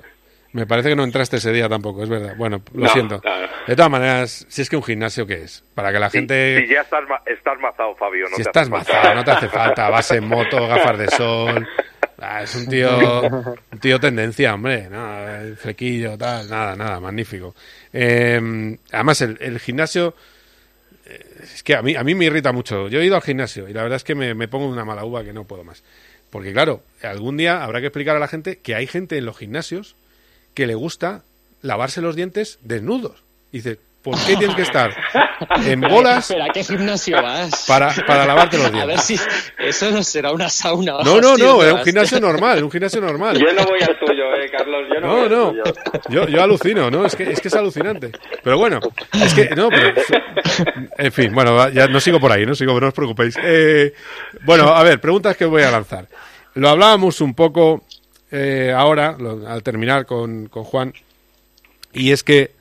Me 0.54 0.66
parece 0.66 0.88
que 0.88 0.96
no 0.96 1.04
entraste 1.04 1.36
ese 1.36 1.52
día 1.52 1.68
tampoco, 1.68 2.02
es 2.02 2.08
verdad. 2.08 2.34
Bueno, 2.38 2.62
lo 2.74 2.86
No, 2.86 2.90
siento. 2.90 3.20
claro. 3.20 3.50
De 3.68 3.76
todas 3.76 3.92
maneras, 3.92 4.46
si 4.48 4.62
es 4.62 4.70
que 4.70 4.78
un 4.78 4.84
gimnasio, 4.84 5.28
¿qué 5.28 5.44
es? 5.44 5.66
Para 5.76 5.92
que 5.92 6.00
la 6.00 6.10
gente... 6.10 6.62
Si 6.66 6.74
ya 6.74 6.80
estás, 6.82 7.04
ma- 7.10 7.22
estás 7.26 7.60
mazado, 7.60 7.94
Fabio, 7.96 8.24
no 8.30 8.38
si 8.38 8.44
te 8.44 8.50
estás 8.50 8.62
hace 8.62 8.72
falta. 8.72 8.94
mazado, 8.94 9.16
no 9.16 9.24
te 9.26 9.32
hace 9.32 9.50
falta 9.50 9.90
base 9.90 10.16
en 10.16 10.28
moto, 10.30 10.66
gafas 10.66 10.98
de 10.98 11.08
sol, 11.10 11.68
Ah, 12.18 12.44
es 12.44 12.56
un 12.56 12.68
tío, 12.68 13.22
un 13.72 13.80
tío 13.80 14.00
tendencia, 14.00 14.54
hombre, 14.54 14.90
¿no? 14.90 15.28
El 15.30 15.58
flequillo, 15.58 16.18
tal, 16.18 16.50
nada, 16.50 16.76
nada, 16.76 17.00
magnífico. 17.00 17.56
Eh, 17.92 18.78
además, 18.92 19.22
el, 19.22 19.60
gimnasio, 19.60 20.16
eh, 21.06 21.26
es 21.44 21.64
que 21.64 21.76
a 21.76 21.82
mí, 21.82 21.96
a 21.96 22.04
mí 22.04 22.16
me 22.16 22.26
irrita 22.26 22.52
mucho. 22.52 22.88
Yo 22.88 23.00
he 23.00 23.06
ido 23.06 23.16
al 23.16 23.22
gimnasio 23.22 23.68
y 23.68 23.74
la 23.74 23.84
verdad 23.84 23.98
es 23.98 24.04
que 24.04 24.16
me, 24.16 24.34
me 24.34 24.48
pongo 24.48 24.68
una 24.68 24.86
mala 24.86 25.06
uva 25.06 25.24
que 25.24 25.34
no 25.34 25.46
puedo 25.46 25.64
más. 25.64 25.84
Porque 26.30 26.52
claro, 26.52 26.84
algún 27.02 27.38
día 27.38 27.64
habrá 27.64 27.80
que 27.80 27.88
explicar 27.88 28.16
a 28.16 28.20
la 28.20 28.28
gente 28.28 28.58
que 28.60 28.76
hay 28.76 28.88
gente 28.88 29.18
en 29.18 29.26
los 29.26 29.38
gimnasios 29.38 29.96
que 30.54 30.68
le 30.68 30.76
gusta 30.76 31.24
lavarse 31.62 32.02
los 32.02 32.16
dientes 32.16 32.60
desnudos. 32.62 33.24
Y 33.52 33.58
dice, 33.58 33.80
¿por 34.06 34.16
qué 34.26 34.38
tienes 34.38 34.56
que 34.56 34.62
estar 34.62 34.96
en 35.66 35.82
bolas 35.82 36.30
Espera, 36.30 36.46
¿a 36.46 36.50
qué 36.54 36.64
gimnasio 36.64 37.22
vas? 37.22 37.66
para, 37.68 37.94
para 38.08 38.26
lavarte 38.26 38.58
los 38.58 38.68
A 38.74 38.86
ver 38.86 38.86
dientes? 39.00 39.02
si 39.06 39.20
eso 39.60 39.92
no 39.92 40.02
será 40.04 40.32
una 40.32 40.48
sauna. 40.50 40.96
o 40.96 41.04
No, 41.04 41.20
no, 41.20 41.36
no, 41.36 41.62
es 41.64 41.74
un 41.74 41.84
gimnasio 41.84 42.22
normal, 42.22 42.64
un 42.64 42.72
gimnasio 42.72 43.02
normal. 43.02 43.38
Yo 43.38 43.52
no 43.52 43.66
voy 43.66 43.82
al 43.82 44.00
tuyo, 44.00 44.34
eh, 44.36 44.50
Carlos. 44.50 44.84
Yo 44.94 45.02
no, 45.02 45.08
No, 45.08 45.14
voy 45.16 45.24
al 45.26 45.32
no, 45.32 45.50
tuyo. 45.50 45.64
yo, 46.10 46.28
yo 46.30 46.42
alucino, 46.44 46.90
¿no? 46.90 47.06
Es 47.06 47.16
que, 47.16 47.24
es 47.32 47.42
que 47.42 47.48
es 47.50 47.56
alucinante. 47.56 48.12
Pero 48.44 48.58
bueno, 48.58 48.80
es 49.14 49.34
que, 49.34 49.50
no, 49.56 49.70
pero, 49.70 49.94
en 50.98 51.12
fin, 51.12 51.34
bueno, 51.34 51.70
ya 51.72 51.88
no 51.88 52.00
sigo 52.00 52.20
por 52.20 52.32
ahí, 52.32 52.46
no 52.46 52.56
sigo, 52.56 52.80
no 52.80 52.88
os 52.88 52.94
preocupéis. 52.94 53.36
Eh, 53.44 53.94
bueno, 54.44 54.70
a 54.70 54.84
ver, 54.84 55.02
preguntas 55.02 55.36
que 55.36 55.46
voy 55.46 55.64
a 55.64 55.72
lanzar. 55.72 56.08
Lo 56.54 56.70
hablábamos 56.70 57.20
un 57.20 57.34
poco 57.34 57.84
eh, 58.32 58.74
ahora, 58.76 59.16
lo- 59.20 59.48
al 59.48 59.62
terminar 59.64 60.06
con, 60.06 60.48
con 60.48 60.64
Juan, 60.64 60.94
y 61.94 62.12
es 62.12 62.24
que 62.24 62.52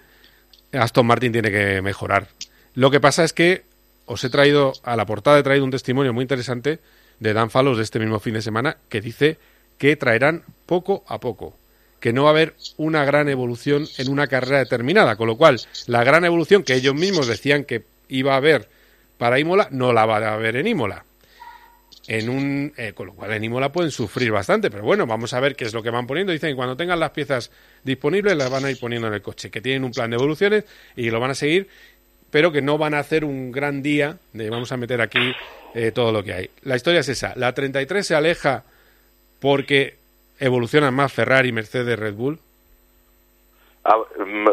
Aston 0.78 1.06
Martin 1.06 1.32
tiene 1.32 1.50
que 1.50 1.82
mejorar. 1.82 2.28
Lo 2.74 2.90
que 2.90 3.00
pasa 3.00 3.24
es 3.24 3.32
que 3.32 3.64
os 4.06 4.22
he 4.24 4.30
traído, 4.30 4.72
a 4.82 4.96
la 4.96 5.06
portada 5.06 5.38
he 5.38 5.42
traído 5.42 5.64
un 5.64 5.70
testimonio 5.70 6.12
muy 6.12 6.22
interesante 6.22 6.80
de 7.20 7.32
Dan 7.32 7.50
Falos 7.50 7.76
de 7.76 7.84
este 7.84 7.98
mismo 7.98 8.20
fin 8.20 8.34
de 8.34 8.42
semana 8.42 8.76
que 8.88 9.00
dice 9.00 9.38
que 9.78 9.96
traerán 9.96 10.42
poco 10.66 11.04
a 11.08 11.20
poco, 11.20 11.56
que 12.00 12.12
no 12.12 12.24
va 12.24 12.30
a 12.30 12.32
haber 12.32 12.54
una 12.76 13.04
gran 13.04 13.28
evolución 13.28 13.86
en 13.98 14.10
una 14.10 14.26
carrera 14.26 14.58
determinada, 14.58 15.16
con 15.16 15.26
lo 15.26 15.36
cual 15.36 15.60
la 15.86 16.04
gran 16.04 16.24
evolución 16.24 16.62
que 16.62 16.74
ellos 16.74 16.94
mismos 16.94 17.26
decían 17.26 17.64
que 17.64 17.84
iba 18.08 18.34
a 18.34 18.38
haber 18.38 18.68
para 19.18 19.38
Imola 19.38 19.68
no 19.70 19.92
la 19.92 20.06
va 20.06 20.18
a 20.18 20.34
haber 20.34 20.56
en 20.56 20.66
Imola. 20.66 21.04
En 22.06 22.28
un, 22.28 22.74
eh, 22.76 22.92
con 22.92 23.06
lo 23.06 23.14
cual 23.14 23.32
en 23.32 23.44
Imola 23.44 23.72
pueden 23.72 23.90
sufrir 23.90 24.30
bastante, 24.30 24.70
pero 24.70 24.82
bueno, 24.82 25.06
vamos 25.06 25.32
a 25.32 25.40
ver 25.40 25.56
qué 25.56 25.64
es 25.64 25.72
lo 25.72 25.82
que 25.82 25.88
van 25.88 26.06
poniendo. 26.06 26.32
Dicen 26.32 26.50
que 26.50 26.56
cuando 26.56 26.76
tengan 26.76 27.00
las 27.00 27.12
piezas 27.12 27.50
disponibles 27.84 28.36
las 28.36 28.50
van 28.50 28.64
a 28.64 28.70
ir 28.70 28.78
poniendo 28.80 29.08
en 29.08 29.14
el 29.14 29.22
coche, 29.22 29.50
que 29.50 29.60
tienen 29.60 29.84
un 29.84 29.92
plan 29.92 30.10
de 30.10 30.16
evoluciones 30.16 30.64
y 30.96 31.10
lo 31.10 31.20
van 31.20 31.30
a 31.30 31.34
seguir, 31.34 31.68
pero 32.30 32.50
que 32.50 32.62
no 32.62 32.78
van 32.78 32.94
a 32.94 32.98
hacer 32.98 33.24
un 33.24 33.52
gran 33.52 33.82
día 33.82 34.18
de 34.32 34.50
vamos 34.50 34.72
a 34.72 34.76
meter 34.76 35.00
aquí 35.00 35.32
eh, 35.74 35.92
todo 35.92 36.10
lo 36.10 36.24
que 36.24 36.32
hay. 36.32 36.50
La 36.62 36.76
historia 36.76 37.00
es 37.00 37.08
esa. 37.08 37.32
La 37.36 37.52
33 37.52 38.06
se 38.06 38.14
aleja 38.14 38.64
porque 39.40 39.96
evolucionan 40.40 40.94
más 40.94 41.12
Ferrari, 41.12 41.52
Mercedes, 41.52 41.98
Red 41.98 42.14
Bull. 42.14 42.38
Ah, 43.84 43.98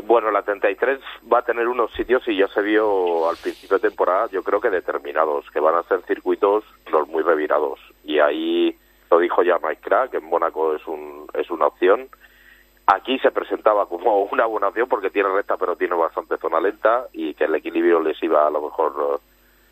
bueno, 0.04 0.30
la 0.30 0.42
33 0.42 1.00
va 1.32 1.40
a 1.40 1.44
tener 1.44 1.68
unos 1.70 1.92
sitios 1.94 2.28
y 2.28 2.36
ya 2.36 2.50
se 2.50 2.62
vio 2.62 3.30
al 3.30 3.38
principio 3.38 3.78
de 3.78 3.88
temporada, 3.88 4.28
yo 4.30 4.44
creo 4.44 4.60
que 4.60 4.70
determinados, 4.70 5.50
que 5.52 5.62
van 5.62 5.76
a 5.76 5.84
ser 5.84 6.02
circuitos 6.02 6.66
los 6.92 7.08
muy 7.08 7.24
revirados. 7.24 7.80
Y 8.04 8.20
ahí 8.20 8.76
lo 9.10 9.20
dijo 9.20 9.42
ya 9.42 9.58
Mike 9.64 9.82
Crack, 9.82 10.14
en 10.16 10.26
Mónaco 10.26 10.76
es, 10.76 10.86
un, 10.86 11.28
es 11.34 11.50
una 11.50 11.68
opción. 11.68 12.10
Aquí 12.94 13.18
se 13.20 13.32
presentaba 13.32 13.86
como 13.86 14.24
una 14.24 14.46
buena 14.46 14.68
opción 14.68 14.88
porque 14.90 15.10
tiene 15.10 15.30
recta 15.30 15.56
pero 15.58 15.76
tiene 15.76 15.96
bastante 15.96 16.38
zona 16.38 16.60
lenta 16.60 17.06
y 17.14 17.34
que 17.36 17.46
el 17.46 17.56
equilibrio 17.56 18.00
les 18.02 18.22
iba 18.24 18.46
a 18.46 18.50
lo 18.50 18.62
mejor, 18.62 18.94
eh, 18.98 19.20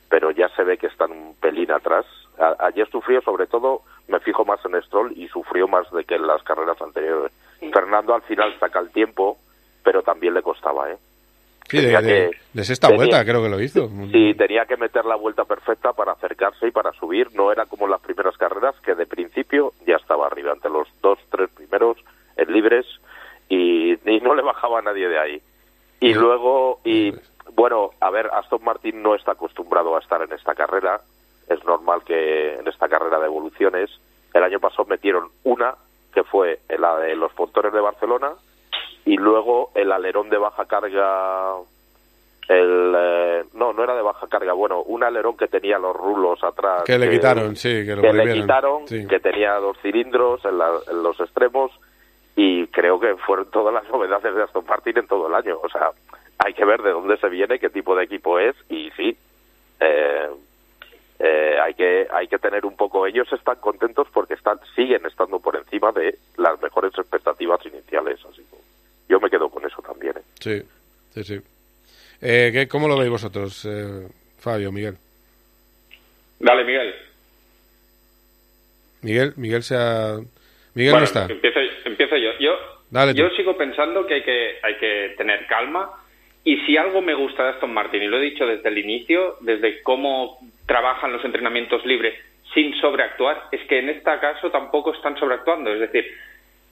pero 0.09 0.31
ya 0.31 0.47
se 0.55 0.63
ve 0.63 0.77
que 0.77 0.87
están 0.87 1.11
un 1.11 1.35
pelín 1.35 1.71
atrás. 1.71 2.05
A- 2.39 2.55
ayer 2.67 2.89
sufrió 2.89 3.21
sobre 3.21 3.47
todo, 3.47 3.81
me 4.07 4.19
fijo 4.21 4.45
más 4.45 4.63
en 4.65 4.81
Stroll 4.83 5.11
y 5.17 5.27
sufrió 5.27 5.67
más 5.67 5.89
de 5.91 6.05
que 6.05 6.15
en 6.15 6.27
las 6.27 6.41
carreras 6.43 6.81
anteriores. 6.81 7.31
Fernando 7.73 8.13
al 8.13 8.21
final 8.21 8.57
saca 8.59 8.79
el 8.79 8.89
tiempo, 8.91 9.37
pero 9.83 10.01
también 10.01 10.33
le 10.33 10.41
costaba, 10.41 10.89
¿eh? 10.91 10.97
Sí, 11.67 11.77
de, 11.77 11.83
Tenía 11.83 12.01
de- 12.01 12.07
que- 12.31 12.37
de 12.53 12.63
sexta 12.63 12.87
tenía- 12.87 12.97
vuelta 13.05 13.25
creo 13.25 13.43
que 13.43 13.49
lo 13.49 13.61
hizo. 13.61 13.89
Sí, 14.11 14.33
tenía 14.35 14.65
que 14.65 14.77
meter 14.77 15.05
la 15.05 15.15
vuelta 15.15 15.43
perfecta 15.45 15.93
para 15.93 16.13
acercarse 16.13 16.67
y 16.67 16.71
para 16.71 16.93
subir. 16.93 17.27
No 17.35 17.51
era 17.51 17.65
como 17.65 17.85
en 17.85 17.91
las 17.91 18.01
primeras 18.01 18.35
carreras, 18.37 18.75
que 18.81 18.95
de 18.95 19.05
principio 19.05 19.73
ya 19.85 19.97
estaba 19.97 20.25
arriba, 20.27 20.53
entre 20.53 20.71
los 20.71 20.87
dos, 21.01 21.19
tres 21.29 21.49
primeros 21.51 21.97
en 22.37 22.51
libres 22.53 22.85
y, 23.49 23.93
y 24.09 24.19
no 24.21 24.35
le 24.35 24.41
bajaba 24.43 24.79
a 24.79 24.81
nadie 24.83 25.07
de 25.09 25.19
ahí. 25.19 25.41
Y 25.99 26.13
luego, 26.13 26.79
y 26.85 27.13
bueno, 27.55 27.89
a 27.99 28.09
ver, 28.09 28.29
Aston 28.33 28.63
Martin 28.63 29.01
no 29.03 29.15
está 29.15 29.33
acostumbrado 29.33 29.95
a 29.95 29.99
estar 29.99 30.21
en 30.21 30.31
esta 30.31 30.55
carrera. 30.55 31.01
Es 31.49 31.63
normal 31.65 32.03
que 32.05 32.55
en 32.55 32.67
esta 32.67 32.87
carrera 32.87 33.19
de 33.19 33.25
evoluciones, 33.25 33.89
el 34.33 34.43
año 34.43 34.59
pasado 34.59 34.85
metieron 34.85 35.29
una, 35.43 35.73
que 36.13 36.23
fue 36.23 36.59
la 36.69 36.97
de 36.99 37.15
los 37.15 37.33
pontones 37.33 37.73
de 37.73 37.81
Barcelona, 37.81 38.31
y 39.05 39.17
luego 39.17 39.71
el 39.75 39.91
alerón 39.91 40.29
de 40.29 40.37
baja 40.37 40.65
carga 40.65 41.55
el 42.47 42.93
eh, 42.97 43.43
no 43.53 43.73
no 43.73 43.83
era 43.83 43.95
de 43.95 44.01
baja 44.01 44.27
carga 44.27 44.53
bueno 44.53 44.81
un 44.81 45.03
alerón 45.03 45.37
que 45.37 45.47
tenía 45.47 45.77
los 45.77 45.95
rulos 45.95 46.43
atrás 46.43 46.83
Que 46.83 46.97
le 46.97 47.09
quitaron, 47.09 47.55
sí, 47.55 47.85
que 47.85 47.95
lo 47.95 48.01
le 48.01 48.09
prohibieron. 48.09 48.41
quitaron 48.41 48.87
Sí. 48.87 49.07
que 49.07 49.19
tenía 49.19 49.53
dos 49.55 49.77
cilindros 49.81 50.43
en, 50.45 50.57
la- 50.57 50.79
en 50.89 51.03
los 51.03 51.19
extremos 51.19 51.71
y 52.41 52.67
creo 52.67 52.99
que 52.99 53.15
fueron 53.17 53.49
todas 53.51 53.73
las 53.73 53.83
novedades 53.91 54.33
de 54.33 54.43
Aston 54.43 54.63
Martin 54.65 54.97
en 54.99 55.07
todo 55.07 55.27
el 55.27 55.33
año 55.33 55.59
o 55.61 55.67
sea 55.69 55.89
hay 56.37 56.53
que 56.53 56.63
ver 56.63 56.81
de 56.81 56.91
dónde 56.91 57.17
se 57.17 57.27
viene 57.27 57.59
qué 57.59 57.69
tipo 57.69 57.95
de 57.95 58.03
equipo 58.05 58.39
es 58.39 58.55
y 58.69 58.89
sí 58.95 59.17
eh, 59.81 60.29
eh, 61.19 61.57
hay 61.61 61.73
que 61.73 62.07
hay 62.13 62.27
que 62.27 62.37
tener 62.39 62.65
un 62.65 62.77
poco 62.77 63.05
ellos 63.05 63.27
están 63.33 63.57
contentos 63.57 64.07
porque 64.13 64.35
están 64.35 64.57
siguen 64.75 65.05
estando 65.05 65.39
por 65.39 65.55
encima 65.57 65.91
de 65.91 66.17
las 66.37 66.61
mejores 66.61 66.93
expectativas 66.97 67.59
iniciales 67.65 68.19
así 68.31 68.41
que 68.49 68.57
yo 69.09 69.19
me 69.19 69.29
quedo 69.29 69.49
con 69.49 69.65
eso 69.65 69.81
también 69.81 70.13
¿eh? 70.17 70.21
Sí, 70.39 70.61
sí, 71.15 71.23
sí. 71.23 71.41
Eh, 72.21 72.51
¿qué- 72.53 72.67
¿Cómo 72.67 72.87
lo 72.87 72.97
veis 72.97 73.09
vosotros, 73.09 73.65
eh, 73.65 74.07
Fabio, 74.37 74.71
Miguel? 74.71 74.95
Dale, 76.39 76.63
Miguel. 76.63 76.93
Miguel, 79.01 79.33
Miguel 79.37 79.63
se 79.63 79.75
ha... 79.75 80.17
Miguel 80.73 80.91
Bueno, 80.93 80.97
no 80.99 81.03
está. 81.05 81.25
Empiezo, 81.25 81.59
empiezo 81.99 82.17
yo. 82.17 82.31
Yo, 82.39 82.57
Dale 82.89 83.13
yo 83.13 83.29
sigo 83.31 83.57
pensando 83.57 84.05
que 84.05 84.15
hay, 84.15 84.23
que 84.23 84.59
hay 84.63 84.75
que 84.75 85.15
tener 85.17 85.45
calma. 85.47 85.89
Y 86.43 86.57
si 86.61 86.77
algo 86.77 87.01
me 87.01 87.13
gusta 87.13 87.43
de 87.43 87.49
Aston 87.51 87.73
Martin, 87.73 88.01
y 88.01 88.07
lo 88.07 88.17
he 88.17 88.21
dicho 88.21 88.47
desde 88.47 88.69
el 88.69 88.77
inicio, 88.77 89.35
desde 89.41 89.83
cómo 89.83 90.39
trabajan 90.65 91.11
los 91.11 91.23
entrenamientos 91.25 91.85
libres 91.85 92.13
sin 92.53 92.73
sobreactuar, 92.79 93.43
es 93.51 93.61
que 93.67 93.79
en 93.79 93.89
este 93.89 94.09
caso 94.19 94.49
tampoco 94.49 94.93
están 94.93 95.17
sobreactuando. 95.17 95.71
Es 95.73 95.81
decir, 95.81 96.05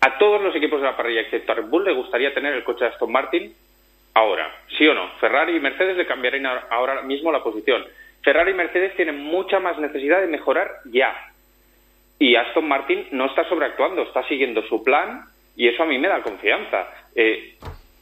a 0.01 0.17
todos 0.17 0.41
los 0.41 0.55
equipos 0.55 0.79
de 0.79 0.87
la 0.87 0.97
parrilla, 0.97 1.21
excepto 1.21 1.51
a 1.51 1.55
Red 1.55 1.65
Bull, 1.65 1.83
le 1.83 1.93
gustaría 1.93 2.33
tener 2.33 2.53
el 2.53 2.63
coche 2.63 2.85
de 2.85 2.91
Aston 2.91 3.11
Martin 3.11 3.53
ahora. 4.13 4.49
¿Sí 4.77 4.87
o 4.87 4.93
no? 4.93 5.09
Ferrari 5.19 5.55
y 5.55 5.59
Mercedes 5.59 5.97
le 5.97 6.07
cambiarían 6.07 6.47
ahora 6.69 7.01
mismo 7.01 7.31
la 7.31 7.43
posición. 7.43 7.85
Ferrari 8.23 8.51
y 8.51 8.55
Mercedes 8.55 8.95
tienen 8.95 9.23
mucha 9.23 9.59
más 9.59 9.77
necesidad 9.77 10.21
de 10.21 10.27
mejorar 10.27 10.71
ya. 10.85 11.13
Y 12.19 12.35
Aston 12.35 12.67
Martin 12.67 13.07
no 13.11 13.25
está 13.25 13.47
sobreactuando, 13.47 14.03
está 14.03 14.27
siguiendo 14.27 14.63
su 14.63 14.83
plan 14.83 15.25
y 15.55 15.67
eso 15.67 15.83
a 15.83 15.85
mí 15.85 15.97
me 15.97 16.07
da 16.07 16.21
confianza. 16.21 16.87
Eh, 17.15 17.55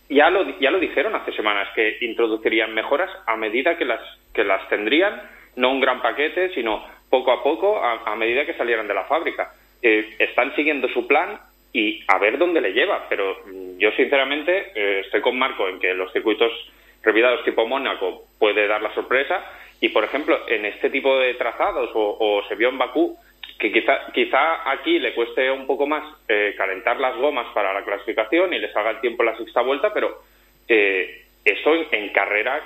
ya, 0.10 0.30
lo, 0.30 0.58
ya 0.60 0.72
lo 0.72 0.80
dijeron 0.80 1.16
hace 1.16 1.32
semanas 1.34 1.70
que 1.76 1.98
introducirían 2.02 2.74
mejoras 2.74 3.10
a 3.26 3.36
medida 3.36 3.78
que 3.78 3.86
las, 3.86 4.02
que 4.34 4.44
las 4.44 4.68
tendrían, 4.70 5.22
no 5.56 5.72
un 5.72 5.80
gran 5.80 6.02
paquete, 6.02 6.54
sino 6.54 6.86
poco 7.10 7.32
a 7.32 7.44
poco 7.44 7.82
a, 7.82 8.16
medida 8.16 8.46
que 8.46 8.54
salieran 8.56 8.88
de 8.88 8.94
la 8.94 9.06
fábrica. 9.06 9.54
Eh, 9.82 10.16
están 10.20 10.56
siguiendo 10.56 10.88
su 10.90 11.08
plan 11.08 11.40
y 11.74 12.04
a 12.08 12.18
ver 12.18 12.38
dónde 12.38 12.62
le 12.62 12.74
lleva, 12.74 13.08
pero 13.10 13.38
mm, 13.46 13.78
yo 13.78 13.92
sinceramente 13.92 14.72
eh, 14.76 15.02
estoy 15.06 15.22
con 15.22 15.38
Marco 15.38 15.68
en 15.68 15.80
que 15.80 15.94
los 15.94 16.12
circuitos 16.14 16.52
revirados 17.04 17.44
tipo 17.44 17.68
Mónaco 17.68 18.24
puede 18.40 18.68
dar 18.68 18.82
la 18.82 18.94
sorpresa 18.94 19.46
y 19.80 19.90
por 19.90 20.04
ejemplo 20.04 20.40
en 20.48 20.66
este 20.66 20.90
tipo 20.90 21.20
de 21.20 21.36
trazados 21.36 21.92
o, 21.94 22.18
o 22.20 22.44
se 22.48 22.56
vio 22.56 22.70
en 22.70 22.80
Bakú 22.80 23.18
que 23.60 23.72
quizá, 23.72 24.12
quizá 24.14 24.70
aquí 24.70 25.00
le 25.00 25.14
cueste 25.14 25.50
un 25.52 25.66
poco 25.66 25.88
más 25.88 26.04
eh, 26.28 26.54
calentar 26.58 27.00
las 27.00 27.16
gomas 27.16 27.48
para 27.54 27.74
la 27.74 27.84
clasificación 27.84 28.54
y 28.54 28.60
le 28.60 28.72
salga 28.74 28.92
el 28.92 29.00
tiempo 29.02 29.24
en 29.24 29.28
la 29.32 29.38
sexta 29.38 29.62
vuelta, 29.62 29.94
pero 29.94 30.22
eh, 30.68 31.26
eso 31.44 31.74
en, 31.74 31.88
en 31.92 32.10
carrera 32.10 32.62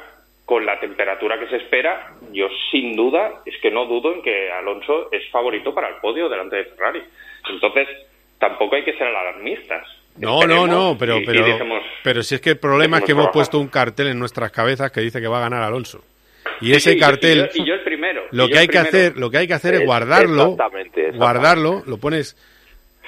con 0.46 0.66
la 0.66 0.80
temperatura 0.80 1.38
que 1.40 1.48
se 1.48 1.58
espera, 1.58 2.14
yo 2.32 2.48
sin 2.72 2.96
duda 2.96 3.42
es 3.46 3.56
que 3.62 3.70
no 3.70 3.86
dudo 3.86 4.16
en 4.16 4.24
que 4.24 4.52
Alonso 4.52 5.10
es 5.12 5.30
favorito 5.30 5.76
para 5.76 5.90
el 5.90 5.96
podio 5.98 6.28
delante 6.28 6.56
de 6.56 6.66
Ferrari. 6.66 7.04
Entonces, 7.48 7.88
tampoco 8.40 8.76
hay 8.76 8.84
que 8.84 8.94
ser 8.98 9.08
alarmistas. 9.08 9.86
No, 10.18 10.38
no, 10.38 10.42
Esperemos 10.42 10.70
no, 10.70 10.98
pero, 10.98 11.18
y- 11.20 11.22
y 11.22 11.26
pero, 11.28 11.46
dejemos- 11.46 11.84
pero 12.04 12.24
si 12.24 12.34
es 12.36 12.42
que 12.42 12.50
el 12.50 12.58
problema 12.58 12.98
es 12.98 13.04
que 13.04 13.12
hemos 13.12 13.26
trabajar. 13.26 13.34
puesto 13.34 13.60
un 13.60 13.68
cartel 13.68 14.08
en 14.08 14.18
nuestras 14.18 14.52
cabezas 14.52 14.92
que 14.92 15.02
dice 15.02 15.22
que 15.22 15.28
va 15.28 15.38
a 15.38 15.42
ganar 15.42 15.62
Alonso. 15.62 16.04
Y 16.62 16.74
ese 16.74 16.94
sí, 16.94 17.00
cartel, 17.00 17.50
y 17.54 17.58
yo, 17.60 17.64
y 17.64 17.68
yo 17.68 17.74
el 17.76 17.84
primero. 17.84 18.24
lo 18.32 18.48
que 18.48 18.58
hay 18.60 18.68
que 18.68 18.78
hacer, 18.80 19.18
lo 19.18 19.30
que 19.30 19.38
hay 19.38 19.48
que 19.48 19.54
hacer 19.54 19.74
es 19.76 19.82
Es- 19.82 19.86
guardarlo, 19.86 20.44
exactamente, 20.54 21.00
exactamente. 21.02 21.18
guardarlo, 21.18 21.84
lo 21.86 21.98
pones, 21.98 22.36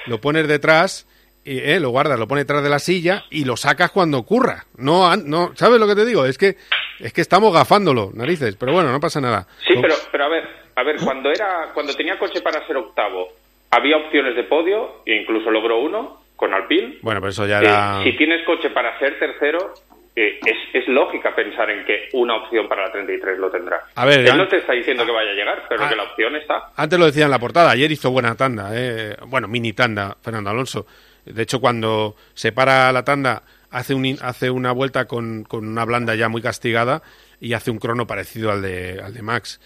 lo 0.06 0.20
pones 0.20 0.48
detrás, 0.48 1.06
y, 1.44 1.58
eh, 1.58 1.80
lo 1.80 1.90
guardas, 1.90 2.18
lo 2.18 2.28
pones 2.28 2.44
detrás 2.44 2.62
de 2.62 2.70
la 2.70 2.78
silla 2.78 3.24
y 3.30 3.44
lo 3.44 3.56
sacas 3.56 3.90
cuando 3.90 4.18
ocurra. 4.18 4.64
No, 4.76 5.16
no, 5.16 5.52
¿sabes 5.56 5.80
lo 5.80 5.88
que 5.88 5.96
te 5.96 6.04
digo? 6.06 6.24
Es 6.24 6.38
que, 6.38 6.56
es 7.00 7.12
que 7.12 7.20
estamos 7.20 7.52
gafándolo, 7.52 8.10
narices. 8.14 8.54
Pero 8.56 8.72
bueno, 8.72 8.92
no 8.92 9.00
pasa 9.00 9.20
nada. 9.20 9.46
Sí, 9.66 9.74
pero, 9.80 9.94
pero 10.12 10.24
a 10.24 10.28
ver, 10.28 10.48
a 10.76 10.82
ver, 10.84 10.96
cuando 11.02 11.30
era, 11.32 11.70
cuando 11.74 11.94
tenía 11.94 12.16
coche 12.18 12.40
para 12.42 12.64
ser 12.66 12.76
octavo, 12.76 13.28
había 13.72 13.96
opciones 13.96 14.36
de 14.36 14.44
podio 14.44 15.02
e 15.04 15.16
incluso 15.16 15.50
logró 15.50 15.80
uno 15.80 16.22
con 16.36 16.54
Alpine. 16.54 16.98
Bueno, 17.02 17.20
pero 17.20 17.30
eso 17.30 17.44
ya 17.46 17.58
Eh, 17.60 17.64
era... 17.64 18.00
si 18.04 18.12
tienes 18.16 18.44
coche 18.46 18.70
para 18.70 18.96
ser 19.00 19.18
tercero, 19.18 19.74
eh, 20.14 20.38
es, 20.44 20.56
es 20.74 20.88
lógica 20.88 21.34
pensar 21.34 21.70
en 21.70 21.84
que 21.84 22.08
una 22.12 22.36
opción 22.36 22.68
para 22.68 22.86
la 22.86 22.92
33 22.92 23.38
lo 23.38 23.50
tendrá. 23.50 23.82
A 23.94 24.04
ver, 24.04 24.20
Él 24.20 24.36
no 24.36 24.46
te 24.46 24.58
está 24.58 24.72
diciendo 24.74 25.06
que 25.06 25.12
vaya 25.12 25.30
a 25.30 25.34
llegar, 25.34 25.64
pero 25.68 25.88
que 25.88 25.96
la 25.96 26.02
opción 26.04 26.36
está. 26.36 26.70
Antes 26.76 26.98
lo 26.98 27.06
decía 27.06 27.24
en 27.24 27.30
la 27.30 27.38
portada, 27.38 27.70
ayer 27.70 27.90
hizo 27.90 28.10
buena 28.10 28.34
tanda, 28.34 28.70
eh, 28.74 29.16
bueno, 29.26 29.48
mini 29.48 29.72
tanda, 29.72 30.16
Fernando 30.22 30.50
Alonso. 30.50 30.86
De 31.24 31.42
hecho, 31.42 31.60
cuando 31.60 32.16
se 32.34 32.52
para 32.52 32.92
la 32.92 33.04
tanda, 33.04 33.42
hace, 33.70 33.94
un, 33.94 34.18
hace 34.20 34.50
una 34.50 34.72
vuelta 34.72 35.06
con, 35.06 35.44
con 35.44 35.66
una 35.66 35.84
blanda 35.84 36.14
ya 36.14 36.28
muy 36.28 36.42
castigada 36.42 37.02
y 37.40 37.54
hace 37.54 37.70
un 37.70 37.78
crono 37.78 38.06
parecido 38.06 38.52
al 38.52 38.60
de, 38.60 39.00
al 39.02 39.14
de 39.14 39.22
Max. 39.22 39.60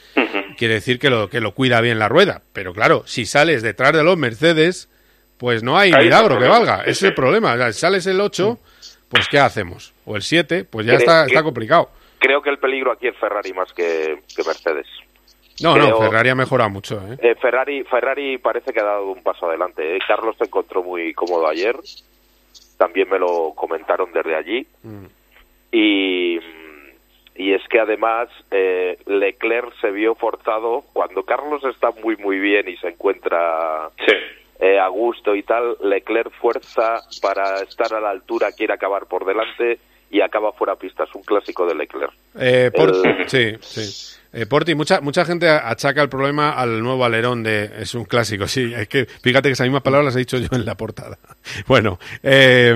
Quiere 0.56 0.74
decir 0.74 0.98
que 0.98 1.10
lo, 1.10 1.28
que 1.28 1.40
lo 1.40 1.52
cuida 1.52 1.80
bien 1.80 1.98
la 1.98 2.08
rueda. 2.08 2.42
Pero 2.52 2.72
claro, 2.72 3.02
si 3.06 3.26
sales 3.26 3.62
detrás 3.62 3.92
de 3.92 4.04
los 4.04 4.16
Mercedes, 4.16 4.88
pues 5.38 5.62
no 5.62 5.76
hay 5.76 5.92
Ahí 5.92 6.04
milagro 6.04 6.38
que 6.38 6.46
valga. 6.46 6.82
Ese 6.82 6.90
es 6.90 7.02
el 7.02 7.14
problema. 7.14 7.52
O 7.54 7.56
sea, 7.56 7.72
si 7.72 7.80
sales 7.80 8.06
el 8.06 8.20
8, 8.20 8.58
pues 9.08 9.28
¿qué 9.28 9.38
hacemos? 9.38 9.92
O 10.06 10.16
el 10.16 10.22
7, 10.22 10.64
pues 10.64 10.86
ya 10.86 10.92
¿Crees 10.94 11.02
está, 11.02 11.26
que- 11.26 11.32
está 11.32 11.42
complicado. 11.42 11.90
Creo 12.18 12.40
que 12.40 12.48
el 12.50 12.58
peligro 12.58 12.92
aquí 12.92 13.08
es 13.08 13.16
Ferrari 13.18 13.52
más 13.52 13.72
que, 13.74 14.20
que 14.34 14.42
Mercedes. 14.44 14.86
No, 15.62 15.76
no, 15.76 15.98
Ferrari 15.98 16.28
ha 16.30 16.34
mejorado 16.34 16.70
mucho. 16.70 17.00
¿eh? 17.10 17.16
Eh, 17.20 17.34
Ferrari, 17.40 17.82
Ferrari 17.84 18.38
parece 18.38 18.72
que 18.72 18.80
ha 18.80 18.84
dado 18.84 19.10
un 19.10 19.22
paso 19.22 19.46
adelante. 19.46 19.96
¿eh? 19.96 19.98
Carlos 20.06 20.34
se 20.38 20.44
encontró 20.44 20.82
muy 20.82 21.12
cómodo 21.14 21.46
ayer. 21.48 21.76
También 22.78 23.08
me 23.10 23.18
lo 23.18 23.52
comentaron 23.54 24.12
desde 24.12 24.34
allí. 24.34 24.66
Y, 25.72 26.38
y 27.34 27.52
es 27.52 27.62
que 27.68 27.80
además 27.80 28.28
eh, 28.50 28.98
Leclerc 29.06 29.72
se 29.80 29.90
vio 29.90 30.14
forzado 30.14 30.84
cuando 30.92 31.24
Carlos 31.24 31.62
está 31.64 31.90
muy 32.02 32.16
muy 32.16 32.38
bien 32.38 32.68
y 32.68 32.76
se 32.76 32.88
encuentra 32.88 33.90
eh, 34.60 34.78
a 34.78 34.88
gusto 34.88 35.34
y 35.34 35.42
tal. 35.42 35.76
Leclerc 35.82 36.32
fuerza 36.40 37.00
para 37.22 37.60
estar 37.62 37.92
a 37.94 38.00
la 38.00 38.10
altura, 38.10 38.52
quiere 38.52 38.74
acabar 38.74 39.06
por 39.06 39.24
delante 39.24 39.78
y 40.10 40.20
acaba 40.20 40.52
fuera 40.52 40.76
pista. 40.76 41.04
Es 41.04 41.14
un 41.14 41.22
clásico 41.22 41.66
de 41.66 41.74
Leclerc. 41.74 42.12
Eh, 42.38 42.70
por- 42.74 42.90
El- 42.90 43.28
Sí, 43.28 43.56
sí. 43.60 44.16
Eh, 44.32 44.44
Porti, 44.46 44.74
mucha, 44.74 45.00
mucha 45.00 45.24
gente 45.24 45.48
achaca 45.48 46.02
el 46.02 46.08
problema 46.10 46.50
al 46.50 46.82
nuevo 46.82 47.04
alerón 47.06 47.42
de... 47.42 47.70
Es 47.80 47.94
un 47.94 48.04
clásico, 48.04 48.46
sí. 48.46 48.72
Es 48.76 48.86
que 48.88 49.06
fíjate 49.06 49.48
que 49.48 49.54
esas 49.54 49.66
mismas 49.66 49.82
palabras 49.82 50.06
las 50.06 50.16
he 50.16 50.18
dicho 50.18 50.36
yo 50.38 50.48
en 50.52 50.64
la 50.66 50.74
portada. 50.76 51.18
Bueno, 51.66 51.98
eh, 52.22 52.74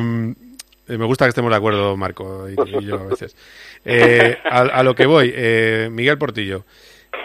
eh, 0.89 0.97
me 0.99 1.05
gusta 1.05 1.27
que 1.27 1.31
estemos 1.31 1.51
de 1.51 1.57
acuerdo, 1.57 1.97
Marco, 1.97 2.49
y, 2.49 2.53
y 2.55 2.85
yo 2.87 2.95
a 3.01 3.05
veces. 3.05 3.37
Eh, 3.85 4.39
a, 4.51 4.61
a 4.61 4.83
lo 4.83 4.95
que 4.95 5.05
voy, 5.07 5.33
eh, 5.35 5.89
Miguel 5.91 6.17
Portillo, 6.19 6.65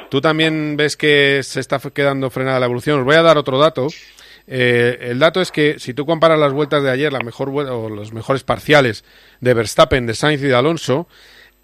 tú 0.10 0.20
también 0.22 0.76
ves 0.78 0.98
que 0.98 1.42
se 1.44 1.60
está 1.62 1.80
quedando 1.94 2.30
frenada 2.30 2.60
la 2.60 2.66
evolución. 2.66 3.00
Os 3.00 3.06
voy 3.06 3.16
a 3.16 3.22
dar 3.22 3.38
otro 3.38 3.58
dato. 3.58 3.88
Eh, 4.48 4.98
el 5.02 5.20
dato 5.20 5.42
es 5.42 5.52
que 5.52 5.80
si 5.80 5.94
tú 5.94 6.06
comparas 6.06 6.40
las 6.40 6.54
vueltas 6.54 6.84
de 6.84 6.92
ayer, 6.92 7.12
la 7.12 7.20
mejor 7.20 7.50
o 7.50 7.90
los 7.90 8.14
mejores 8.14 8.44
parciales 8.44 9.04
de 9.42 9.54
Verstappen, 9.54 10.06
de 10.06 10.14
Sainz 10.14 10.42
y 10.42 10.48
de 10.48 10.56
Alonso, 10.56 11.08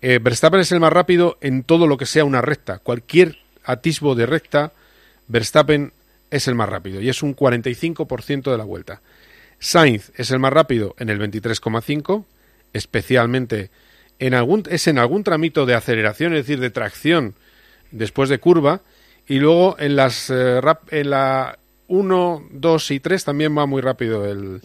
eh, 0.02 0.20
Verstappen 0.22 0.60
es 0.60 0.72
el 0.72 0.80
más 0.80 0.92
rápido 0.92 1.38
en 1.42 1.64
todo 1.64 1.86
lo 1.88 1.98
que 1.98 2.06
sea 2.06 2.26
una 2.26 2.42
recta. 2.42 2.80
Cualquier 2.80 3.38
atisbo 3.64 4.16
de 4.16 4.26
recta, 4.26 4.74
Verstappen 5.28 5.94
es 6.32 6.48
el 6.48 6.56
más 6.56 6.70
rápido 6.70 7.02
y 7.02 7.10
es 7.10 7.22
un 7.22 7.36
45% 7.36 8.52
de 8.52 8.58
la 8.58 8.64
vuelta. 8.64 9.02
Sainz 9.60 10.12
es 10.16 10.32
el 10.32 10.40
más 10.40 10.52
rápido 10.52 10.96
en 10.98 11.10
el 11.10 11.20
23,5, 11.20 12.26
especialmente 12.74 13.70
en 14.18 14.34
algún 14.34 14.64
es 14.70 14.88
en 14.88 14.98
algún 14.98 15.24
tramito 15.24 15.66
de 15.66 15.76
aceleración, 15.76 16.34
es 16.34 16.46
decir, 16.46 16.60
de 16.60 16.72
tracción 16.72 17.36
después 17.92 18.30
de 18.30 18.40
curva 18.40 18.82
y 19.28 19.40
luego 19.40 19.76
en 19.78 19.96
las 19.96 20.30
eh, 20.30 20.62
en 20.90 21.10
la 21.10 21.60
1, 21.92 22.48
2 22.52 22.92
y 22.92 23.00
3 23.00 23.24
también 23.24 23.58
va 23.58 23.66
muy 23.66 23.82
rápido 23.82 24.26
el 24.26 24.62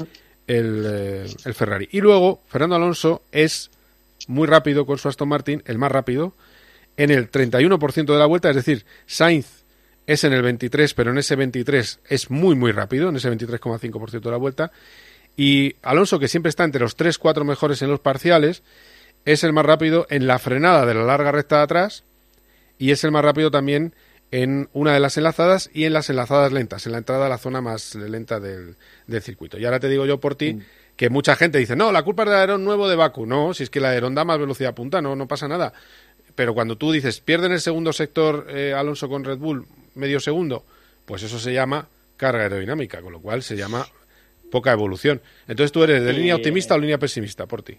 eh, 0.49 1.27
el 1.45 1.55
Ferrari. 1.55 1.89
Y 1.91 2.01
luego 2.01 2.41
Fernando 2.47 2.77
Alonso 2.77 3.23
es 3.33 3.71
muy 4.29 4.47
rápido 4.47 4.87
con 4.87 4.97
su 4.97 5.09
Aston 5.09 5.29
Martin, 5.29 5.63
el 5.67 5.79
más 5.79 5.91
rápido, 5.91 6.35
en 6.97 7.11
el 7.11 7.31
31% 7.31 8.07
de 8.07 8.19
la 8.19 8.27
vuelta, 8.27 8.51
es 8.51 8.57
decir, 8.57 8.87
Sainz 9.07 9.65
es 10.07 10.23
en 10.23 10.33
el 10.33 10.43
23, 10.43 10.95
pero 10.95 11.11
en 11.11 11.19
ese 11.19 11.35
23 11.35 12.01
es 12.09 12.31
muy, 12.31 12.55
muy 12.55 12.71
rápido, 12.71 13.09
en 13.09 13.17
ese 13.17 13.31
23,5% 13.31 14.21
de 14.21 14.31
la 14.31 14.37
vuelta. 14.37 14.71
Y 15.37 15.75
Alonso, 15.83 16.21
que 16.21 16.29
siempre 16.29 16.51
está 16.51 16.63
entre 16.63 16.81
los 16.81 16.97
3-4 16.97 17.45
mejores 17.45 17.83
en 17.83 17.91
los 17.91 17.99
parciales, 17.99 18.63
es 19.25 19.43
el 19.43 19.53
más 19.53 19.67
rápido 19.67 20.07
en 20.11 20.29
la 20.29 20.39
frenada 20.39 20.87
de 20.87 20.95
la 20.95 21.03
larga 21.03 21.33
recta 21.33 21.57
de 21.57 21.63
atrás 21.63 22.05
y 22.79 22.93
es 22.93 23.03
el 23.03 23.11
más 23.11 23.25
rápido 23.25 23.51
también 23.51 23.95
en 24.31 24.69
una 24.73 24.93
de 24.93 25.01
las 25.01 25.17
enlazadas 25.17 25.71
y 25.73 25.85
en 25.85 25.93
las 25.93 26.11
enlazadas 26.11 26.53
lentas, 26.53 26.87
en 26.87 26.93
la 26.93 26.99
entrada 26.99 27.27
a 27.27 27.29
la 27.29 27.39
zona 27.39 27.61
más 27.61 27.95
lenta 27.95 28.41
del, 28.41 28.77
del 29.07 29.23
circuito. 29.23 29.59
Y 29.59 29.65
ahora 29.65 29.81
te 29.81 29.89
digo 29.89 30.07
yo 30.07 30.19
por 30.19 30.35
ti 30.35 30.59
que 30.97 31.11
mucha 31.11 31.37
gente 31.37 31.59
dice, 31.59 31.77
no, 31.77 31.93
la 31.93 32.03
culpa 32.03 32.23
es 32.23 32.31
del 32.31 32.39
aerón 32.39 32.65
nuevo 32.65 32.89
de 32.89 32.97
Baku. 32.97 33.27
No, 33.27 33.55
si 33.55 33.63
es 33.65 33.71
que 33.71 33.79
el 33.79 33.85
aerón 33.85 34.15
da 34.15 34.25
más 34.25 34.39
velocidad 34.39 34.75
punta, 34.75 35.01
no, 35.03 35.15
no 35.15 35.29
pasa 35.29 35.47
nada. 35.47 35.73
Pero 36.35 36.55
cuando 36.55 36.77
tú 36.77 36.91
dices, 36.91 37.21
pierden 37.21 37.53
el 37.53 37.61
segundo 37.61 37.93
sector 37.93 38.47
eh, 38.49 38.75
Alonso 38.75 39.09
con 39.09 39.25
Red 39.25 39.39
Bull 39.39 39.67
medio 39.95 40.21
segundo, 40.21 40.65
pues 41.05 41.23
eso 41.23 41.39
se 41.39 41.53
llama 41.53 41.89
carga 42.17 42.43
aerodinámica, 42.43 43.01
con 43.03 43.13
lo 43.13 43.21
cual 43.21 43.43
se 43.43 43.57
llama 43.57 43.87
poca 44.51 44.73
evolución. 44.73 45.21
Entonces 45.49 45.73
tú 45.73 45.83
eres 45.83 46.03
de 46.03 46.13
línea 46.13 46.37
optimista 46.37 46.75
o 46.75 46.79
línea 46.79 46.99
pesimista, 46.99 47.47
por 47.47 47.63
ti. 47.63 47.79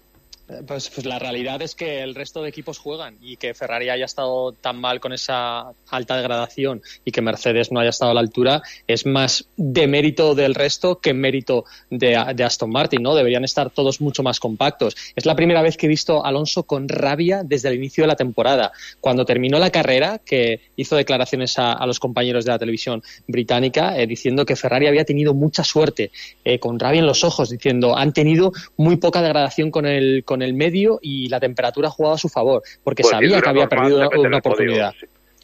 Pues, 0.65 0.89
pues 0.89 1.05
la 1.05 1.19
realidad 1.19 1.61
es 1.61 1.75
que 1.75 2.01
el 2.01 2.15
resto 2.15 2.41
de 2.41 2.49
equipos 2.49 2.77
juegan 2.77 3.17
y 3.21 3.35
que 3.35 3.53
Ferrari 3.53 3.89
haya 3.89 4.05
estado 4.05 4.53
tan 4.53 4.79
mal 4.79 4.99
con 4.99 5.11
esa 5.11 5.73
alta 5.89 6.15
degradación 6.15 6.81
y 7.03 7.11
que 7.11 7.21
Mercedes 7.21 7.71
no 7.71 7.79
haya 7.79 7.89
estado 7.89 8.11
a 8.11 8.13
la 8.13 8.21
altura 8.21 8.61
es 8.87 9.05
más 9.05 9.49
de 9.57 9.87
mérito 9.87 10.35
del 10.35 10.55
resto 10.55 10.99
que 10.99 11.13
mérito 11.13 11.65
de, 11.89 12.23
de 12.33 12.43
Aston 12.43 12.69
Martin, 12.69 13.03
¿no? 13.03 13.13
Deberían 13.13 13.43
estar 13.43 13.69
todos 13.69 13.99
mucho 13.99 14.23
más 14.23 14.39
compactos. 14.39 14.95
Es 15.15 15.25
la 15.25 15.35
primera 15.35 15.61
vez 15.61 15.75
que 15.75 15.87
he 15.87 15.89
visto 15.89 16.23
a 16.25 16.29
Alonso 16.29 16.63
con 16.63 16.87
rabia 16.87 17.41
desde 17.43 17.69
el 17.69 17.75
inicio 17.75 18.03
de 18.03 18.07
la 18.07 18.15
temporada. 18.15 18.71
Cuando 19.01 19.25
terminó 19.25 19.59
la 19.59 19.69
carrera, 19.69 20.19
que 20.23 20.61
hizo 20.77 20.95
declaraciones 20.95 21.59
a, 21.59 21.73
a 21.73 21.85
los 21.85 21.99
compañeros 21.99 22.45
de 22.45 22.51
la 22.51 22.59
televisión 22.59 23.03
británica 23.27 23.97
eh, 23.97 24.07
diciendo 24.07 24.45
que 24.45 24.55
Ferrari 24.55 24.87
había 24.87 25.05
tenido 25.05 25.33
mucha 25.33 25.63
suerte, 25.63 26.11
eh, 26.43 26.59
con 26.59 26.79
rabia 26.79 26.99
en 26.99 27.05
los 27.05 27.23
ojos, 27.23 27.49
diciendo 27.49 27.97
han 27.97 28.13
tenido 28.13 28.51
muy 28.77 28.97
poca 28.97 29.21
degradación 29.21 29.71
con 29.71 29.85
el, 29.85 30.23
con 30.23 30.36
el 30.41 30.53
medio 30.53 30.99
y 31.01 31.29
la 31.29 31.39
temperatura 31.39 31.87
ha 31.87 31.91
jugado 31.91 32.15
a 32.15 32.17
su 32.17 32.29
favor, 32.29 32.63
porque 32.83 33.03
Pues 33.03 33.11
sabía 33.11 33.41
que 33.41 33.49
había 33.49 33.65
normal 33.65 34.09
perdido 34.09 34.21
una 34.21 34.37
oportunidad. 34.37 34.93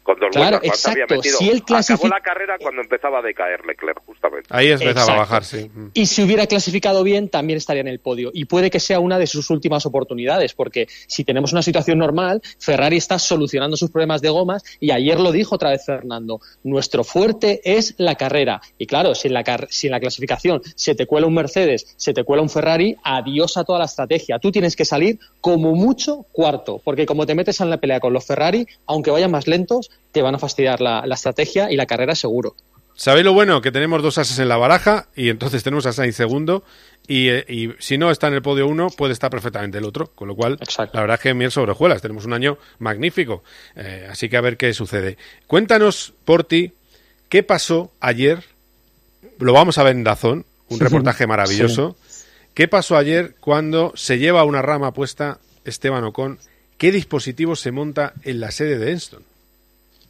Con 0.04 0.20
dos 0.20 0.28
Claro, 0.32 0.58
vueltas 0.60 0.68
más 0.70 0.86
había 0.86 1.04
exacto. 1.04 1.14
metido. 1.16 1.38
Si 1.38 1.48
él 1.50 1.64
clasifica- 1.64 1.94
Acabó 2.06 2.08
la 2.14 2.20
carrera 2.20 2.56
cuando 2.60 2.82
empezaba 2.82 3.18
a 3.18 3.22
decaer 3.22 3.64
Leclerc, 3.66 4.00
justamente. 4.04 4.48
Ahí 4.50 4.66
empezaba 4.70 4.90
a 4.90 4.92
Exacto. 5.02 5.18
bajar, 5.20 5.44
sí. 5.44 5.70
Mm. 5.74 5.86
Y 5.94 6.06
si 6.06 6.22
hubiera 6.22 6.46
clasificado 6.46 7.02
bien, 7.02 7.28
también 7.30 7.56
estaría 7.56 7.80
en 7.80 7.88
el 7.88 8.00
podio. 8.00 8.30
Y 8.34 8.44
puede 8.44 8.70
que 8.70 8.80
sea 8.80 9.00
una 9.00 9.18
de 9.18 9.26
sus 9.26 9.48
últimas 9.50 9.86
oportunidades, 9.86 10.52
porque 10.52 10.88
si 11.06 11.24
tenemos 11.24 11.52
una 11.52 11.62
situación 11.62 11.98
normal, 11.98 12.42
Ferrari 12.58 12.98
está 12.98 13.18
solucionando 13.18 13.76
sus 13.78 13.90
problemas 13.90 14.20
de 14.20 14.28
gomas 14.28 14.62
y 14.78 14.90
ayer 14.90 15.18
lo 15.18 15.32
dijo 15.32 15.54
otra 15.54 15.70
vez 15.70 15.84
Fernando, 15.86 16.38
nuestro 16.62 17.02
fuerte 17.02 17.62
es 17.64 17.94
la 17.96 18.14
carrera. 18.16 18.60
Y 18.76 18.86
claro, 18.86 19.14
si 19.14 19.28
en 19.28 19.34
la, 19.34 19.42
car- 19.42 19.68
si 19.70 19.86
en 19.86 19.92
la 19.92 20.00
clasificación 20.00 20.60
se 20.76 20.94
te 20.94 21.06
cuela 21.06 21.26
un 21.26 21.34
Mercedes, 21.34 21.94
se 21.96 22.12
te 22.12 22.24
cuela 22.24 22.42
un 22.42 22.50
Ferrari, 22.50 22.94
adiós 23.02 23.56
a 23.56 23.64
toda 23.64 23.78
la 23.78 23.86
estrategia. 23.86 24.38
Tú 24.38 24.52
tienes 24.52 24.76
que 24.76 24.84
salir 24.84 25.18
como 25.40 25.74
mucho 25.74 26.26
cuarto, 26.30 26.78
porque 26.84 27.06
como 27.06 27.24
te 27.24 27.34
metes 27.34 27.58
en 27.62 27.70
la 27.70 27.78
pelea 27.78 28.00
con 28.00 28.12
los 28.12 28.26
Ferrari, 28.26 28.66
aunque 28.86 29.10
vayan 29.10 29.30
más 29.30 29.46
lentos, 29.46 29.90
te 30.12 30.22
van 30.22 30.34
a 30.34 30.38
fastidiar 30.38 30.80
la, 30.80 31.06
la 31.06 31.14
estrategia 31.14 31.70
y 31.70 31.76
la 31.76 31.86
carrera 31.86 32.14
seguro. 32.14 32.54
¿Sabéis 32.96 33.24
lo 33.24 33.32
bueno? 33.32 33.60
Que 33.60 33.72
tenemos 33.72 34.02
dos 34.02 34.18
ases 34.18 34.38
en 34.38 34.48
la 34.48 34.56
baraja 34.56 35.08
y 35.16 35.28
entonces 35.28 35.64
tenemos 35.64 35.84
a 35.86 35.92
Sainz 35.92 36.14
segundo 36.14 36.62
y, 37.08 37.28
y 37.30 37.74
si 37.80 37.98
no 37.98 38.10
está 38.10 38.28
en 38.28 38.34
el 38.34 38.42
podio 38.42 38.68
uno, 38.68 38.88
puede 38.88 39.12
estar 39.12 39.30
perfectamente 39.30 39.78
el 39.78 39.84
otro. 39.84 40.12
Con 40.14 40.28
lo 40.28 40.36
cual, 40.36 40.58
la 40.92 41.00
verdad 41.00 41.14
es 41.14 41.20
que 41.20 41.34
miel 41.34 41.50
sobre 41.50 41.72
hojuelas. 41.72 42.00
Tenemos 42.00 42.24
un 42.24 42.32
año 42.32 42.56
magnífico. 42.78 43.42
Eh, 43.74 44.06
así 44.08 44.28
que 44.28 44.36
a 44.36 44.40
ver 44.40 44.56
qué 44.56 44.72
sucede. 44.72 45.18
Cuéntanos, 45.48 46.14
Porti, 46.24 46.72
qué 47.28 47.42
pasó 47.42 47.92
ayer. 47.98 48.44
Lo 49.40 49.52
vamos 49.52 49.76
a 49.78 49.82
ver 49.82 49.96
en 49.96 50.04
Dazón, 50.04 50.46
un 50.68 50.80
reportaje 50.80 51.26
maravilloso. 51.26 51.96
¿Qué 52.54 52.68
pasó 52.68 52.96
ayer 52.96 53.34
cuando 53.40 53.92
se 53.96 54.18
lleva 54.18 54.44
una 54.44 54.62
rama 54.62 54.92
puesta 54.92 55.40
Esteban 55.64 56.04
Ocon? 56.04 56.38
¿Qué 56.78 56.92
dispositivo 56.92 57.56
se 57.56 57.72
monta 57.72 58.14
en 58.22 58.38
la 58.38 58.52
sede 58.52 58.78
de 58.78 58.92
Enston? 58.92 59.24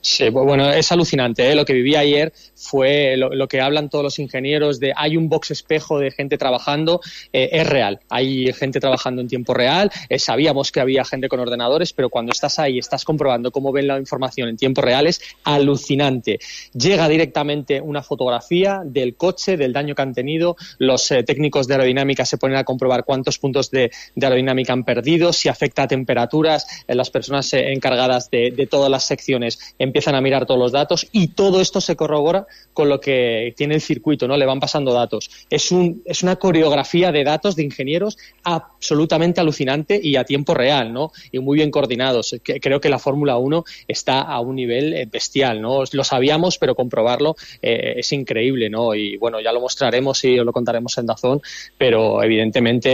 Sí, 0.06 0.24
bu- 0.24 0.44
bueno, 0.44 0.70
es 0.70 0.92
alucinante. 0.92 1.50
¿eh? 1.50 1.54
Lo 1.54 1.64
que 1.64 1.72
viví 1.72 1.96
ayer 1.96 2.30
fue 2.54 3.16
lo, 3.16 3.48
que 3.48 3.62
hablan 3.62 3.88
todos 3.88 4.04
los 4.04 4.18
ingenieros 4.18 4.78
de 4.78 4.92
hay 4.94 5.16
un 5.16 5.30
box 5.30 5.50
espejo 5.50 5.98
de 5.98 6.10
gente 6.10 6.36
trabajando. 6.36 7.00
eh, 7.32 7.48
es 7.52 7.66
real. 7.66 8.00
Hay 8.10 8.52
gente 8.52 8.80
trabajando 8.80 9.22
en 9.22 9.28
tiempo 9.28 9.54
real. 9.54 9.90
eh, 10.10 10.18
sabíamos 10.18 10.72
que 10.72 10.80
había 10.80 11.06
gente 11.06 11.26
con 11.28 11.40
ordenadores, 11.40 11.94
pero 11.94 12.10
cuando 12.10 12.32
estás 12.32 12.58
ahí, 12.58 12.78
estás 12.78 13.02
comprobando 13.02 13.50
cómo 13.50 13.72
ven 13.72 13.86
la 13.86 13.98
información 13.98 14.50
en 14.50 14.58
tiempo 14.58 14.82
real, 14.82 15.06
es 15.06 15.22
alucinante. 15.42 16.38
Llega 16.74 17.08
directamente 17.08 17.80
una 17.80 18.02
fotografía 18.02 18.82
del 18.84 19.16
coche, 19.16 19.56
del 19.56 19.72
daño 19.72 19.94
que 19.94 20.02
han 20.02 20.12
tenido. 20.12 20.56
Los 20.76 21.08
técnicos 21.24 21.66
de 21.66 21.74
aerodinámica 21.76 22.26
se 22.26 22.36
ponen 22.36 22.58
a 22.58 22.64
comprobar 22.64 23.04
cuántos 23.04 23.38
puntos 23.38 23.70
de, 23.70 23.90
aerodinámica 24.20 24.74
han 24.74 24.84
perdido, 24.84 25.32
si 25.32 25.48
afecta 25.48 25.84
a 25.84 25.88
temperaturas. 25.88 26.66
las 26.88 27.08
personas 27.08 27.50
encargadas 27.54 28.30
de, 28.30 28.68
todas 28.70 28.90
las 28.90 29.04
secciones 29.06 29.58
empiezan 29.94 30.16
a 30.16 30.20
mirar 30.20 30.44
todos 30.44 30.58
los 30.58 30.72
datos 30.72 31.06
y 31.12 31.28
todo 31.28 31.60
esto 31.60 31.80
se 31.80 31.94
corrobora 31.94 32.48
con 32.72 32.88
lo 32.88 32.98
que 33.00 33.54
tiene 33.56 33.76
el 33.76 33.80
circuito, 33.80 34.26
¿no? 34.26 34.36
Le 34.36 34.44
van 34.44 34.58
pasando 34.58 34.92
datos. 34.92 35.30
Es, 35.48 35.70
un, 35.70 36.02
es 36.04 36.24
una 36.24 36.34
coreografía 36.34 37.12
de 37.12 37.22
datos 37.22 37.54
de 37.54 37.62
ingenieros 37.62 38.18
absolutamente 38.42 39.40
alucinante 39.40 40.00
y 40.02 40.16
a 40.16 40.24
tiempo 40.24 40.52
real, 40.52 40.92
¿no? 40.92 41.12
Y 41.30 41.38
muy 41.38 41.58
bien 41.58 41.70
coordinados. 41.70 42.34
Creo 42.42 42.80
que 42.80 42.88
la 42.88 42.98
Fórmula 42.98 43.36
1 43.36 43.64
está 43.86 44.22
a 44.22 44.40
un 44.40 44.56
nivel 44.56 44.94
eh, 44.94 45.06
bestial, 45.08 45.60
¿no? 45.62 45.84
Lo 45.92 46.02
sabíamos, 46.02 46.58
pero 46.58 46.74
comprobarlo 46.74 47.36
eh, 47.62 47.94
es 47.98 48.12
increíble, 48.12 48.68
¿no? 48.70 48.96
Y 48.96 49.16
bueno, 49.16 49.40
ya 49.40 49.52
lo 49.52 49.60
mostraremos 49.60 50.24
y 50.24 50.34
lo 50.34 50.52
contaremos 50.52 50.98
en 50.98 51.06
Dazón, 51.06 51.40
pero 51.78 52.20
evidentemente 52.20 52.88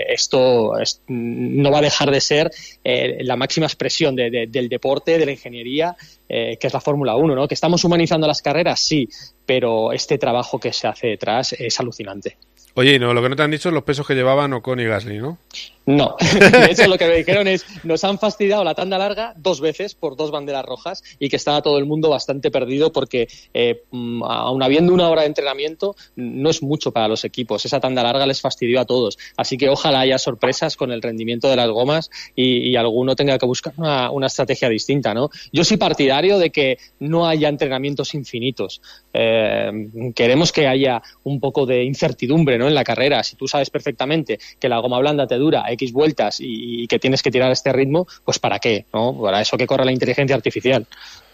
eh, 0.00 0.06
esto 0.08 0.78
es- 0.78 1.02
no 1.08 1.70
va 1.70 1.80
a 1.80 1.82
dejar 1.82 2.10
de 2.10 2.20
ser 2.22 2.50
la 2.82 3.36
máxima 3.36 3.66
expresión 3.66 4.16
de- 4.16 4.30
de- 4.30 4.46
del 4.46 4.70
deporte, 4.70 5.18
de 5.18 5.26
la 5.26 5.32
ingeniería, 5.32 5.94
eh, 6.32 6.56
que 6.58 6.68
es 6.68 6.72
la 6.72 6.80
Fórmula 6.80 7.16
1, 7.16 7.34
¿no? 7.34 7.48
Que 7.48 7.54
estamos 7.54 7.82
humanizando 7.82 8.28
las 8.28 8.40
carreras, 8.40 8.78
sí, 8.78 9.08
pero 9.44 9.92
este 9.92 10.16
trabajo 10.16 10.60
que 10.60 10.72
se 10.72 10.86
hace 10.86 11.08
detrás 11.08 11.54
es 11.54 11.80
alucinante. 11.80 12.38
Oye, 12.74 12.94
y 12.94 12.98
no, 12.98 13.12
lo 13.14 13.22
que 13.22 13.28
no 13.28 13.36
te 13.36 13.42
han 13.42 13.50
dicho 13.50 13.68
es 13.68 13.74
los 13.74 13.84
pesos 13.84 14.06
que 14.06 14.14
llevaban 14.14 14.52
Ocon 14.52 14.80
y 14.80 14.84
Gasly, 14.84 15.18
¿no? 15.18 15.38
No, 15.86 16.14
de 16.20 16.70
hecho 16.70 16.86
lo 16.86 16.98
que 16.98 17.06
me 17.06 17.16
dijeron 17.16 17.48
es 17.48 17.64
nos 17.84 18.04
han 18.04 18.18
fastidiado 18.18 18.62
la 18.62 18.74
tanda 18.74 18.98
larga 18.98 19.32
dos 19.36 19.60
veces 19.60 19.94
por 19.94 20.14
dos 20.14 20.30
banderas 20.30 20.64
rojas 20.64 21.02
y 21.18 21.28
que 21.28 21.36
estaba 21.36 21.62
todo 21.62 21.78
el 21.78 21.86
mundo 21.86 22.10
bastante 22.10 22.50
perdido 22.50 22.92
porque 22.92 23.28
eh, 23.54 23.82
mm, 23.90 24.22
aun 24.22 24.62
habiendo 24.62 24.92
una 24.92 25.08
hora 25.08 25.22
de 25.22 25.28
entrenamiento 25.28 25.96
no 26.16 26.50
es 26.50 26.62
mucho 26.62 26.92
para 26.92 27.08
los 27.08 27.24
equipos. 27.24 27.64
Esa 27.64 27.80
tanda 27.80 28.02
larga 28.02 28.26
les 28.26 28.40
fastidió 28.40 28.80
a 28.80 28.84
todos. 28.84 29.18
Así 29.36 29.56
que 29.56 29.68
ojalá 29.68 30.00
haya 30.00 30.18
sorpresas 30.18 30.76
con 30.76 30.92
el 30.92 31.02
rendimiento 31.02 31.48
de 31.48 31.56
las 31.56 31.70
gomas 31.70 32.10
y, 32.36 32.58
y 32.58 32.76
alguno 32.76 33.16
tenga 33.16 33.38
que 33.38 33.46
buscar 33.46 33.72
una, 33.76 34.10
una 34.10 34.26
estrategia 34.28 34.68
distinta, 34.68 35.12
¿no? 35.14 35.30
Yo 35.52 35.64
soy 35.64 35.78
partidario 35.78 36.38
de 36.38 36.50
que 36.50 36.78
no 37.00 37.26
haya 37.26 37.48
entrenamientos 37.48 38.14
infinitos. 38.14 38.80
Eh, 39.12 39.88
queremos 40.14 40.52
que 40.52 40.68
haya 40.68 41.02
un 41.24 41.40
poco 41.40 41.66
de 41.66 41.82
incertidumbre 41.84 42.58
¿no? 42.60 42.68
en 42.68 42.74
la 42.74 42.84
carrera. 42.84 43.22
Si 43.22 43.36
tú 43.36 43.48
sabes 43.48 43.70
perfectamente 43.70 44.38
que 44.58 44.68
la 44.68 44.78
goma 44.78 44.98
blanda 45.00 45.26
te 45.26 45.36
dura 45.36 45.64
X 45.72 45.92
vueltas 45.92 46.40
y, 46.40 46.84
y 46.84 46.86
que 46.86 46.98
tienes 46.98 47.22
que 47.22 47.30
tirar 47.30 47.50
a 47.50 47.52
este 47.52 47.72
ritmo, 47.72 48.06
pues 48.24 48.38
¿para 48.38 48.58
qué? 48.58 48.86
¿no? 48.92 49.20
Para 49.20 49.40
eso 49.40 49.56
que 49.56 49.66
corre 49.66 49.84
la 49.84 49.92
inteligencia 49.92 50.36
artificial. 50.36 50.86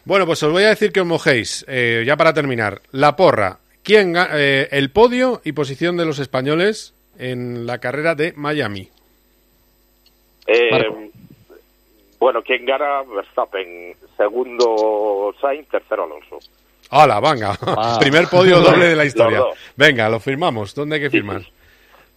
Bueno, 0.06 0.24
pues 0.24 0.40
os 0.44 0.52
voy 0.52 0.62
a 0.62 0.68
decir 0.68 0.92
que 0.92 1.00
os 1.00 1.06
mojéis. 1.06 1.64
Eh, 1.68 2.04
ya 2.06 2.16
para 2.16 2.32
terminar, 2.32 2.80
la 2.92 3.16
porra. 3.16 3.58
¿Quién 3.82 4.14
eh, 4.16 4.68
el 4.70 4.90
podio 4.90 5.40
y 5.44 5.52
posición 5.52 5.96
de 5.96 6.04
los 6.04 6.20
españoles 6.20 6.94
en 7.18 7.66
la 7.66 7.78
carrera 7.78 8.14
de 8.14 8.32
Miami? 8.36 8.88
Eh, 10.46 11.10
bueno, 12.20 12.40
¿quién 12.42 12.64
gana? 12.64 13.02
Verstappen. 13.02 13.96
Segundo 14.16 15.34
Sainz, 15.40 15.68
tercero 15.68 16.04
Alonso. 16.04 16.38
¡Hala, 16.90 17.20
venga! 17.20 17.58
Ah. 17.62 17.96
Primer 18.00 18.28
podio 18.28 18.60
doble 18.60 18.86
de 18.86 18.96
la 18.96 19.04
historia. 19.04 19.42
Venga, 19.76 20.08
lo 20.08 20.20
firmamos. 20.20 20.74
¿Dónde 20.74 20.96
hay 20.96 21.02
que 21.02 21.10
firmar? 21.10 21.42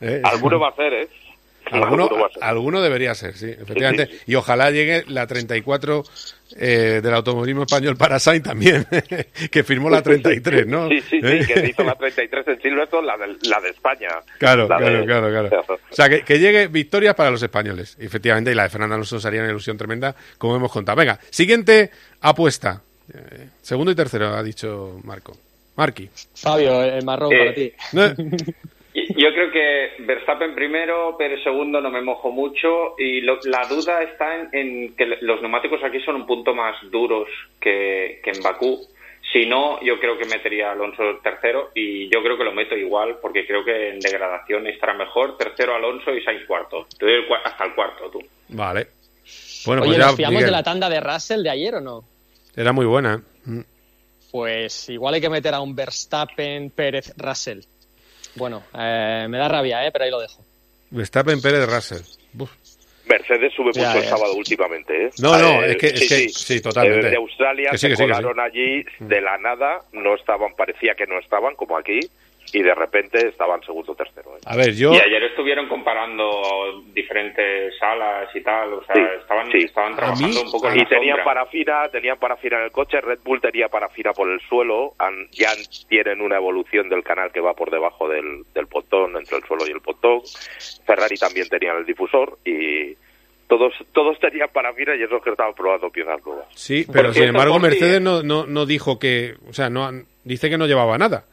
Eh, 0.02 0.22
Alguno 0.24 0.60
va 0.60 0.70
a 0.70 0.76
ser, 0.76 0.94
¿eh? 0.94 1.08
Alguno, 1.72 2.04
Alguno 2.06 2.22
va 2.22 2.28
a 2.28 2.30
ser. 2.32 2.44
alguno 2.44 2.82
debería 2.82 3.14
ser, 3.14 3.36
sí, 3.38 3.46
efectivamente. 3.50 4.08
Sí, 4.08 4.14
sí, 4.18 4.24
Y 4.32 4.36
ojalá 4.36 4.72
llegue 4.72 5.04
la 5.08 5.28
34 5.28 6.04
eh, 6.58 7.00
del 7.04 7.14
automovilismo 7.14 7.62
español 7.64 7.96
para 7.96 8.18
Sainz 8.18 8.44
también, 8.44 8.88
que 9.52 9.64
firmó 9.64 9.88
la 9.92 10.02
33, 10.02 10.66
¿no? 10.66 10.90
Sí, 10.90 11.00
sí, 11.02 11.22
sí, 11.22 11.54
que 11.54 11.68
hizo 11.70 11.84
la 11.84 11.94
33 11.98 12.48
en 12.48 12.62
Silverstone, 12.64 13.06
la 13.06 13.18
de, 13.18 13.38
la 13.48 13.62
de 13.62 13.70
España. 13.70 14.08
Claro, 14.40 14.68
La 14.68 14.78
claro, 14.78 14.98
de- 15.00 15.06
claro, 15.06 15.30
claro. 15.30 15.66
O 15.92 15.94
sea, 15.94 16.10
que, 16.10 16.22
que 16.24 16.40
llegue 16.40 16.68
victorias 16.70 17.14
para 17.14 17.30
los 17.30 17.44
españoles. 17.44 17.96
Efectivamente, 18.00 18.52
y 18.52 18.56
la 18.56 18.64
de 18.64 18.70
Fernando 18.70 18.96
Alonso 18.96 19.20
sería 19.20 19.42
una 19.42 19.50
ilusión 19.52 19.78
tremenda, 19.78 20.16
como 20.40 20.56
hemos 20.56 20.72
contado. 20.72 20.96
Venga, 20.96 21.20
siguiente 21.30 21.92
apuesta. 22.22 22.82
Eh, 23.14 23.47
segundo 23.62 23.91
y 23.91 23.95
tercero, 23.95 24.28
ha 24.30 24.43
dicho 24.43 24.99
Marco. 25.03 25.34
Marqui. 25.76 26.10
Fabio, 26.36 26.84
el 26.84 27.03
marrón 27.05 27.32
Eh, 27.34 27.38
para 27.38 27.53
ti. 27.53 27.72
Eh, 27.93 28.38
Y- 28.91 29.22
Yo 29.22 29.30
creo 29.34 29.51
que 29.51 30.03
Verstappen 30.03 30.55
primero, 30.55 31.16
pero 31.18 31.41
segundo 31.43 31.80
no 31.80 31.89
me 31.91 32.01
mojo 32.01 32.32
mucho 32.32 32.95
y 32.97 33.22
lo- 33.22 33.39
la 33.45 33.66
duda 33.68 34.01
está 34.01 34.36
en, 34.36 34.49
en 34.51 34.95
que 34.95 35.05
los 35.22 35.41
neumáticos 35.41 35.82
aquí 35.84 35.99
son 36.01 36.16
un 36.16 36.26
punto 36.26 36.53
más 36.55 36.76
duros 36.91 37.28
que, 37.62 38.20
que 38.24 38.32
en 38.32 38.41
Bakú. 38.41 38.82
Si 39.32 39.45
no, 39.45 39.80
yo 39.84 39.99
creo 39.99 40.18
que 40.18 40.26
metería 40.26 40.70
a 40.70 40.72
Alonso 40.72 41.03
tercero 41.24 41.70
y 41.76 42.10
yo 42.10 42.22
creo 42.24 42.36
que 42.38 42.43
lo 42.43 42.51
meto 42.51 42.76
igual 42.76 43.18
porque 43.22 43.45
creo 43.45 43.64
que 43.64 43.89
en 43.89 43.99
degradación 43.99 44.66
estará 44.68 44.95
mejor. 44.95 45.38
Tercero 45.38 45.76
Alonso 45.76 46.12
y 46.14 46.24
Sainz 46.24 46.45
cuarto. 46.47 46.88
Te 46.97 47.05
doy 47.05 47.14
el 47.16 47.28
cua- 47.28 47.41
hasta 47.45 47.66
el 47.66 47.76
cuarto 47.76 48.10
tú. 48.10 48.20
Vale. 48.49 48.88
Bueno, 49.68 49.84
Oye, 49.84 49.91
pues 49.91 49.97
ya, 49.99 50.05
¿nos 50.07 50.16
fiamos 50.16 50.34
Miguel, 50.34 50.45
de 50.47 50.51
la 50.51 50.64
tanda 50.64 50.89
de 50.89 50.99
Russell 50.99 51.43
de 51.43 51.49
ayer 51.51 51.76
o 51.76 51.82
no? 51.82 52.03
Era 52.62 52.72
muy 52.74 52.86
buena. 52.86 53.16
¿eh? 53.16 53.49
Mm. 53.49 53.62
Pues 54.32 54.89
igual 54.89 55.16
hay 55.16 55.22
que 55.22 55.30
meter 55.30 55.53
a 55.53 55.62
un 55.62 55.76
Verstappen, 55.76 56.70
Pérez, 56.72 57.14
Russell. 57.18 57.62
Bueno, 58.36 58.64
eh, 58.78 59.26
me 59.30 59.38
da 59.38 59.47
rabia, 59.47 59.86
¿eh? 59.86 59.91
pero 59.91 60.05
ahí 60.05 60.12
lo 60.12 60.20
dejo. 60.20 60.43
Verstappen, 60.91 61.41
Pérez, 61.41 61.66
Russell. 61.68 62.01
Mercedes 63.07 63.51
sube 63.55 63.72
Ya, 63.74 63.88
mucho 63.88 63.97
el 63.99 64.05
sábado 64.05 64.34
últimamente, 64.36 65.05
¿eh? 65.05 65.10
No, 65.20 65.36
no, 65.36 65.64
Eh, 65.64 65.72
es 65.72 65.78
que- 65.78 65.88
es 65.88 66.07
que- 66.07 66.30
sí, 66.30 66.62
totalmente. 66.62 67.07
Eh, 67.07 67.12
De 67.12 67.18
Australia 67.18 67.72
Que 67.72 67.78
sí, 67.80 67.88
se 67.89 67.95
que 67.95 68.03
colaron 68.03 68.39
allí 68.39 68.84
de 68.99 69.22
la 69.22 69.38
nada, 69.39 69.80
no 69.93 70.14
estaban, 70.16 70.53
parecía 70.55 70.93
que 70.93 71.07
no 71.07 71.18
estaban, 71.18 71.55
como 71.55 71.76
aquí, 71.76 71.99
y 72.52 72.62
de 72.64 72.74
repente 72.74 73.28
estaban 73.28 73.62
segundo 73.64 73.91
o 73.91 73.95
tercero. 73.95 74.36
¿eh? 74.36 74.41
A 74.45 74.56
ver, 74.56 74.74
yo... 74.76 74.91
Y 74.93 74.97
ayer 75.00 75.24
estuvieron 75.24 75.68
comparando 75.68 76.82
diferentes 76.93 77.78
salas 77.78 78.28
y 78.36 78.41
tal, 78.41 78.74
o 78.74 78.84
sea, 78.86 78.95
Sí, 78.95 79.02
estaban, 79.22 79.52
sí. 79.52 79.58
estaban 79.60 79.95
trabajando 79.95 80.41
un 80.41 80.52
poco 80.52 80.68
en 80.70 80.76
y 80.76 80.80
la 80.80 80.89
tenían 80.89 81.18
sombra. 81.18 81.24
parafina, 81.34 81.89
tenían 81.89 82.18
parafina 82.18 82.58
en 82.58 82.64
el 82.66 82.72
coche, 82.72 83.02
Red 83.02 83.20
Bull 83.24 83.41
tenía 83.41 83.68
parafina 83.70 84.14
por 84.14 84.30
el 84.30 84.39
suelo, 84.41 84.93
han- 84.97 85.28
ya 85.32 85.50
tienen 85.88 86.22
una 86.22 86.38
evolución 86.38 86.89
del 86.89 87.04
canal 87.04 87.32
que 87.32 87.39
va 87.39 87.54
por 87.54 87.70
debajo 87.72 88.08
del, 88.10 88.43
del 88.54 88.68
pontón, 88.68 89.16
entre 89.18 89.38
el 89.38 89.43
suelo 89.43 89.64
y 89.68 89.72
el 89.72 89.82
pontón. 89.82 90.22
Ferrari 90.86 91.18
también 91.18 91.47
tenía 91.50 91.74
el 91.74 91.86
difusor 91.86 92.38
y 92.45 92.95
todos 93.47 93.74
todos 93.93 94.20
tenían 94.20 94.50
parafina 94.54 94.95
y 94.95 95.04
esos 95.04 95.24
que 95.24 95.32
estaban 95.32 95.54
probando 95.54 95.89
piezas 95.89 96.24
nuevas. 96.26 96.45
Sí, 96.56 96.86
pero 96.91 97.12
sin 97.14 97.24
embargo 97.24 97.60
Mercedes 97.60 97.97
¿eh? 97.97 98.00
no, 98.00 98.22
no, 98.24 98.45
no 98.45 98.66
dijo 98.66 99.00
que, 99.00 99.36
o 99.50 99.54
sea, 99.54 99.70
no 99.70 99.89
dice 100.24 100.50
que 100.50 100.58
no 100.58 100.68
llevaba 100.68 100.97
nada. 100.97 101.26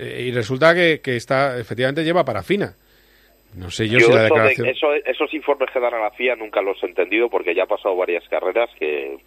Eh, 0.00 0.26
y 0.28 0.30
resulta 0.32 0.74
que, 0.74 1.00
que 1.02 1.16
está, 1.16 1.58
efectivamente 1.58 2.04
lleva 2.04 2.24
parafina. 2.24 2.74
No 3.54 3.70
sé 3.70 3.88
yo, 3.88 3.98
Yo 3.98 4.06
si 4.06 4.12
la 4.12 4.18
de- 4.18 4.24
declaración... 4.24 4.66
eso- 4.68 4.92
esos 4.94 5.34
informes 5.34 5.68
que 5.72 5.80
dan 5.80 5.94
a 5.94 5.98
la 6.00 6.10
FIA 6.12 6.36
nunca 6.36 6.62
los 6.62 6.80
he 6.82 6.86
entendido 6.86 7.28
porque 7.28 7.54
ya 7.54 7.64
ha 7.64 7.66
pasado 7.66 7.96
varias 7.96 8.22
carreras 8.28 8.70
que, 8.78 9.18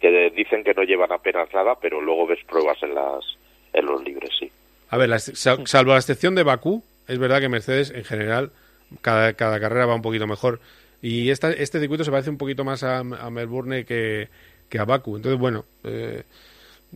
que 0.00 0.30
dicen 0.36 0.64
que 0.64 0.74
no 0.74 0.82
llevan 0.82 1.12
apenas 1.12 1.48
nada, 1.54 1.76
pero 1.80 2.00
luego 2.02 2.26
ves 2.26 2.40
pruebas 2.46 2.76
en 2.82 2.94
las 2.94 3.24
en 3.72 3.86
los 3.86 4.02
libres, 4.04 4.30
sí. 4.38 4.50
A 4.90 4.96
ver, 4.96 5.08
la- 5.08 5.18
salvo 5.18 5.92
la 5.92 5.98
excepción 5.98 6.34
de 6.34 6.42
Bakú, 6.42 6.82
es 7.06 7.18
verdad 7.18 7.40
que 7.40 7.48
Mercedes 7.48 7.90
en 7.90 8.04
general 8.04 8.50
cada, 9.00 9.32
cada 9.34 9.60
carrera 9.60 9.86
va 9.86 9.94
un 9.94 10.02
poquito 10.02 10.26
mejor. 10.26 10.60
Y 11.00 11.30
esta, 11.30 11.50
este 11.52 11.78
circuito 11.78 12.02
se 12.04 12.10
parece 12.10 12.30
un 12.30 12.38
poquito 12.38 12.64
más 12.64 12.82
a, 12.82 12.98
a 12.98 13.30
Melbourne 13.30 13.84
que, 13.84 14.28
que 14.68 14.78
a 14.78 14.84
Bakú. 14.84 15.16
Entonces, 15.16 15.38
bueno, 15.38 15.64
eh, 15.84 16.24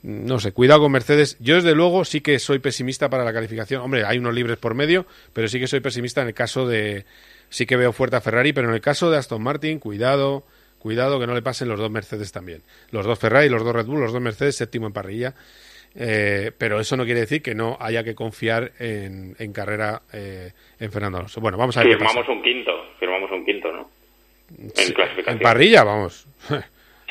no 0.03 0.41
sé, 0.41 0.53
cuidado 0.53 0.81
con 0.81 0.93
Mercedes. 0.93 1.37
Yo, 1.39 1.57
desde 1.57 1.75
luego, 1.75 2.05
sí 2.05 2.21
que 2.21 2.39
soy 2.39 2.59
pesimista 2.59 3.11
para 3.11 3.25
la 3.25 3.33
calificación. 3.33 3.83
Hombre, 3.83 4.05
hay 4.05 4.19
unos 4.19 4.35
libres 4.35 4.57
por 4.57 4.75
medio, 4.75 5.07
pero 5.33 5.49
sí 5.49 5.61
que 5.61 5.67
soy 5.67 5.81
pesimista 5.81 6.23
en 6.23 6.29
el 6.29 6.35
caso 6.35 6.67
de... 6.67 7.05
Sí 7.51 7.67
que 7.67 7.77
veo 7.77 7.93
fuerte 7.93 8.17
a 8.17 8.23
Ferrari, 8.23 8.55
pero 8.55 8.69
en 8.69 8.75
el 8.75 8.81
caso 8.81 9.11
de 9.11 9.19
Aston 9.19 9.43
Martin, 9.43 9.79
cuidado, 9.79 10.43
cuidado 10.79 11.21
que 11.21 11.27
no 11.27 11.35
le 11.35 11.43
pasen 11.43 11.69
los 11.69 11.79
dos 11.79 11.91
Mercedes 11.91 12.33
también. 12.33 12.63
Los 12.91 13.05
dos 13.05 13.19
Ferrari, 13.19 13.51
los 13.51 13.63
dos 13.63 13.75
Red 13.75 13.85
Bull, 13.85 14.01
los 14.01 14.13
dos 14.13 14.23
Mercedes, 14.23 14.57
séptimo 14.57 14.87
en 14.87 14.95
parrilla. 14.95 15.35
Eh, 15.95 16.53
pero 16.57 16.81
eso 16.81 16.97
no 16.97 17.05
quiere 17.05 17.21
decir 17.21 17.43
que 17.43 17.55
no 17.55 17.77
haya 17.79 18.03
que 18.03 18.15
confiar 18.15 18.73
en, 18.79 19.37
en 19.39 19.53
carrera 19.53 20.01
eh, 20.15 20.53
en 20.81 20.91
Fernando 20.91 21.19
Alonso. 21.19 21.43
Bueno, 21.43 21.59
vamos 21.59 21.77
a 21.77 21.81
ver 21.83 21.91
qué 21.91 21.99
pasa. 21.99 22.23
Firmamos 22.23 22.37
un 22.37 22.43
quinto, 22.43 22.73
firmamos 22.99 23.31
un 23.31 23.45
quinto, 23.45 23.71
¿no? 23.71 23.91
En 24.59 24.71
Sí, 24.75 24.95
clasificación. 24.95 25.37
En 25.37 25.43
parrilla, 25.43 25.85
vamos. 25.85 26.27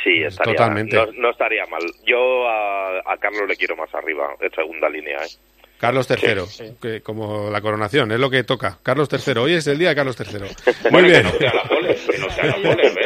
Sí, 0.04 0.24
estaría, 0.24 0.54
Totalmente. 0.56 0.96
No, 0.96 1.06
no 1.14 1.30
estaría 1.32 1.66
mal. 1.68 1.82
Yo 2.06 2.48
a, 2.48 3.00
a 3.14 3.18
Carlos 3.20 3.44
le 3.48 3.56
quiero 3.56 3.76
más 3.76 3.94
arriba, 3.94 4.36
en 4.40 4.52
segunda 4.52 4.90
línea. 4.90 5.18
¿eh? 5.18 5.30
Carlos 5.78 6.08
III, 6.10 6.42
Sí, 6.46 6.68
sí. 6.68 6.76
que 6.80 7.02
como 7.02 7.50
la 7.50 7.60
coronación, 7.60 8.12
es 8.12 8.20
lo 8.20 8.30
que 8.30 8.44
toca. 8.44 8.78
Carlos 8.84 9.10
III, 9.12 9.34
hoy 9.40 9.54
es 9.54 9.66
el 9.66 9.80
día 9.80 9.90
de 9.90 9.96
Carlos 9.96 10.16
III. 10.20 10.46
Muy 10.92 11.04
bien. 11.04 11.26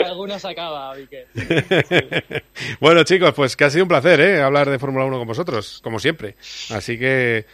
Alguna 0.06 0.40
se 0.40 0.50
acaba, 0.50 0.94
Vique. 0.96 1.26
bueno, 2.80 3.04
chicos, 3.04 3.34
pues 3.34 3.56
que 3.56 3.64
ha 3.66 3.70
sido 3.70 3.86
un 3.86 3.90
placer 3.90 4.20
¿eh? 4.20 4.42
hablar 4.42 4.70
de 4.70 4.80
Fórmula 4.80 5.06
1 5.06 5.18
con 5.20 5.28
vosotros, 5.28 5.80
como 5.84 6.00
siempre. 6.00 6.36
Así 6.72 6.98
que 7.00 7.46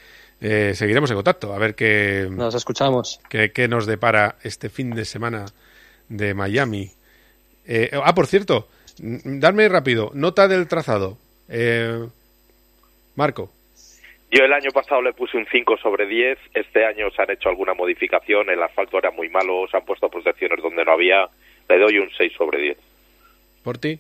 eh, 0.42 0.72
seguiremos 0.76 1.10
en 1.12 1.16
contacto, 1.18 1.54
a 1.54 1.60
ver 1.60 1.76
qué 1.76 2.28
nos 2.30 2.56
escuchamos. 2.56 3.20
Qué, 3.30 3.52
qué 3.52 3.68
nos 3.68 3.86
depara 3.86 4.38
este 4.44 4.70
fin 4.70 4.92
de 4.92 5.06
semana 5.06 5.46
de 6.10 6.34
Miami. 6.34 6.92
Eh, 7.66 7.92
ah, 8.04 8.16
por 8.16 8.26
cierto, 8.28 8.68
darme 9.00 9.68
rápido, 9.70 10.12
nota 10.14 10.48
del 10.48 10.68
trazado. 10.68 11.18
Eh, 11.50 12.06
Marco. 13.16 13.52
Yo 14.32 14.46
el 14.46 14.54
año 14.54 14.72
pasado 14.72 15.02
le 15.02 15.12
puse 15.12 15.36
un 15.38 15.46
5 15.52 15.78
sobre 15.78 16.06
10, 16.06 16.38
este 16.54 16.86
año 16.86 17.10
se 17.12 17.22
han 17.22 17.32
hecho 17.32 17.50
alguna 17.50 17.74
modificación, 17.74 18.50
el 18.50 18.64
asfalto 18.64 18.98
era 18.98 19.12
muy 19.12 19.28
malo, 19.28 19.68
se 19.70 19.76
han 19.76 19.84
puesto 19.84 20.08
protecciones 20.08 20.62
donde 20.64 20.86
no 20.86 20.94
había, 20.94 21.28
le 21.68 21.78
doy 21.78 21.98
un 21.98 22.10
6 22.18 22.32
sobre 22.38 22.62
10. 22.62 22.78
¿Por 23.64 23.78
ti? 23.78 24.00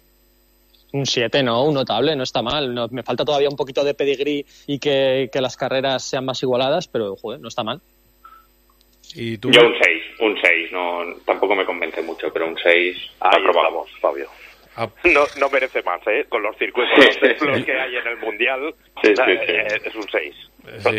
Un 0.94 1.06
7, 1.06 1.44
¿no? 1.44 1.66
Un 1.66 1.74
notable, 1.74 2.16
no 2.16 2.24
está 2.24 2.42
mal. 2.42 2.74
No- 2.74 2.88
me 2.92 3.04
falta 3.04 3.26
todavía 3.26 3.50
un 3.50 3.56
poquito 3.58 3.84
de 3.84 3.94
pedigrí 3.94 4.46
y 4.68 4.80
que, 4.80 5.30
que 5.32 5.42
las 5.42 5.58
carreras 5.58 6.04
sean 6.04 6.24
más 6.26 6.42
igualadas, 6.44 6.88
pero 6.88 7.16
joder, 7.18 7.39
no 7.42 7.50
está 7.50 7.64
mal. 7.64 7.82
¿Y 9.14 9.38
tú? 9.38 9.52
Yo 9.52 9.68
un 9.68 9.74
6, 9.82 10.04
un 10.22 10.38
6, 10.42 10.72
no, 10.72 11.00
tampoco 11.26 11.56
me 11.56 11.66
convence 11.66 12.02
mucho, 12.02 12.32
pero 12.32 12.48
un 12.48 12.58
6 12.58 12.98
Ahí 13.20 13.39
aprobamos. 13.42 13.88
estamos, 13.88 14.00
Fabio. 14.00 14.30
Ah. 14.78 14.88
No, 15.04 15.22
no 15.40 15.50
merece 15.50 15.82
más, 15.84 16.00
¿eh? 16.08 16.26
Con 16.30 16.42
los 16.44 16.56
circuitos 16.58 16.90
los 17.42 17.64
que 17.66 17.74
hay 17.80 17.96
en 17.98 18.08
el 18.08 18.18
Mundial, 18.20 18.74
Sí, 19.04 19.14
sí. 19.16 19.22
eh, 19.28 19.82
es 19.84 19.96
un 19.96 20.06
6. 20.10 20.36
Sí. 20.80 20.98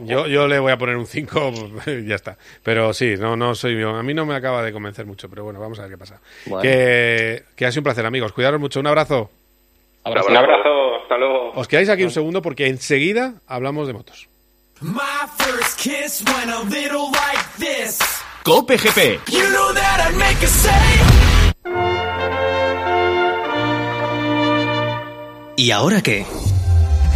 Yo, 0.00 0.26
yo 0.26 0.48
le 0.48 0.58
voy 0.58 0.72
a 0.72 0.78
poner 0.78 0.96
un 0.96 1.06
5, 1.06 1.52
ya 2.06 2.14
está. 2.14 2.36
Pero 2.62 2.92
sí, 2.92 3.14
no, 3.18 3.36
no 3.36 3.54
soy 3.54 3.78
yo. 3.78 3.90
A 3.94 4.02
mí 4.02 4.14
no 4.14 4.24
me 4.26 4.34
acaba 4.34 4.62
de 4.62 4.72
convencer 4.72 5.06
mucho, 5.06 5.28
pero 5.30 5.44
bueno, 5.44 5.60
vamos 5.60 5.78
a 5.78 5.82
ver 5.82 5.92
qué 5.92 5.98
pasa. 5.98 6.20
Bueno. 6.46 6.62
Que, 6.62 7.44
que 7.54 7.66
ha 7.66 7.70
sido 7.70 7.80
un 7.80 7.84
placer, 7.84 8.04
amigos. 8.06 8.32
Cuidaros 8.32 8.58
mucho. 8.60 8.80
Un 8.80 8.86
abrazo. 8.88 9.30
Un 10.04 10.16
abrazo, 10.36 10.96
hasta 11.02 11.18
luego. 11.18 11.52
Os 11.52 11.68
quedáis 11.68 11.90
aquí 11.90 12.02
un 12.02 12.10
segundo 12.10 12.40
porque 12.42 12.66
enseguida 12.66 13.34
hablamos 13.46 13.86
de 13.86 13.92
motos. 13.92 14.28
My 14.80 15.00
first 15.38 15.78
kiss 15.78 16.24
went 16.26 16.50
a 16.50 16.62
little 16.64 17.10
like 17.12 17.46
this. 17.58 17.98
Cope 18.44 18.76
GP. 18.78 19.20
You 19.30 19.42
know 19.50 19.72
that 19.74 20.08
I'd 20.08 20.16
make 20.16 20.42
a 20.42 20.46
save. 20.46 21.97
¿Y 25.58 25.72
ahora 25.72 26.02
qué? 26.02 26.24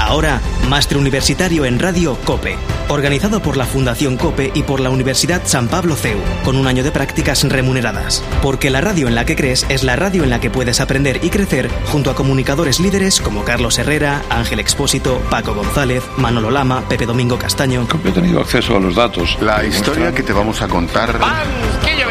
Ahora, 0.00 0.40
Máster 0.68 0.98
Universitario 0.98 1.64
en 1.64 1.78
Radio 1.78 2.18
COPE, 2.24 2.56
organizado 2.88 3.40
por 3.40 3.56
la 3.56 3.66
Fundación 3.66 4.16
COPE 4.16 4.50
y 4.52 4.64
por 4.64 4.80
la 4.80 4.90
Universidad 4.90 5.42
San 5.44 5.68
Pablo 5.68 5.94
CEU, 5.94 6.18
con 6.44 6.56
un 6.56 6.66
año 6.66 6.82
de 6.82 6.90
prácticas 6.90 7.44
remuneradas. 7.48 8.20
Porque 8.42 8.68
la 8.68 8.80
radio 8.80 9.06
en 9.06 9.14
la 9.14 9.24
que 9.24 9.36
crees 9.36 9.64
es 9.68 9.84
la 9.84 9.94
radio 9.94 10.24
en 10.24 10.30
la 10.30 10.40
que 10.40 10.50
puedes 10.50 10.80
aprender 10.80 11.20
y 11.22 11.30
crecer 11.30 11.70
junto 11.92 12.10
a 12.10 12.16
comunicadores 12.16 12.80
líderes 12.80 13.20
como 13.20 13.44
Carlos 13.44 13.78
Herrera, 13.78 14.22
Ángel 14.28 14.58
Expósito, 14.58 15.20
Paco 15.30 15.54
González, 15.54 16.02
Manolo 16.16 16.50
Lama, 16.50 16.82
Pepe 16.88 17.06
Domingo 17.06 17.38
Castaño. 17.38 17.86
Yo 18.02 18.10
he 18.10 18.12
tenido 18.12 18.40
acceso 18.40 18.76
a 18.76 18.80
los 18.80 18.96
datos. 18.96 19.38
La 19.40 19.64
historia 19.64 20.12
que 20.12 20.24
te 20.24 20.32
vamos 20.32 20.62
a 20.62 20.66
contar 20.66 21.16
¡Banquillo, 21.16 22.10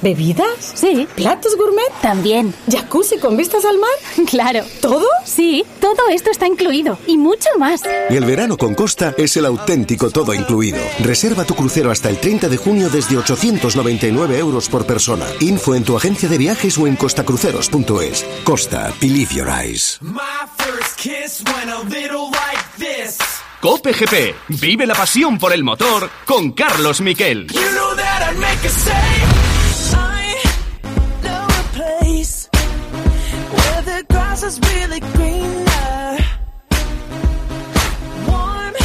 ¿Bebidas? 0.00 0.46
Sí. 0.74 1.08
¿Platos 1.16 1.56
gourmet? 1.56 1.90
También. 2.02 2.52
¿Jacuzzi 2.70 3.18
con 3.18 3.36
vistas 3.36 3.64
al 3.64 3.78
mar? 3.78 3.90
Claro. 4.26 4.64
¿Todo? 4.82 5.06
Sí, 5.24 5.64
todo 5.80 6.08
esto 6.10 6.30
está 6.30 6.46
incluido. 6.46 6.98
Y 7.06 7.16
mucho 7.16 7.48
más. 7.58 7.82
Y 8.10 8.16
el 8.16 8.24
verano 8.24 8.56
con 8.56 8.74
Costa 8.74 9.14
es 9.16 9.36
el 9.36 9.46
auténtico 9.46 10.10
todo 10.10 10.34
incluido. 10.34 10.78
Reserva 10.98 11.44
tu 11.44 11.54
crucero 11.54 11.90
hasta 11.90 12.08
el 12.10 12.18
30 12.18 12.48
de 12.48 12.56
junio 12.56 12.90
desde 12.90 13.16
899 13.16 14.38
euros 14.38 14.68
por 14.68 14.84
persona. 14.84 15.26
Info 15.40 15.74
en 15.74 15.84
tu 15.84 15.96
agencia 15.96 16.28
de 16.28 16.38
viajes 16.38 16.76
o 16.76 16.86
en 16.86 16.96
costacruceros.es. 16.96 18.24
Costa, 18.44 18.92
believe 19.00 19.32
your 19.32 19.48
eyes. 19.48 19.98
My 20.02 20.20
first 20.58 20.98
kiss 20.98 21.42
went 21.46 21.70
a 21.70 21.82
little 21.84 22.30
like 22.32 22.66
this. 22.76 23.18
Cope 23.62 23.92
GP. 23.92 24.34
Vive 24.48 24.86
la 24.86 24.94
pasión 24.94 25.38
por 25.38 25.52
el 25.52 25.64
motor 25.64 26.10
con 26.26 26.52
Carlos 26.52 27.00
Miquel. 27.00 27.46
You 27.46 27.60
know 27.72 27.94
that 27.96 28.32
I'd 28.32 28.38
make 28.38 28.66
a 28.66 28.70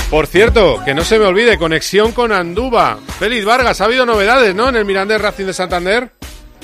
Por 0.09 0.27
cierto, 0.27 0.81
que 0.83 0.93
no 0.93 1.05
se 1.05 1.17
me 1.17 1.25
olvide, 1.25 1.57
conexión 1.57 2.11
con 2.11 2.33
Anduba. 2.33 2.97
Félix 3.17 3.45
Vargas, 3.45 3.79
ha 3.79 3.85
habido 3.85 4.05
novedades, 4.05 4.53
¿no? 4.53 4.67
En 4.67 4.75
el 4.75 4.83
Mirandés 4.85 5.21
Racing 5.21 5.45
de 5.45 5.53
Santander. 5.53 6.11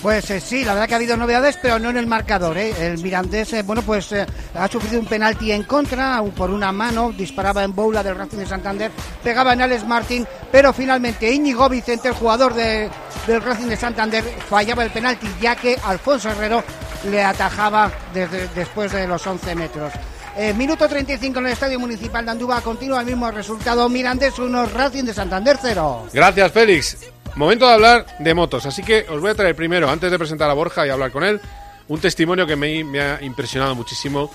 Pues 0.01 0.29
eh, 0.29 0.39
sí, 0.41 0.63
la 0.65 0.73
verdad 0.73 0.87
que 0.87 0.93
ha 0.93 0.97
habido 0.97 1.17
novedades, 1.17 1.57
pero 1.61 1.79
no 1.79 1.89
en 1.89 1.97
el 1.97 2.05
marcador. 2.07 2.57
¿eh? 2.57 2.73
El 2.79 2.97
Mirandés, 2.99 3.53
eh, 3.53 3.63
bueno, 3.63 3.81
pues 3.83 4.11
eh, 4.11 4.25
ha 4.53 4.67
sufrido 4.67 4.99
un 4.99 5.07
penalti 5.07 5.51
en 5.51 5.63
contra 5.63 6.21
por 6.35 6.51
una 6.51 6.71
mano, 6.71 7.11
disparaba 7.17 7.63
en 7.63 7.73
bola 7.73 8.03
del 8.03 8.15
Racing 8.15 8.37
de 8.37 8.45
Santander, 8.45 8.91
pegaba 9.23 9.53
en 9.53 9.61
Alex 9.61 9.85
Martín, 9.87 10.27
pero 10.51 10.71
finalmente 10.73 11.31
Íñigo 11.31 11.67
Vicente, 11.69 12.09
el 12.09 12.13
jugador 12.13 12.53
de- 12.53 12.89
del 13.25 13.41
Racing 13.41 13.67
de 13.67 13.77
Santander, 13.77 14.23
fallaba 14.49 14.83
el 14.83 14.91
penalti, 14.91 15.27
ya 15.41 15.55
que 15.55 15.77
Alfonso 15.83 16.29
Herrero 16.29 16.63
le 17.05 17.23
atajaba 17.23 17.91
desde, 18.13 18.47
después 18.49 18.91
de 18.91 19.07
los 19.07 19.25
11 19.25 19.55
metros. 19.55 19.93
Eh, 20.35 20.53
minuto 20.53 20.87
35 20.87 21.39
en 21.39 21.45
el 21.47 21.51
Estadio 21.53 21.79
Municipal 21.79 22.23
de 22.23 22.31
Andúba, 22.31 22.61
continúa 22.61 22.99
el 22.99 23.07
mismo 23.07 23.29
resultado, 23.31 23.89
Mirandés 23.89 24.37
1, 24.37 24.67
Racing 24.67 25.05
de 25.05 25.13
Santander 25.13 25.57
0. 25.59 26.09
Gracias, 26.13 26.51
Félix. 26.51 27.11
Momento 27.35 27.67
de 27.67 27.73
hablar 27.73 28.05
de 28.19 28.33
motos, 28.33 28.65
así 28.65 28.83
que 28.83 29.05
os 29.09 29.19
voy 29.19 29.31
a 29.31 29.35
traer 29.35 29.55
primero, 29.55 29.89
antes 29.89 30.11
de 30.11 30.17
presentar 30.17 30.49
a 30.49 30.53
Borja 30.53 30.85
y 30.85 30.89
hablar 30.89 31.11
con 31.11 31.23
él, 31.23 31.41
un 31.87 31.99
testimonio 31.99 32.45
que 32.45 32.55
me, 32.55 32.83
me 32.83 33.01
ha 33.01 33.21
impresionado 33.21 33.73
muchísimo. 33.73 34.31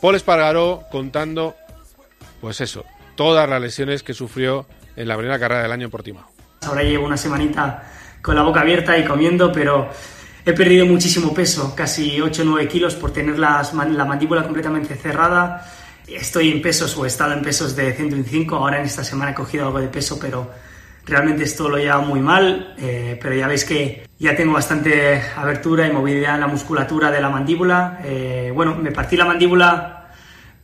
Paul 0.00 0.14
Espargaró 0.14 0.84
contando, 0.90 1.54
pues 2.40 2.60
eso, 2.60 2.84
todas 3.14 3.48
las 3.48 3.60
lesiones 3.60 4.02
que 4.02 4.14
sufrió 4.14 4.66
en 4.96 5.08
la 5.08 5.16
primera 5.16 5.38
carrera 5.38 5.62
del 5.62 5.72
año 5.72 5.86
en 5.86 5.90
Portimao. 5.90 6.30
Ahora 6.62 6.82
llevo 6.82 7.06
una 7.06 7.16
semanita 7.16 7.82
con 8.20 8.34
la 8.34 8.42
boca 8.42 8.60
abierta 8.60 8.96
y 8.98 9.04
comiendo, 9.04 9.50
pero 9.52 9.88
he 10.44 10.52
perdido 10.52 10.86
muchísimo 10.86 11.34
peso, 11.34 11.74
casi 11.74 12.20
8 12.20 12.42
o 12.42 12.44
9 12.44 12.68
kilos 12.68 12.94
por 12.94 13.12
tener 13.12 13.38
la 13.38 14.04
mandíbula 14.06 14.42
completamente 14.42 14.94
cerrada. 14.94 15.66
Estoy 16.06 16.50
en 16.50 16.60
pesos 16.60 16.96
o 16.96 17.04
he 17.04 17.08
estado 17.08 17.32
en 17.32 17.42
pesos 17.42 17.76
de 17.76 17.92
125, 17.92 18.56
ahora 18.56 18.78
en 18.78 18.86
esta 18.86 19.04
semana 19.04 19.30
he 19.30 19.34
cogido 19.34 19.66
algo 19.66 19.80
de 19.80 19.88
peso, 19.88 20.18
pero 20.20 20.50
realmente 21.06 21.44
esto 21.44 21.68
lo 21.68 21.78
lleva 21.78 22.00
muy 22.00 22.20
mal, 22.20 22.74
eh, 22.78 23.18
pero 23.20 23.34
ya 23.34 23.46
veis 23.46 23.64
que 23.64 24.08
ya 24.18 24.34
tengo 24.34 24.52
bastante 24.52 25.22
abertura 25.36 25.86
y 25.86 25.92
movilidad 25.92 26.34
en 26.34 26.40
la 26.40 26.46
musculatura 26.46 27.10
de 27.10 27.20
la 27.20 27.30
mandíbula. 27.30 28.00
Eh, 28.04 28.50
bueno, 28.54 28.74
me 28.74 28.92
partí 28.92 29.16
la 29.16 29.24
mandíbula 29.24 30.08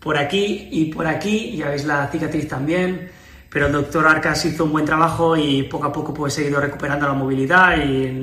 por 0.01 0.17
aquí 0.17 0.69
y 0.71 0.87
por 0.87 1.07
aquí, 1.07 1.57
ya 1.57 1.69
veis 1.69 1.85
la 1.85 2.09
cicatriz 2.09 2.49
también, 2.49 3.11
pero 3.57 3.69
el 3.69 3.73
doctor 3.73 4.07
Arcas 4.07 4.45
hizo 4.45 4.65
un 4.65 4.73
buen 4.73 4.85
trabajo 4.85 5.35
y 5.35 5.63
poco 5.63 5.87
a 5.87 5.91
poco 5.91 6.13
pues 6.13 6.37
he 6.37 6.47
ido 6.47 6.61
recuperando 6.61 7.07
la 7.07 7.15
movilidad 7.15 7.79
y 7.79 8.23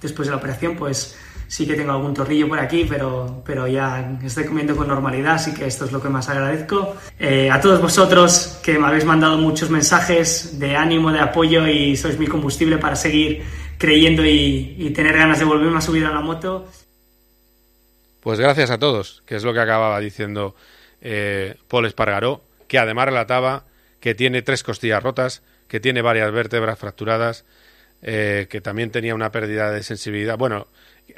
después 0.00 0.28
de 0.28 0.30
la 0.30 0.36
operación 0.36 0.76
pues 0.76 1.18
sí 1.48 1.66
que 1.66 1.74
tengo 1.74 1.90
algún 1.90 2.14
torrillo 2.14 2.46
por 2.46 2.60
aquí, 2.60 2.86
pero, 2.88 3.42
pero 3.44 3.66
ya 3.66 4.16
estoy 4.22 4.44
comiendo 4.44 4.76
con 4.76 4.86
normalidad, 4.86 5.34
así 5.34 5.52
que 5.52 5.66
esto 5.66 5.86
es 5.86 5.90
lo 5.90 6.00
que 6.00 6.08
más 6.08 6.28
agradezco. 6.28 6.94
Eh, 7.18 7.50
a 7.50 7.60
todos 7.60 7.82
vosotros 7.82 8.60
que 8.62 8.78
me 8.78 8.86
habéis 8.86 9.04
mandado 9.04 9.38
muchos 9.38 9.70
mensajes 9.70 10.60
de 10.60 10.76
ánimo, 10.76 11.10
de 11.10 11.18
apoyo 11.18 11.66
y 11.66 11.96
sois 11.96 12.16
mi 12.16 12.28
combustible 12.28 12.78
para 12.78 12.94
seguir 12.94 13.42
creyendo 13.76 14.24
y, 14.24 14.76
y 14.78 14.90
tener 14.90 15.16
ganas 15.16 15.40
de 15.40 15.46
volverme 15.46 15.78
a 15.78 15.80
subir 15.80 16.06
a 16.06 16.12
la 16.12 16.20
moto. 16.20 16.68
Pues 18.20 18.38
gracias 18.38 18.70
a 18.70 18.78
todos, 18.78 19.24
que 19.26 19.34
es 19.34 19.42
lo 19.42 19.52
que 19.52 19.58
acababa 19.62 19.98
diciendo 19.98 20.54
eh, 21.00 21.56
Paul 21.66 21.86
Espargaró, 21.86 22.42
que 22.68 22.78
además 22.78 23.06
relataba 23.06 23.64
que 24.00 24.14
tiene 24.14 24.42
tres 24.42 24.62
costillas 24.62 25.02
rotas, 25.02 25.42
que 25.68 25.80
tiene 25.80 26.02
varias 26.02 26.32
vértebras 26.32 26.78
fracturadas, 26.78 27.44
eh, 28.02 28.46
que 28.50 28.60
también 28.60 28.90
tenía 28.90 29.14
una 29.14 29.30
pérdida 29.30 29.70
de 29.70 29.82
sensibilidad. 29.82 30.38
Bueno, 30.38 30.66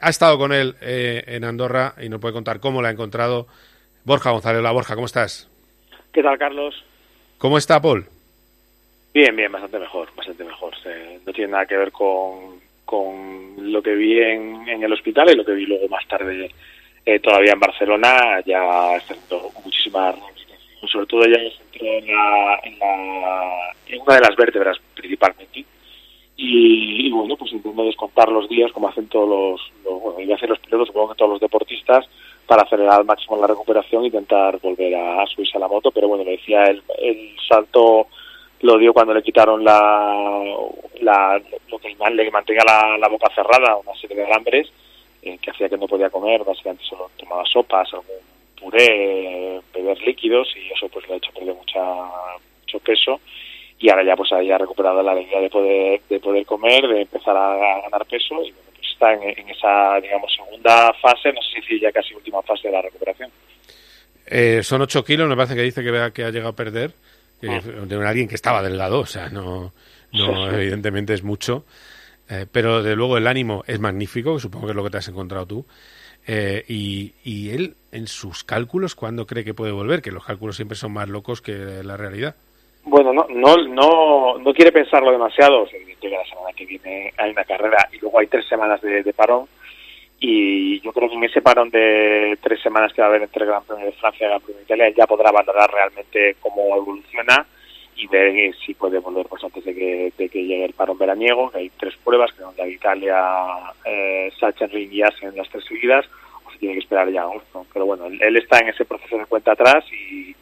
ha 0.01 0.11
estado 0.11 0.37
con 0.39 0.53
él 0.53 0.75
eh, 0.81 1.23
en 1.27 1.45
Andorra 1.45 1.95
y 2.01 2.09
nos 2.09 2.21
puede 2.21 2.35
contar 2.35 2.61
cómo 2.61 2.83
la 2.83 2.89
ha 2.89 2.93
encontrado. 2.93 3.47
Borja 4.05 4.31
González, 4.31 4.59
hola 4.59 4.73
Borja, 4.73 4.95
¿cómo 4.95 5.07
estás? 5.07 5.49
¿Qué 6.13 6.23
tal, 6.23 6.39
Carlos? 6.39 6.85
¿Cómo 7.39 7.57
está 7.57 7.81
Paul? 7.81 8.07
Bien, 9.15 9.35
bien, 9.37 9.53
bastante 9.53 9.79
mejor, 9.79 10.09
bastante 10.17 10.45
mejor. 10.45 10.75
Eh, 10.85 11.21
no 11.25 11.33
tiene 11.33 11.53
nada 11.53 11.67
que 11.67 11.77
ver 11.77 11.93
con, 11.93 12.61
con 12.85 13.73
lo 13.73 13.83
que 13.83 13.95
vi 13.95 14.19
en, 14.19 14.69
en 14.69 14.83
el 14.83 14.93
hospital 14.93 15.31
y 15.31 15.37
lo 15.37 15.45
que 15.45 15.53
vi 15.53 15.67
luego 15.67 15.87
más 15.89 16.07
tarde 16.09 16.51
eh, 17.05 17.21
todavía 17.21 17.53
en 17.53 17.61
Barcelona. 17.61 18.41
Ya 18.45 18.97
haciendo 18.97 19.51
muchísima 19.65 20.15
rehabilitación, 20.83 20.89
sobre 20.89 21.07
todo 21.07 21.25
ya 21.27 21.39
se 21.39 21.57
centró 21.57 21.87
en, 21.87 22.07
la, 22.07 22.61
en, 22.63 22.79
la, 22.79 24.03
una 24.03 24.15
de 24.15 24.21
las 24.21 24.37
vértebras 24.37 24.79
principalmente. 24.95 25.65
Y, 26.37 27.07
y 27.07 27.11
bueno, 27.11 27.37
pues 27.37 27.53
intento 27.53 27.85
descontar 27.85 28.29
los 28.31 28.49
días 28.49 28.73
como 28.73 28.89
hacen 28.89 29.07
todos 29.09 29.29
los, 29.29 30.01
bueno, 30.01 30.21
y 30.21 30.33
hacen 30.33 30.49
los 30.49 30.59
pilotos, 30.59 30.89
supongo 30.89 31.11
que 31.11 31.19
todos 31.19 31.31
los 31.33 31.41
deportistas, 31.41 32.09
para 32.47 32.63
acelerar 32.63 32.99
al 32.99 33.05
máximo 33.05 33.37
la 33.37 33.47
recuperación 33.47 34.03
e 34.03 34.07
intentar 34.07 34.59
volver 34.59 34.95
a, 34.97 35.23
a 35.23 35.27
subirse 35.27 35.57
a 35.57 35.61
la 35.61 35.69
moto. 35.69 35.91
Pero 35.93 36.09
bueno, 36.09 36.25
le 36.25 36.33
decía, 36.33 36.65
el, 36.65 36.83
el 36.99 37.37
salto 37.49 38.09
lo 38.61 38.79
dio 38.79 38.93
cuando 38.93 39.15
le 39.15 39.23
quitaron 39.23 39.63
la, 39.65 40.43
la 41.01 41.41
lo 41.69 41.79
que 41.79 41.89
le 41.89 42.31
mantenía 42.31 42.63
la, 42.65 42.99
la 42.99 43.09
boca 43.09 43.33
cerrada, 43.35 43.77
una 43.77 43.95
serie 43.97 44.17
de 44.17 44.25
alambres 44.25 44.73
eh, 45.23 45.39
que 45.41 45.51
hacía 45.51 45.69
que 45.69 45.77
no 45.77 45.87
podía 45.87 46.11
comer, 46.11 46.45
básicamente 46.45 46.85
solo 46.85 47.11
tomaba 47.17 47.45
sopas, 47.45 47.93
algún 47.93 48.32
puré, 48.63 49.61
beber 49.75 50.01
líquidos 50.03 50.49
y 50.57 50.73
eso 50.73 50.89
pues 50.89 51.07
le 51.09 51.15
ha 51.15 51.17
hecho 51.17 51.33
perder 51.33 51.55
mucha, 51.55 51.81
mucho 52.61 52.79
peso 52.81 53.21
y 53.79 53.91
ahora 53.91 54.05
ya 54.05 54.17
pues 54.17 54.33
haya 54.33 54.59
recuperado 54.59 55.03
la 55.03 55.13
alegría 55.13 55.41
de 55.41 55.51
poder 55.51 56.01
de 56.09 56.21
poder 56.21 56.47
comer, 56.47 56.87
de 56.87 57.03
empezar 57.03 57.37
a, 57.37 57.53
a 57.55 57.81
ganar 57.83 58.07
peso 58.07 58.35
y 58.43 58.53
bueno, 58.53 58.71
pues 58.77 58.93
está 58.93 59.13
en, 59.15 59.23
en 59.23 59.49
esa 59.51 60.01
digamos 60.01 60.33
segunda 60.35 60.93
fase, 60.95 61.33
no 61.33 61.43
sé 61.43 61.61
si 61.67 61.81
ya 61.81 61.91
casi 61.91 62.15
última 62.15 62.41
fase 62.43 62.69
de 62.69 62.75
la 62.75 62.83
recuperación. 62.83 63.31
Eh, 64.27 64.63
son 64.63 64.81
8 64.81 65.05
kilos, 65.05 65.29
me 65.29 65.37
parece 65.37 65.55
que 65.55 65.63
dice 65.63 65.83
que, 65.83 65.91
vea 65.91 66.11
que 66.11 66.25
ha 66.25 66.31
llegado 66.31 66.51
a 66.51 66.57
perder. 66.57 66.93
Ah. 67.43 67.61
De 67.87 68.07
alguien 68.07 68.29
que 68.29 68.37
estaba 68.37 68.63
delgado, 68.63 69.01
o 69.01 69.07
sea, 69.07 69.29
no, 69.29 69.73
no 70.13 70.51
evidentemente 70.51 71.13
es 71.13 71.25
mucho. 71.25 71.65
Eh, 72.31 72.47
pero 72.51 72.83
de 72.83 72.95
luego 72.95 73.19
el 73.19 73.27
ánimo 73.27 73.65
es 73.67 73.81
magnífico, 73.81 74.39
supongo 74.39 74.67
que 74.67 74.71
es 74.71 74.77
lo 74.77 74.85
que 74.85 74.91
te 74.91 74.99
has 74.99 75.09
encontrado 75.09 75.47
tú. 75.47 75.67
Eh, 76.27 76.65
y, 76.69 77.15
y 77.25 77.51
él, 77.51 77.75
en 77.91 78.07
sus 78.07 78.45
cálculos, 78.45 78.95
¿cuándo 78.95 79.27
cree 79.27 79.45
que 79.45 79.55
puede 79.55 79.73
volver? 79.73 80.03
Que 80.03 80.13
los 80.13 80.25
cálculos 80.25 80.57
siempre 80.57 80.77
son 80.77 80.93
más 80.93 81.09
locos 81.09 81.41
que 81.41 81.83
la 81.83 81.97
realidad. 81.97 82.37
Bueno, 82.85 83.13
no, 83.13 83.27
no, 83.29 83.57
no, 83.69 84.39
no 84.39 84.55
quiere 84.55 84.73
pensarlo 84.73 85.13
demasiado. 85.13 85.67
Llega 86.01 86.19
la 86.19 86.25
semana 86.27 86.53
que 86.57 86.67
viene, 86.67 87.13
hay 87.17 87.31
una 87.31 87.45
carrera 87.45 87.89
y 87.93 87.99
luego 87.99 88.19
hay 88.19 88.27
tres 88.27 88.47
semanas 88.49 88.81
de, 88.81 89.03
de 89.03 89.13
parón. 89.13 89.47
Y 90.19 90.81
yo 90.81 90.93
creo 90.93 91.09
que 91.09 91.17
en 91.17 91.25
ese 91.25 91.43
parón 91.43 91.71
de 91.71 92.39
tres 92.41 92.61
semanas 92.63 92.93
que 92.93 93.03
va 93.03 93.09
a 93.09 93.11
haber 93.11 93.23
entre 93.23 93.43
el 93.43 93.51
Gran 93.51 93.65
Premio 93.65 93.87
de 93.87 93.93
Francia 93.93 94.19
y 94.21 94.25
el 94.25 94.31
Gran 94.31 94.41
Premio 94.41 94.59
de 94.59 94.65
Italia 94.65 94.95
ya 94.97 95.07
podrá 95.07 95.33
valorar 95.33 95.71
realmente 95.71 96.37
cómo 96.41 96.77
evoluciona 96.77 97.45
y 97.97 98.07
ver 98.07 98.29
eh, 98.37 98.53
si 98.65 98.75
puede 98.75 98.99
volver 98.99 99.27
pues 99.27 99.45
antes 99.45 99.65
de 99.65 99.75
que, 99.75 100.13
de 100.17 100.29
que 100.29 100.45
llegue 100.45 100.65
el 100.65 100.73
parón 100.73 100.99
veraniego, 100.99 101.51
que 101.51 101.59
hay 101.59 101.71
tres 101.71 101.95
pruebas, 102.03 102.33
que 102.33 102.43
son 102.43 102.55
la 102.57 102.67
Italia, 102.67 103.25
eh, 103.85 104.33
Sachsenring 104.39 104.93
y 104.93 105.03
Assen 105.03 105.31
en 105.31 105.37
las 105.37 105.49
tres 105.51 105.65
seguidas, 105.65 106.07
o 106.47 106.51
se 106.51 106.59
tiene 106.59 106.75
que 106.75 106.81
esperar 106.81 107.11
ya 107.11 107.23
agosto. 107.23 107.67
Pero 107.73 107.87
bueno, 107.87 108.07
él, 108.07 108.37
está 108.37 108.59
en 108.59 108.69
ese 108.69 108.85
proceso 108.85 109.19
de 109.19 109.27
cuenta 109.27 109.53
atrás 109.53 109.85
y, 109.93 110.35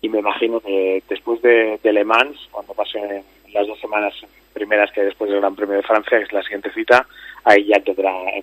y 0.00 0.08
me 0.08 0.18
imagino 0.18 0.60
que 0.60 1.02
después 1.08 1.40
de, 1.42 1.78
de 1.82 1.92
Le 1.92 2.04
Mans, 2.04 2.48
cuando 2.50 2.74
pasen 2.74 3.22
las 3.52 3.66
dos 3.66 3.78
semanas 3.80 4.14
primeras 4.52 4.90
que 4.92 5.00
hay 5.00 5.06
después 5.06 5.30
del 5.30 5.40
Gran 5.40 5.54
Premio 5.54 5.76
de 5.76 5.82
Francia, 5.82 6.18
que 6.18 6.24
es 6.24 6.32
la 6.32 6.42
siguiente 6.42 6.72
cita, 6.72 7.06
ahí 7.44 7.66
ya 7.66 7.80
tendrá 7.80 8.12
un, 8.12 8.42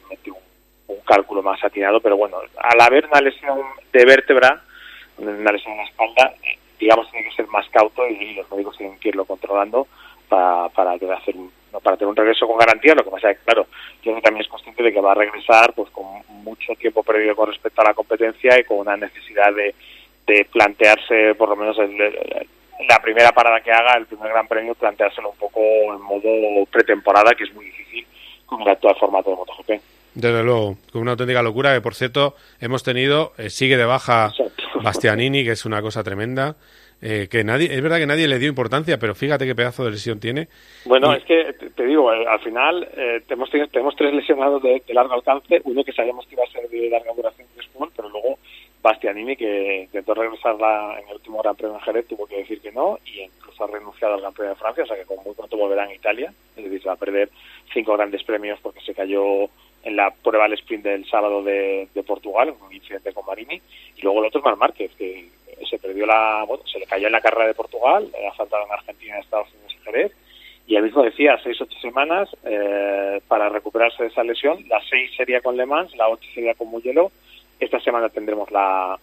un 0.87 0.99
cálculo 1.05 1.43
más 1.43 1.63
atinado, 1.63 1.99
pero 1.99 2.17
bueno, 2.17 2.37
al 2.57 2.81
haber 2.81 3.05
una 3.05 3.21
lesión 3.21 3.59
de 3.91 4.05
vértebra, 4.05 4.61
una 5.17 5.51
lesión 5.51 5.73
en 5.73 5.77
la 5.79 5.83
espalda, 5.83 6.33
digamos 6.79 7.09
tiene 7.11 7.29
que 7.29 7.35
ser 7.35 7.47
más 7.47 7.67
cauto 7.69 8.07
y, 8.07 8.33
los 8.35 8.49
médicos 8.51 8.77
tienen 8.77 8.99
que 8.99 9.09
irlo 9.09 9.25
controlando 9.25 9.87
para, 10.29 10.69
para 10.69 10.91
hacer 10.93 11.35
para 11.83 11.97
tener 11.97 12.09
un 12.09 12.15
regreso 12.15 12.47
con 12.47 12.57
garantía, 12.57 12.95
lo 12.95 13.03
que 13.03 13.11
pasa 13.11 13.31
es 13.31 13.37
que, 13.37 13.43
claro, 13.43 13.67
yo 14.01 14.13
también 14.21 14.43
es 14.45 14.47
consciente 14.49 14.81
de 14.81 14.93
que 14.93 15.01
va 15.01 15.11
a 15.11 15.15
regresar 15.15 15.73
pues 15.73 15.89
con 15.89 16.05
mucho 16.43 16.73
tiempo 16.75 17.03
perdido 17.03 17.35
con 17.35 17.49
respecto 17.49 17.81
a 17.81 17.85
la 17.85 17.93
competencia 17.93 18.57
y 18.57 18.63
con 18.63 18.77
una 18.77 18.95
necesidad 18.95 19.53
de, 19.53 19.75
de 20.25 20.45
plantearse 20.45 21.35
por 21.35 21.49
lo 21.49 21.57
menos 21.57 21.77
el- 21.79 22.47
la 22.87 22.99
primera 22.99 23.31
parada 23.31 23.61
que 23.61 23.71
haga, 23.71 23.95
el 23.97 24.05
primer 24.05 24.29
gran 24.29 24.47
premio, 24.47 24.75
planteárselo 24.75 25.29
un 25.31 25.37
poco 25.37 25.59
en 25.59 26.01
modo 26.01 26.65
pretemporada, 26.65 27.33
que 27.35 27.45
es 27.45 27.53
muy 27.53 27.65
difícil 27.65 28.05
con 28.45 28.61
el 28.61 28.67
actual 28.69 28.95
formato 28.99 29.29
de 29.29 29.35
MotoGP. 29.37 29.81
Desde 30.15 30.43
luego, 30.43 30.77
con 30.91 31.01
una 31.01 31.11
auténtica 31.11 31.41
locura 31.43 31.73
que, 31.73 31.81
por 31.81 31.93
cierto, 31.93 32.35
hemos 32.61 32.83
tenido, 32.83 33.33
eh, 33.37 33.49
sigue 33.49 33.77
de 33.77 33.85
baja 33.85 34.33
Bastianini, 34.81 35.43
que 35.43 35.51
es 35.51 35.65
una 35.65 35.81
cosa 35.81 36.03
tremenda, 36.03 36.55
eh, 37.01 37.27
que 37.29 37.43
nadie, 37.43 37.73
es 37.73 37.81
verdad 37.81 37.97
que 37.97 38.07
nadie 38.07 38.27
le 38.27 38.39
dio 38.39 38.47
importancia, 38.47 38.97
pero 38.97 39.13
fíjate 39.13 39.45
qué 39.45 39.53
pedazo 39.55 39.83
de 39.83 39.91
lesión 39.91 40.19
tiene. 40.19 40.47
Bueno, 40.85 41.13
Y- 41.13 41.17
es 41.17 41.23
que 41.25 41.53
te, 41.59 41.69
te 41.71 41.85
digo, 41.85 42.11
eh, 42.13 42.25
al 42.27 42.39
final 42.39 42.87
eh, 42.95 43.21
tenemos, 43.27 43.49
tenemos 43.51 43.95
tres 43.97 44.13
lesionados 44.13 44.63
de, 44.63 44.81
de 44.87 44.93
largo 44.93 45.13
alcance, 45.13 45.61
uno 45.65 45.83
que 45.83 45.91
sabíamos 45.91 46.25
que 46.27 46.35
iba 46.35 46.43
a 46.43 46.51
ser 46.51 46.69
de 46.69 46.89
larga 46.89 47.11
duración 47.13 47.47
pero 47.95 48.07
luego 48.09 48.39
Bastianini, 48.81 49.35
que 49.35 49.81
intentó 49.83 50.13
regresar 50.13 50.55
la- 50.55 50.97
en 50.99 51.07
el 51.09 51.15
último 51.15 51.41
Gran 51.41 51.55
Premio 51.55 51.75
en 51.75 51.81
Jerez, 51.81 52.07
tuvo 52.07 52.25
que 52.25 52.37
decir 52.37 52.61
que 52.61 52.71
no 52.71 52.99
y 53.05 53.21
incluso 53.21 53.63
ha 53.63 53.67
renunciado 53.67 54.13
al 54.13 54.21
Gran 54.21 54.33
Premio 54.33 54.51
de 54.53 54.59
Francia, 54.59 54.83
o 54.83 54.87
sea 54.87 54.95
que 54.95 55.03
con 55.03 55.17
muy 55.25 55.33
pronto 55.33 55.57
volverá 55.57 55.85
en 55.85 55.91
Italia, 55.95 56.33
es 56.55 56.63
decir, 56.63 56.81
se 56.81 56.87
va 56.87 56.93
a 56.93 56.97
perder 56.97 57.29
cinco 57.73 57.93
grandes 57.97 58.23
premios 58.23 58.59
porque 58.61 58.79
se 58.81 58.93
cayó 58.93 59.49
en 59.85 59.95
la 59.95 60.11
prueba 60.11 60.45
al 60.45 60.53
sprint 60.53 60.83
del 60.83 61.07
sábado 61.07 61.41
de, 61.43 61.87
de 61.93 62.03
Portugal, 62.03 62.53
un 62.59 62.73
incidente 62.73 63.13
con 63.13 63.25
Marini, 63.25 63.61
y 63.95 64.01
luego 64.01 64.19
el 64.19 64.25
otro 64.25 64.39
es 64.39 64.45
Mar 64.45 64.57
Márquez, 64.57 64.91
que 64.97 65.29
se 65.69 65.77
perdió 65.77 66.05
la, 66.05 66.43
bueno, 66.45 66.63
se 66.67 66.79
le 66.79 66.85
cayó 66.85 67.07
en 67.07 67.13
la 67.13 67.21
carrera 67.21 67.47
de 67.47 67.53
Portugal, 67.53 68.11
ha 68.27 68.33
faltado 68.33 68.65
en 68.65 68.71
Argentina, 68.73 69.15
en 69.15 69.21
Estados 69.21 69.47
Unidos 69.53 69.75
y 69.79 69.83
Jerez, 69.85 70.11
y 70.67 70.75
él 70.75 70.83
mismo 70.83 71.03
decía 71.03 71.39
seis 71.43 71.59
ocho 71.61 71.77
semanas 71.79 72.29
eh, 72.43 73.21
para 73.27 73.49
recuperarse 73.49 74.03
de 74.03 74.09
esa 74.09 74.23
lesión 74.23 74.67
la 74.67 74.81
seis 74.89 75.11
sería 75.15 75.41
con 75.41 75.57
Le 75.57 75.65
Mans 75.65 75.95
la 75.95 76.09
ocho 76.09 76.27
sería 76.33 76.55
con 76.55 76.69
Mugello 76.69 77.11
esta 77.59 77.79
semana 77.79 78.09
tendremos 78.09 78.49
la 78.51 78.97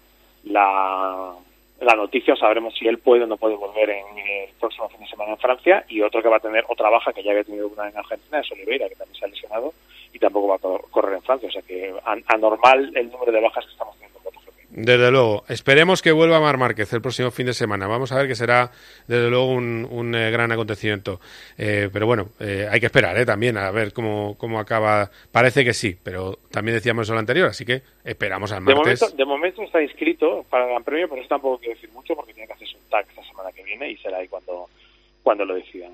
la, 0.44 1.34
la 1.80 1.94
noticia 1.94 2.34
sabremos 2.34 2.74
si 2.76 2.88
él 2.88 2.98
puede 2.98 3.24
o 3.24 3.26
no 3.28 3.36
puede 3.36 3.54
volver 3.54 3.90
en 3.90 4.18
el 4.18 4.48
próximo 4.58 4.88
fin 4.88 5.00
de 5.00 5.06
semana 5.06 5.32
en 5.32 5.38
Francia 5.38 5.84
y 5.88 6.00
otro 6.00 6.20
que 6.20 6.28
va 6.28 6.38
a 6.38 6.40
tener 6.40 6.64
otra 6.68 6.90
baja 6.90 7.12
que 7.12 7.22
ya 7.22 7.30
había 7.30 7.44
tenido 7.44 7.68
una 7.68 7.88
en 7.88 7.96
Argentina 7.96 8.40
es 8.40 8.50
Oliveira 8.50 8.88
que 8.88 8.96
también 8.96 9.18
se 9.18 9.24
ha 9.24 9.28
lesionado 9.28 9.72
y 10.12 10.18
tampoco 10.18 10.48
va 10.48 10.56
a 10.56 10.58
cor- 10.58 10.86
correr 10.90 11.14
en 11.14 11.22
Francia 11.22 11.48
o 11.48 11.52
sea 11.52 11.62
que 11.62 11.92
an- 12.04 12.24
anormal 12.28 12.92
el 12.96 13.10
número 13.10 13.32
de 13.32 13.40
bajas 13.40 13.64
que 13.64 13.72
estamos 13.72 13.94
teniendo 13.96 14.18
en 14.18 14.24
MotoGP. 14.24 14.52
Desde 14.74 15.10
luego, 15.10 15.44
esperemos 15.48 16.00
que 16.00 16.12
vuelva 16.12 16.40
Mar 16.40 16.56
Márquez 16.56 16.90
el 16.94 17.02
próximo 17.02 17.30
fin 17.30 17.44
de 17.46 17.52
semana. 17.52 17.86
Vamos 17.86 18.10
a 18.12 18.16
ver 18.16 18.26
que 18.26 18.34
será, 18.34 18.70
desde 19.06 19.28
luego, 19.28 19.46
un, 19.48 19.86
un, 19.90 20.14
eh, 20.14 20.30
gran 20.30 20.50
acontecimiento. 20.50 21.20
Eh, 21.58 21.90
pero 21.92 22.06
bueno, 22.06 22.30
eh, 22.40 22.66
hay 22.70 22.80
que 22.80 22.86
esperar 22.86 23.16
eh, 23.18 23.26
también 23.26 23.58
a 23.58 23.70
ver 23.70 23.92
cómo, 23.92 24.36
cómo 24.38 24.58
acaba. 24.58 25.10
Parece 25.30 25.62
que 25.64 25.74
sí, 25.74 25.96
pero 26.02 26.38
también 26.50 26.76
decíamos 26.76 27.06
eso 27.06 27.12
lo 27.12 27.18
anterior, 27.20 27.48
así 27.48 27.64
que 27.66 27.82
esperamos 28.04 28.50
al 28.52 28.64
De 28.64 28.74
martes. 28.74 29.00
momento, 29.02 29.16
de 29.16 29.24
momento 29.26 29.62
está 29.62 29.82
inscrito 29.82 30.44
para 30.48 30.64
el 30.64 30.70
Gran 30.70 30.84
Premio, 30.84 31.06
pero 31.08 31.20
eso 31.20 31.28
tampoco 31.28 31.58
quiere 31.58 31.74
decir 31.74 31.90
mucho 31.92 32.14
porque 32.16 32.32
tiene 32.32 32.46
que 32.46 32.54
hacerse 32.54 32.76
un 32.76 32.88
tag 32.88 33.04
esta 33.10 33.24
semana 33.24 33.52
que 33.52 33.62
viene 33.64 33.90
y 33.90 33.96
será 33.98 34.18
ahí 34.18 34.28
cuando, 34.28 34.70
cuando 35.22 35.44
lo 35.44 35.54
decidan. 35.54 35.92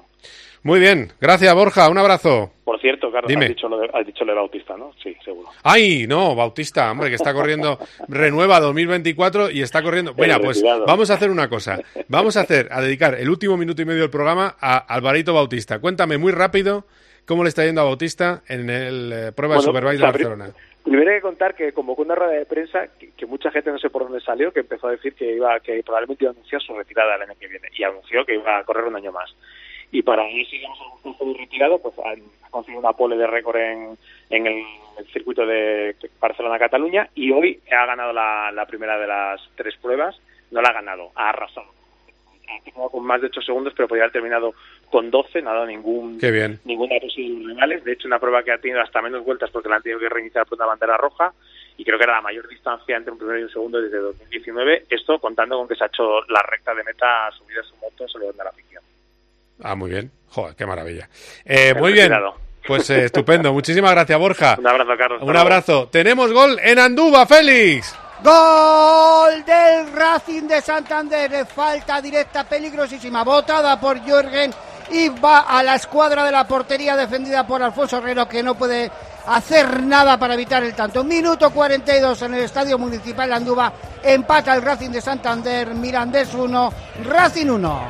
Muy 0.65 0.81
bien, 0.81 1.13
gracias 1.21 1.55
Borja, 1.55 1.89
un 1.89 1.99
abrazo. 1.99 2.51
Por 2.65 2.81
cierto, 2.81 3.13
Carlos, 3.13 3.29
Dime. 3.29 3.45
has 3.45 3.49
dicho, 3.51 3.69
lo 3.69 3.79
de, 3.79 3.89
has 3.95 4.05
dicho 4.05 4.25
lo 4.25 4.33
de 4.33 4.39
Bautista, 4.39 4.77
¿no? 4.77 4.93
Sí, 5.03 5.17
seguro. 5.25 5.49
Ay, 5.63 6.07
no, 6.09 6.35
Bautista, 6.35 6.91
hombre, 6.91 7.09
que 7.11 7.15
está 7.15 7.33
corriendo, 7.33 7.79
renueva 8.09 8.59
2024 8.61 9.51
y 9.53 9.63
está 9.63 9.83
corriendo. 9.83 10.15
Bueno, 10.15 10.35
El 10.37 10.41
pues 10.43 10.63
vamos 10.87 11.11
a 11.11 11.15
hacer 11.15 11.31
una 11.31 11.49
cosa. 11.49 11.79
Vamos 12.09 12.37
a 12.37 12.41
hacer, 12.41 12.69
a 12.73 12.81
dedicar 12.81 13.15
el 13.15 13.31
último 13.31 13.57
minuto 13.57 13.81
y 13.83 13.85
medio 13.85 14.03
del 14.03 14.11
programa 14.11 14.57
a 14.61 14.79
Alvarito 14.79 15.33
Bautista. 15.33 15.79
Cuéntame 15.79 16.19
muy 16.19 16.33
rápido 16.33 16.87
cómo 17.25 17.45
le 17.45 17.51
está 17.51 17.65
yendo 17.65 17.81
a 17.81 17.85
Bautista 17.85 18.43
en 18.49 18.69
el 18.69 19.13
eh, 19.13 19.33
prueba 19.33 19.55
de 19.55 19.59
Bueno, 19.59 19.63
Superbike 19.63 19.99
de 19.99 19.99
sea, 20.05 20.13
pri- 20.13 20.25
Barcelona. 20.25 20.53
Primero 20.89 21.11
hay 21.11 21.19
que 21.19 21.23
contar 21.23 21.55
que 21.55 21.73
convocó 21.75 22.01
una 22.01 22.15
rueda 22.15 22.33
de 22.33 22.47
prensa 22.47 22.89
que, 22.97 23.27
mucha 23.27 23.51
gente 23.51 23.71
no 23.71 23.79
sé 23.79 23.91
por 23.91 24.05
dónde 24.05 24.21
salió, 24.21 24.51
que 24.53 24.61
empezó 24.61 24.89
a 24.89 24.93
decir 24.93 25.15
que 25.15 25.35
iba 25.35 25.61
que 25.61 25.83
probablemente 25.83 26.25
iba 26.25 26.31
a 26.31 26.33
anunciar 26.33 26.63
su 26.63 26.75
retirada 26.75 27.17
el 27.17 27.23
año 27.23 27.35
que 27.39 27.47
viene 27.47 27.69
y 27.77 27.83
anunció 27.83 28.25
que 28.25 28.37
iba 28.37 28.57
a 28.57 28.65
correr 28.65 28.85
un 28.85 28.97
año 28.97 29.13
más. 29.13 29.35
Y 29.93 30.03
para 30.03 30.27
ir 30.31 30.47
sigamos 30.49 30.79
al 30.81 31.03
punto 31.03 31.27
de 31.27 31.39
retirado, 31.39 31.79
pues 31.79 31.95
ha 31.99 32.51
conseguido 32.51 32.81
una 32.81 32.95
pole 32.95 33.19
de 33.19 33.27
récord 33.27 33.57
en, 33.57 33.99
en 34.31 34.47
el, 34.47 34.65
circuito 35.13 35.47
de 35.47 35.95
Barcelona-Cataluña 36.19 37.11
y 37.15 37.31
hoy 37.31 37.61
ha 37.71 37.87
ganado 37.87 38.13
la 38.13 38.67
primera 38.67 38.99
de 38.99 39.07
las 39.07 39.41
tres 39.57 39.77
pruebas. 39.77 40.19
No 40.51 40.63
la 40.63 40.71
ha 40.71 40.73
ganado, 40.73 41.13
ha 41.15 41.29
arrasado. 41.29 41.78
Con 42.91 43.05
más 43.05 43.21
de 43.21 43.27
8 43.27 43.43
segundos, 43.43 43.73
pero 43.77 43.89
podría 43.89 44.05
haber 44.05 44.13
terminado 44.13 44.55
con 44.91 45.11
12, 45.11 45.43
no 45.43 45.51
ha 45.51 45.55
dado 45.55 45.67
ningún 45.67 46.19
Qué 46.19 46.31
bien. 46.31 46.61
ninguna 46.65 46.95
posibilidad 47.01 47.49
de 47.49 47.55
rivales. 47.55 47.85
De 47.85 47.93
hecho, 47.93 48.09
una 48.09 48.19
prueba 48.19 48.43
que 48.43 48.53
ha 48.53 48.59
tenido 48.59 48.81
hasta 48.81 49.03
menos 49.03 49.25
vueltas 49.25 49.51
porque 49.51 49.69
la 49.69 49.77
han 49.77 49.83
tenido 49.83 50.01
que 50.01 50.09
reiniciar 50.09 50.47
por 50.47 50.57
una 50.59 50.67
bandera 50.67 50.97
roja 50.97 51.33
y 51.77 51.85
creo 51.85 51.99
que 51.99 52.05
era 52.05 52.15
la 52.15 52.23
mayor 52.23 52.49
distancia 52.49 52.97
entre 52.97 53.13
un 53.13 53.19
primero 53.19 53.39
y 53.39 53.43
un 53.45 53.51
segundo 53.51 53.81
desde 53.81 53.99
2019. 53.99 54.87
Esto 54.91 55.19
contando 55.19 55.59
con 55.59 55.69
que 55.69 55.77
se 55.77 55.85
ha 55.85 55.89
hecho 55.89 56.23
la 56.29 56.43
recta 56.43 56.75
de 56.75 56.85
meta 56.85 57.31
subida 57.37 57.61
a 57.61 57.65
su 57.65 57.77
moto 57.77 58.09
sobre 58.09 58.27
donde 58.27 58.45
la 58.45 58.51
afición. 58.51 58.83
Ah, 59.63 59.75
muy 59.75 59.91
bien. 59.91 60.11
Joder, 60.29 60.55
qué 60.57 60.67
maravilla. 60.67 61.09
Eh, 61.45 61.75
muy 61.75 61.93
bien. 61.93 62.13
Pues 62.67 62.91
eh, 62.91 63.05
estupendo. 63.05 63.53
Muchísimas 63.53 63.93
gracias, 63.93 64.19
Borja. 64.19 64.57
Un 64.59 64.67
abrazo, 64.67 64.97
Carlos. 64.97 65.23
Un 65.23 65.37
abrazo. 65.37 65.89
Tenemos 65.91 66.33
gol 66.33 66.59
en 66.63 66.79
Andúba, 66.79 67.27
Félix. 67.27 67.97
Gol 68.23 69.45
del 69.45 69.93
Racing 69.93 70.49
de 70.49 70.61
Santander. 70.61 71.47
Falta 71.47 72.01
directa 72.01 72.45
peligrosísima. 72.45 73.23
Botada 73.23 73.79
por 73.81 74.01
Jürgen. 74.05 74.53
Y 74.91 75.09
va 75.09 75.41
a 75.41 75.63
la 75.63 75.75
escuadra 75.75 76.25
de 76.25 76.33
la 76.33 76.49
portería 76.49 76.97
defendida 76.97 77.47
por 77.47 77.63
Alfonso 77.63 77.99
Herrero 77.99 78.27
que 78.27 78.43
no 78.43 78.55
puede 78.55 78.91
hacer 79.27 79.83
nada 79.83 80.19
para 80.19 80.35
evitar 80.35 80.63
el 80.63 80.75
tanto. 80.75 81.05
Minuto 81.05 81.51
42 81.51 82.23
en 82.23 82.35
el 82.35 82.45
Estadio 82.45 82.79
Municipal 82.79 83.33
Andúba. 83.33 83.73
Empata 84.03 84.55
el 84.55 84.63
Racing 84.63 84.91
de 84.91 85.01
Santander. 85.01 85.75
Mirandés 85.75 86.33
1, 86.33 86.73
Racing 87.05 87.47
1. 87.47 87.89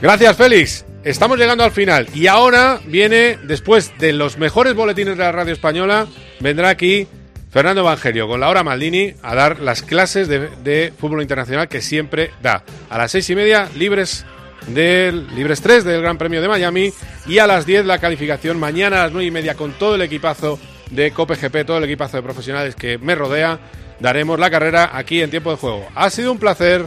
Gracias, 0.00 0.36
Félix. 0.36 0.84
Estamos 1.04 1.38
llegando 1.38 1.64
al 1.64 1.72
final. 1.72 2.08
Y 2.14 2.26
ahora 2.26 2.80
viene, 2.86 3.38
después 3.42 3.92
de 3.98 4.12
los 4.12 4.38
mejores 4.38 4.74
boletines 4.74 5.16
de 5.16 5.24
la 5.24 5.32
radio 5.32 5.52
española, 5.52 6.06
vendrá 6.40 6.70
aquí 6.70 7.06
Fernando 7.52 7.82
Evangelio 7.82 8.26
con 8.26 8.40
Laura 8.40 8.64
Maldini 8.64 9.12
a 9.22 9.34
dar 9.34 9.60
las 9.60 9.82
clases 9.82 10.26
de, 10.26 10.92
fútbol 10.98 11.20
internacional 11.20 11.68
que 11.68 11.82
siempre 11.82 12.30
da. 12.42 12.64
A 12.88 12.96
las 12.96 13.10
seis 13.10 13.28
y 13.28 13.34
media, 13.34 13.68
libres 13.76 14.24
del 14.68 15.26
Libres 15.34 15.60
3 15.60 15.84
del 15.84 16.00
Gran 16.00 16.16
Premio 16.16 16.40
de 16.40 16.48
Miami 16.48 16.92
y 17.26 17.38
a 17.38 17.46
las 17.46 17.66
10 17.66 17.84
la 17.84 17.98
calificación 17.98 18.58
mañana 18.58 19.00
a 19.00 19.04
las 19.04 19.12
nueve 19.12 19.26
y 19.26 19.30
media 19.30 19.54
con 19.54 19.72
todo 19.72 19.96
el 19.96 20.02
equipazo 20.02 20.58
de 20.90 21.10
Cope 21.10 21.34
GP, 21.34 21.66
todo 21.66 21.76
el 21.76 21.84
equipazo 21.84 22.16
de 22.16 22.22
profesionales 22.22 22.74
que 22.74 22.96
me 22.96 23.14
rodea, 23.14 23.58
daremos 24.00 24.38
la 24.40 24.50
carrera 24.50 24.90
aquí 24.94 25.20
en 25.20 25.30
tiempo 25.30 25.50
de 25.50 25.56
juego. 25.56 25.86
Ha 25.94 26.08
sido 26.08 26.32
un 26.32 26.38
placer. 26.38 26.86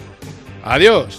Adiós. 0.64 1.18